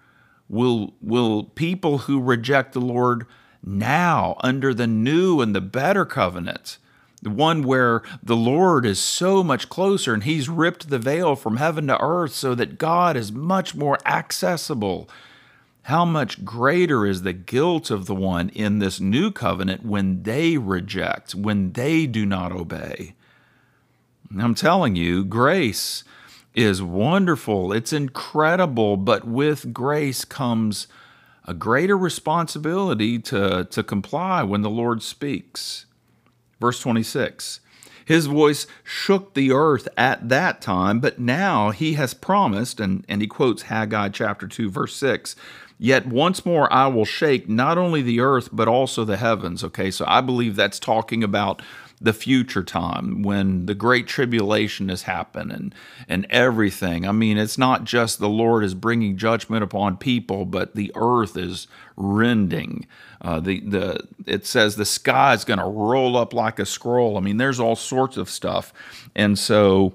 will, 0.47 0.93
will 1.02 1.43
people 1.43 2.00
who 2.00 2.22
reject 2.22 2.74
the 2.74 2.82
Lord? 2.82 3.26
Now 3.64 4.38
under 4.41 4.74
the 4.74 4.88
new 4.88 5.41
and 5.41 5.55
the 5.55 5.62
better 5.62 6.05
covenant, 6.05 6.78
the 7.22 7.30
one 7.30 7.64
where 7.64 8.01
the 8.24 8.36
Lord 8.36 8.86
is 8.86 8.99
so 8.99 9.43
much 9.43 9.70
closer 9.70 10.14
and 10.14 10.24
He's 10.24 10.47
ripped 10.47 10.89
the 10.89 10.99
veil 10.99 11.36
from 11.36 11.57
heaven 11.57 11.88
to 11.88 12.01
earth 12.01 12.34
so 12.34 12.55
that 12.55 12.78
God 12.78 13.18
is 13.18 13.32
much 13.32 13.76
more 13.76 13.97
accessible. 14.05 15.10
How 15.84 16.05
much 16.05 16.45
greater 16.45 17.05
is 17.05 17.24
the 17.24 17.34
guilt 17.34 17.89
of 17.89 18.05
the 18.05 18.16
one 18.16 18.49
in 18.49 18.80
this 18.80 18.99
new 18.99 19.32
covenant 19.32 19.86
when 19.86 20.24
they 20.24 20.57
reject, 20.57 21.34
when 21.34 21.74
they 21.74 22.05
do 22.05 22.26
not 22.26 22.51
obey? 22.51 23.16
I'm 24.38 24.53
telling 24.53 24.95
you, 24.95 25.26
grace 25.26 26.03
is 26.53 26.82
wonderful. 26.82 27.74
It's 27.74 27.91
incredible, 27.91 28.97
but 28.97 29.26
with 29.26 29.74
grace 29.74 30.26
comes 30.26 30.88
a 31.50 31.54
greater 31.56 31.97
responsibility 31.97 33.18
to, 33.18 33.68
to 33.72 33.82
comply 33.82 34.43
when 34.43 34.62
the 34.62 34.70
Lord 34.70 35.02
speaks. 35.02 35.88
Verse 36.62 36.80
26 36.80 37.60
His 38.06 38.28
voice 38.28 38.68
shook 38.84 39.34
the 39.34 39.52
earth 39.52 39.88
at 39.97 40.30
that 40.30 40.62
time, 40.62 41.00
but 41.00 41.18
now 41.18 41.72
he 41.72 41.93
has 41.93 42.14
promised, 42.14 42.80
and, 42.80 43.04
and 43.10 43.20
he 43.20 43.28
quotes 43.28 43.64
Haggai 43.64 44.10
chapter 44.10 44.47
2, 44.47 44.70
verse 44.70 44.95
6. 44.95 45.36
Yet 45.80 46.06
once 46.06 46.45
more 46.45 46.72
I 46.72 46.86
will 46.86 47.06
shake 47.06 47.50
not 47.50 47.80
only 47.80 48.04
the 48.04 48.20
earth, 48.20 48.50
but 48.52 48.68
also 48.68 49.04
the 49.04 49.18
heavens. 49.18 49.64
Okay, 49.64 49.89
so 49.89 50.06
I 50.08 50.22
believe 50.22 50.56
that's 50.56 50.78
talking 50.78 51.24
about 51.24 51.64
the 52.02 52.14
future 52.14 52.64
time 52.64 53.24
when 53.24 53.66
the 53.66 53.76
great 53.76 54.08
tribulation 54.08 54.89
has 54.89 55.04
happened 55.04 55.52
and, 55.52 55.76
and 56.08 56.26
everything. 56.30 57.08
I 57.08 57.12
mean, 57.12 57.38
it's 57.38 57.58
not 57.58 57.84
just 57.84 58.20
the 58.20 58.30
Lord 58.30 58.64
is 58.64 58.74
bringing 58.74 59.18
judgment 59.18 59.64
upon 59.64 59.97
people, 59.97 60.45
but 60.45 60.76
the 60.76 60.91
earth 60.95 61.36
is 61.36 61.68
rending. 61.97 62.88
Uh, 63.22 63.41
the 63.41 63.60
the 63.60 64.08
it 64.26 64.45
says 64.45 64.78
the 64.78 64.86
sky 64.86 65.34
is 65.34 65.43
going 65.43 65.60
to 65.60 65.66
roll 65.66 66.16
up 66.16 66.34
like 66.34 66.58
a 66.58 66.66
scroll. 66.66 67.18
I 67.18 67.20
mean, 67.20 67.38
there's 67.38 67.60
all 67.60 67.76
sorts 67.76 68.16
of 68.16 68.30
stuff, 68.30 68.74
and 69.14 69.38
so 69.38 69.93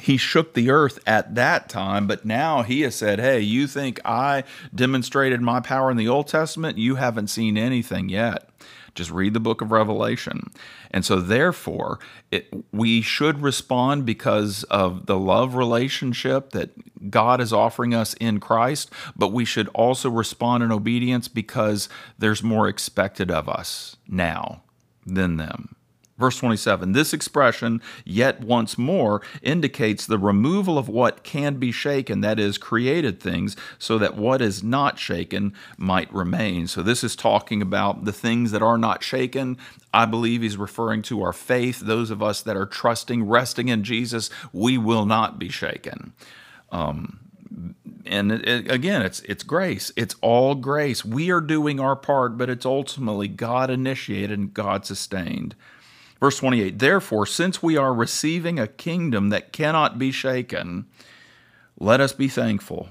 he 0.00 0.16
shook 0.16 0.54
the 0.54 0.70
earth 0.70 0.98
at 1.06 1.34
that 1.36 1.68
time, 1.68 2.06
but 2.06 2.24
now 2.24 2.62
he 2.62 2.82
has 2.82 2.94
said, 2.94 3.20
Hey, 3.20 3.40
you 3.40 3.66
think 3.66 4.00
I 4.04 4.44
demonstrated 4.74 5.40
my 5.40 5.60
power 5.60 5.90
in 5.90 5.96
the 5.96 6.08
Old 6.08 6.26
Testament? 6.26 6.78
You 6.78 6.96
haven't 6.96 7.28
seen 7.28 7.56
anything 7.56 8.08
yet. 8.08 8.48
Just 8.94 9.10
read 9.10 9.34
the 9.34 9.40
book 9.40 9.60
of 9.60 9.72
Revelation. 9.72 10.50
And 10.90 11.04
so, 11.04 11.20
therefore, 11.20 11.98
it, 12.30 12.52
we 12.72 13.00
should 13.00 13.42
respond 13.42 14.06
because 14.06 14.62
of 14.64 15.06
the 15.06 15.18
love 15.18 15.54
relationship 15.54 16.50
that 16.50 16.70
God 17.10 17.40
is 17.40 17.52
offering 17.52 17.94
us 17.94 18.14
in 18.14 18.40
Christ, 18.40 18.90
but 19.16 19.32
we 19.32 19.44
should 19.44 19.68
also 19.68 20.08
respond 20.08 20.62
in 20.62 20.72
obedience 20.72 21.28
because 21.28 21.88
there's 22.18 22.42
more 22.42 22.68
expected 22.68 23.30
of 23.30 23.48
us 23.48 23.96
now 24.08 24.62
than 25.06 25.36
them. 25.36 25.76
Verse 26.16 26.38
27 26.38 26.92
This 26.92 27.12
expression, 27.12 27.82
yet 28.04 28.40
once 28.40 28.78
more, 28.78 29.20
indicates 29.42 30.06
the 30.06 30.18
removal 30.18 30.78
of 30.78 30.88
what 30.88 31.24
can 31.24 31.56
be 31.56 31.72
shaken, 31.72 32.20
that 32.20 32.38
is, 32.38 32.56
created 32.56 33.18
things, 33.20 33.56
so 33.78 33.98
that 33.98 34.16
what 34.16 34.40
is 34.40 34.62
not 34.62 34.98
shaken 34.98 35.52
might 35.76 36.12
remain. 36.14 36.68
So, 36.68 36.82
this 36.82 37.02
is 37.02 37.16
talking 37.16 37.60
about 37.60 38.04
the 38.04 38.12
things 38.12 38.52
that 38.52 38.62
are 38.62 38.78
not 38.78 39.02
shaken. 39.02 39.58
I 39.92 40.06
believe 40.06 40.42
he's 40.42 40.56
referring 40.56 41.02
to 41.02 41.22
our 41.22 41.32
faith. 41.32 41.80
Those 41.80 42.10
of 42.10 42.22
us 42.22 42.42
that 42.42 42.56
are 42.56 42.66
trusting, 42.66 43.26
resting 43.26 43.68
in 43.68 43.82
Jesus, 43.82 44.30
we 44.52 44.78
will 44.78 45.06
not 45.06 45.38
be 45.38 45.48
shaken. 45.48 46.12
Um, 46.70 47.18
and 48.06 48.30
it, 48.30 48.48
it, 48.48 48.70
again, 48.70 49.02
it's 49.02 49.20
it's 49.20 49.42
grace. 49.42 49.90
It's 49.96 50.14
all 50.20 50.54
grace. 50.54 51.04
We 51.04 51.30
are 51.30 51.40
doing 51.40 51.80
our 51.80 51.96
part, 51.96 52.38
but 52.38 52.50
it's 52.50 52.66
ultimately 52.66 53.26
God 53.26 53.68
initiated 53.70 54.38
and 54.38 54.54
God 54.54 54.86
sustained. 54.86 55.56
Verse 56.24 56.38
28 56.38 56.78
Therefore, 56.78 57.26
since 57.26 57.62
we 57.62 57.76
are 57.76 57.92
receiving 57.92 58.58
a 58.58 58.66
kingdom 58.66 59.28
that 59.28 59.52
cannot 59.52 59.98
be 59.98 60.10
shaken, 60.10 60.86
let 61.78 62.00
us 62.00 62.14
be 62.14 62.28
thankful. 62.28 62.88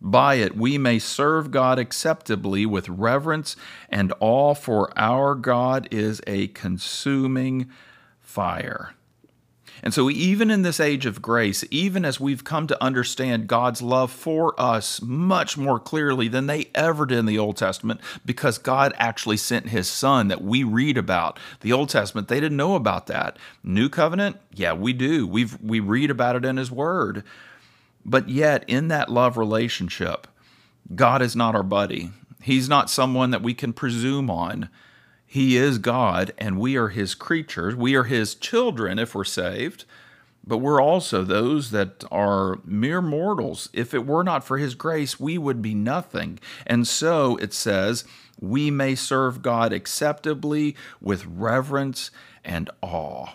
By 0.00 0.36
it 0.36 0.56
we 0.56 0.78
may 0.78 1.00
serve 1.00 1.50
God 1.50 1.80
acceptably 1.80 2.66
with 2.66 2.88
reverence 2.88 3.56
and 3.88 4.12
awe, 4.20 4.54
for 4.54 4.96
our 4.96 5.34
God 5.34 5.88
is 5.90 6.20
a 6.24 6.46
consuming 6.46 7.68
fire. 8.20 8.94
And 9.82 9.94
so, 9.94 10.10
even 10.10 10.50
in 10.50 10.62
this 10.62 10.80
age 10.80 11.06
of 11.06 11.22
grace, 11.22 11.64
even 11.70 12.04
as 12.04 12.20
we've 12.20 12.44
come 12.44 12.66
to 12.66 12.82
understand 12.82 13.46
God's 13.46 13.80
love 13.82 14.10
for 14.10 14.58
us 14.60 15.00
much 15.02 15.56
more 15.56 15.78
clearly 15.78 16.28
than 16.28 16.46
they 16.46 16.68
ever 16.74 17.06
did 17.06 17.18
in 17.18 17.26
the 17.26 17.38
Old 17.38 17.56
Testament, 17.56 18.00
because 18.24 18.58
God 18.58 18.92
actually 18.96 19.36
sent 19.36 19.68
his 19.68 19.88
son 19.88 20.28
that 20.28 20.42
we 20.42 20.64
read 20.64 20.98
about. 20.98 21.38
The 21.60 21.72
Old 21.72 21.88
Testament, 21.88 22.28
they 22.28 22.40
didn't 22.40 22.56
know 22.56 22.74
about 22.74 23.06
that. 23.06 23.38
New 23.62 23.88
covenant, 23.88 24.36
yeah, 24.52 24.72
we 24.72 24.92
do. 24.92 25.26
We've, 25.26 25.60
we 25.60 25.80
read 25.80 26.10
about 26.10 26.36
it 26.36 26.44
in 26.44 26.56
his 26.56 26.70
word. 26.70 27.22
But 28.04 28.28
yet, 28.28 28.64
in 28.66 28.88
that 28.88 29.10
love 29.10 29.36
relationship, 29.36 30.26
God 30.94 31.20
is 31.22 31.36
not 31.36 31.54
our 31.54 31.62
buddy. 31.62 32.10
He's 32.42 32.68
not 32.68 32.90
someone 32.90 33.30
that 33.30 33.42
we 33.42 33.54
can 33.54 33.72
presume 33.72 34.30
on. 34.30 34.68
He 35.30 35.58
is 35.58 35.76
God, 35.76 36.32
and 36.38 36.58
we 36.58 36.76
are 36.76 36.88
His 36.88 37.14
creatures. 37.14 37.76
We 37.76 37.94
are 37.94 38.04
His 38.04 38.34
children 38.34 38.98
if 38.98 39.14
we're 39.14 39.24
saved, 39.24 39.84
but 40.42 40.56
we're 40.56 40.80
also 40.80 41.22
those 41.22 41.70
that 41.70 42.02
are 42.10 42.60
mere 42.64 43.02
mortals. 43.02 43.68
If 43.74 43.92
it 43.92 44.06
were 44.06 44.24
not 44.24 44.42
for 44.42 44.56
His 44.56 44.74
grace, 44.74 45.20
we 45.20 45.36
would 45.36 45.60
be 45.60 45.74
nothing. 45.74 46.40
And 46.66 46.88
so 46.88 47.36
it 47.36 47.52
says, 47.52 48.04
we 48.40 48.70
may 48.70 48.94
serve 48.94 49.42
God 49.42 49.70
acceptably 49.70 50.74
with 50.98 51.26
reverence 51.26 52.10
and 52.42 52.70
awe. 52.80 53.26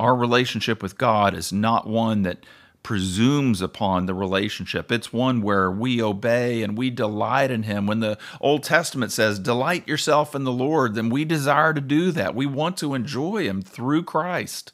Our 0.00 0.16
relationship 0.16 0.82
with 0.82 0.98
God 0.98 1.32
is 1.32 1.52
not 1.52 1.86
one 1.86 2.22
that 2.22 2.44
presumes 2.86 3.60
upon 3.60 4.06
the 4.06 4.14
relationship. 4.14 4.92
It's 4.92 5.12
one 5.12 5.42
where 5.42 5.68
we 5.72 6.00
obey 6.00 6.62
and 6.62 6.78
we 6.78 6.88
delight 6.88 7.50
in 7.50 7.64
Him. 7.64 7.88
When 7.88 7.98
the 7.98 8.16
Old 8.40 8.62
Testament 8.62 9.10
says, 9.10 9.40
delight 9.40 9.88
yourself 9.88 10.36
in 10.36 10.44
the 10.44 10.52
Lord, 10.52 10.94
then 10.94 11.10
we 11.10 11.24
desire 11.24 11.74
to 11.74 11.80
do 11.80 12.12
that. 12.12 12.36
We 12.36 12.46
want 12.46 12.76
to 12.76 12.94
enjoy 12.94 13.42
Him 13.42 13.60
through 13.60 14.04
Christ. 14.04 14.70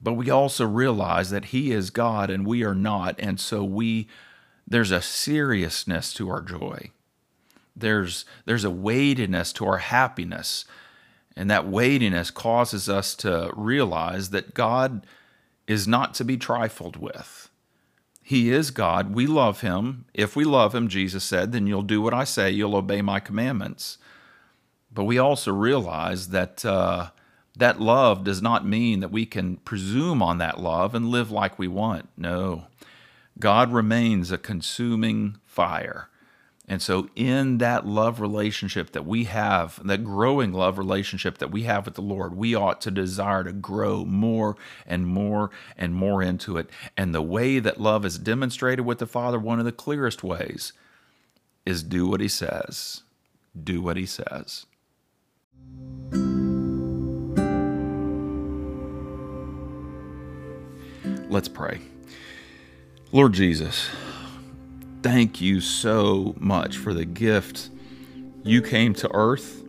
But 0.00 0.12
we 0.12 0.30
also 0.30 0.64
realize 0.64 1.30
that 1.30 1.46
He 1.46 1.72
is 1.72 1.90
God 1.90 2.30
and 2.30 2.46
we 2.46 2.62
are 2.62 2.76
not. 2.76 3.16
And 3.18 3.40
so 3.40 3.64
we 3.64 4.06
there's 4.68 4.92
a 4.92 5.02
seriousness 5.02 6.14
to 6.14 6.30
our 6.30 6.42
joy. 6.42 6.92
There's 7.74 8.24
there's 8.44 8.62
a 8.62 8.70
weightiness 8.70 9.52
to 9.54 9.66
our 9.66 9.78
happiness. 9.78 10.64
And 11.36 11.50
that 11.50 11.66
weightiness 11.66 12.30
causes 12.30 12.88
us 12.88 13.16
to 13.16 13.50
realize 13.56 14.30
that 14.30 14.54
God 14.54 15.04
is 15.70 15.86
not 15.86 16.14
to 16.14 16.24
be 16.24 16.36
trifled 16.36 16.96
with. 16.96 17.48
He 18.22 18.50
is 18.50 18.72
God. 18.72 19.14
We 19.14 19.26
love 19.26 19.60
him. 19.60 20.04
If 20.12 20.34
we 20.34 20.44
love 20.44 20.74
him, 20.74 20.88
Jesus 20.88 21.22
said, 21.22 21.52
then 21.52 21.68
you'll 21.68 21.82
do 21.82 22.02
what 22.02 22.12
I 22.12 22.24
say, 22.24 22.50
you'll 22.50 22.74
obey 22.74 23.02
my 23.02 23.20
commandments. 23.20 23.96
But 24.92 25.04
we 25.04 25.16
also 25.16 25.52
realize 25.52 26.30
that 26.30 26.64
uh, 26.64 27.10
that 27.56 27.80
love 27.80 28.24
does 28.24 28.42
not 28.42 28.66
mean 28.66 28.98
that 28.98 29.12
we 29.12 29.26
can 29.26 29.58
presume 29.58 30.22
on 30.22 30.38
that 30.38 30.58
love 30.58 30.92
and 30.92 31.08
live 31.08 31.30
like 31.30 31.56
we 31.56 31.68
want. 31.68 32.08
No. 32.16 32.64
God 33.38 33.72
remains 33.72 34.32
a 34.32 34.38
consuming 34.38 35.38
fire. 35.44 36.08
And 36.70 36.80
so, 36.80 37.08
in 37.16 37.58
that 37.58 37.84
love 37.84 38.20
relationship 38.20 38.92
that 38.92 39.04
we 39.04 39.24
have, 39.24 39.84
that 39.84 40.04
growing 40.04 40.52
love 40.52 40.78
relationship 40.78 41.38
that 41.38 41.50
we 41.50 41.64
have 41.64 41.84
with 41.84 41.96
the 41.96 42.00
Lord, 42.00 42.36
we 42.36 42.54
ought 42.54 42.80
to 42.82 42.92
desire 42.92 43.42
to 43.42 43.52
grow 43.52 44.04
more 44.04 44.56
and 44.86 45.04
more 45.04 45.50
and 45.76 45.92
more 45.92 46.22
into 46.22 46.56
it. 46.58 46.70
And 46.96 47.12
the 47.12 47.22
way 47.22 47.58
that 47.58 47.80
love 47.80 48.04
is 48.04 48.18
demonstrated 48.18 48.86
with 48.86 49.00
the 49.00 49.06
Father, 49.08 49.36
one 49.36 49.58
of 49.58 49.64
the 49.64 49.72
clearest 49.72 50.22
ways, 50.22 50.72
is 51.66 51.82
do 51.82 52.06
what 52.06 52.20
He 52.20 52.28
says. 52.28 53.02
Do 53.60 53.82
what 53.82 53.96
He 53.96 54.06
says. 54.06 54.66
Let's 61.28 61.48
pray. 61.48 61.80
Lord 63.10 63.32
Jesus, 63.32 63.90
thank 65.02 65.40
you 65.40 65.60
so 65.60 66.34
much 66.38 66.76
for 66.76 66.94
the 66.94 67.04
gift. 67.04 67.70
You 68.42 68.62
came 68.62 68.94
to 68.94 69.10
earth 69.14 69.62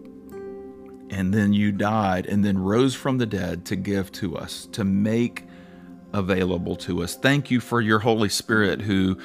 and 1.10 1.34
then 1.34 1.54
you 1.54 1.72
died 1.72 2.26
and 2.26 2.44
then 2.44 2.58
rose 2.58 2.96
from 2.96 3.18
the 3.18 3.26
dead 3.26 3.66
to 3.66 3.76
give 3.76 4.12
to 4.14 4.38
us, 4.38 4.68
to 4.72 4.84
make 4.84 5.46
available 6.14 6.76
to 6.76 7.04
us. 7.04 7.16
Thank 7.16 7.52
you 7.52 7.60
for 7.60 7.82
your 7.82 8.00
Holy 8.00 8.30
Spirit 8.30 8.82
who 8.82 9.18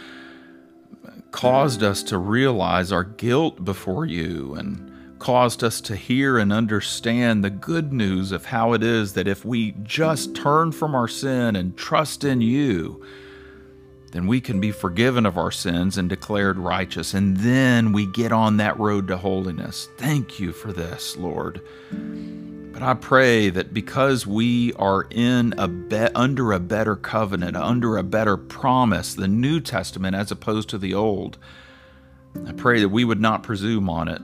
caused 1.30 1.82
us 1.82 2.02
to 2.04 2.18
realize 2.18 2.92
our 2.92 3.04
guilt 3.04 3.64
before 3.64 4.06
you 4.06 4.54
and 4.54 4.92
caused 5.18 5.64
us 5.64 5.80
to 5.80 5.96
hear 5.96 6.38
and 6.38 6.52
understand 6.52 7.42
the 7.42 7.50
good 7.50 7.92
news 7.92 8.32
of 8.32 8.46
how 8.46 8.72
it 8.72 8.82
is 8.82 9.14
that 9.14 9.26
if 9.26 9.44
we 9.44 9.72
just 9.82 10.34
turn 10.34 10.72
from 10.72 10.94
our 10.94 11.08
sin 11.08 11.56
and 11.56 11.76
trust 11.76 12.24
in 12.24 12.40
you, 12.40 13.04
then 14.16 14.26
we 14.26 14.40
can 14.40 14.60
be 14.60 14.72
forgiven 14.72 15.26
of 15.26 15.36
our 15.36 15.50
sins 15.50 15.98
and 15.98 16.08
declared 16.08 16.58
righteous. 16.58 17.12
And 17.12 17.36
then 17.36 17.92
we 17.92 18.06
get 18.06 18.32
on 18.32 18.56
that 18.56 18.78
road 18.78 19.08
to 19.08 19.18
holiness. 19.18 19.90
Thank 19.98 20.40
you 20.40 20.52
for 20.52 20.72
this, 20.72 21.18
Lord. 21.18 21.60
But 22.72 22.82
I 22.82 22.94
pray 22.94 23.50
that 23.50 23.74
because 23.74 24.26
we 24.26 24.72
are 24.74 25.06
in 25.10 25.52
a 25.58 25.68
be- 25.68 26.14
under 26.14 26.52
a 26.52 26.58
better 26.58 26.96
covenant, 26.96 27.58
under 27.58 27.98
a 27.98 28.02
better 28.02 28.38
promise, 28.38 29.12
the 29.12 29.28
New 29.28 29.60
Testament 29.60 30.16
as 30.16 30.30
opposed 30.30 30.70
to 30.70 30.78
the 30.78 30.94
Old, 30.94 31.36
I 32.46 32.52
pray 32.52 32.80
that 32.80 32.88
we 32.88 33.04
would 33.04 33.20
not 33.20 33.42
presume 33.42 33.90
on 33.90 34.08
it, 34.08 34.22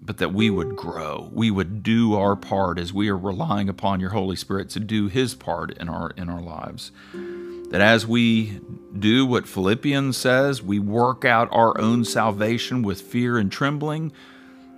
but 0.00 0.18
that 0.18 0.32
we 0.32 0.50
would 0.50 0.76
grow. 0.76 1.30
We 1.32 1.50
would 1.50 1.82
do 1.82 2.14
our 2.14 2.36
part 2.36 2.78
as 2.78 2.92
we 2.92 3.08
are 3.08 3.18
relying 3.18 3.68
upon 3.68 3.98
your 3.98 4.10
Holy 4.10 4.36
Spirit 4.36 4.70
to 4.70 4.80
do 4.80 5.08
his 5.08 5.34
part 5.34 5.76
in 5.78 5.88
our 5.88 6.10
in 6.10 6.28
our 6.28 6.40
lives. 6.40 6.92
That 7.70 7.80
as 7.80 8.06
we 8.06 8.60
do 8.98 9.24
what 9.24 9.48
Philippians 9.48 10.16
says, 10.16 10.62
we 10.62 10.78
work 10.78 11.24
out 11.24 11.48
our 11.52 11.80
own 11.80 12.04
salvation 12.04 12.82
with 12.82 13.00
fear 13.00 13.38
and 13.38 13.50
trembling, 13.50 14.12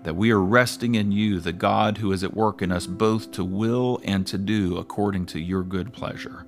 that 0.05 0.16
we 0.16 0.30
are 0.30 0.40
resting 0.40 0.95
in 0.95 1.12
you, 1.12 1.40
the 1.40 1.53
God 1.53 1.99
who 1.99 2.12
is 2.12 2.22
at 2.22 2.34
work 2.34 2.61
in 2.61 2.70
us 2.70 2.86
both 2.86 3.32
to 3.32 3.45
will 3.45 4.01
and 4.05 4.26
to 4.26 4.36
do 4.38 4.76
according 4.76 5.26
to 5.26 5.40
your 5.40 5.62
good 5.62 5.93
pleasure. 5.93 6.47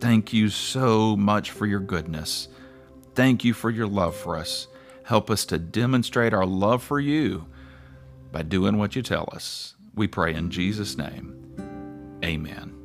Thank 0.00 0.32
you 0.32 0.48
so 0.48 1.16
much 1.16 1.50
for 1.50 1.66
your 1.66 1.80
goodness. 1.80 2.48
Thank 3.14 3.44
you 3.44 3.54
for 3.54 3.70
your 3.70 3.88
love 3.88 4.14
for 4.14 4.36
us. 4.36 4.68
Help 5.04 5.30
us 5.30 5.44
to 5.46 5.58
demonstrate 5.58 6.34
our 6.34 6.46
love 6.46 6.82
for 6.82 7.00
you 7.00 7.46
by 8.30 8.42
doing 8.42 8.76
what 8.76 8.94
you 8.94 9.02
tell 9.02 9.28
us. 9.32 9.74
We 9.94 10.06
pray 10.06 10.34
in 10.34 10.50
Jesus' 10.50 10.98
name. 10.98 11.34
Amen. 12.22 12.77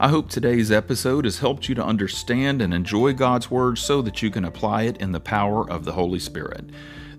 I 0.00 0.08
hope 0.08 0.28
today's 0.30 0.72
episode 0.72 1.26
has 1.26 1.40
helped 1.40 1.68
you 1.68 1.74
to 1.74 1.84
understand 1.84 2.62
and 2.62 2.72
enjoy 2.72 3.12
God's 3.12 3.50
Word 3.50 3.76
so 3.76 4.00
that 4.00 4.22
you 4.22 4.30
can 4.30 4.46
apply 4.46 4.84
it 4.84 4.96
in 4.96 5.12
the 5.12 5.20
power 5.20 5.70
of 5.70 5.84
the 5.84 5.92
Holy 5.92 6.18
Spirit. 6.18 6.70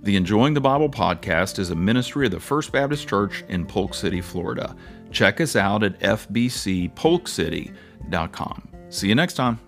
The 0.02 0.16
Enjoying 0.16 0.56
the 0.56 0.62
Bible 0.62 0.90
podcast 0.90 1.60
is 1.60 1.70
a 1.70 1.76
ministry 1.76 2.26
of 2.26 2.32
the 2.32 2.40
First 2.40 2.72
Baptist 2.72 3.08
Church 3.08 3.44
in 3.50 3.68
Polk 3.68 3.94
City, 3.94 4.20
Florida. 4.20 4.76
Check 5.12 5.40
us 5.42 5.56
out 5.56 5.84
at 5.84 6.00
fbcpolkcity.com. 6.00 8.68
See 8.90 9.10
you 9.10 9.16
next 9.16 9.36
time. 9.36 9.60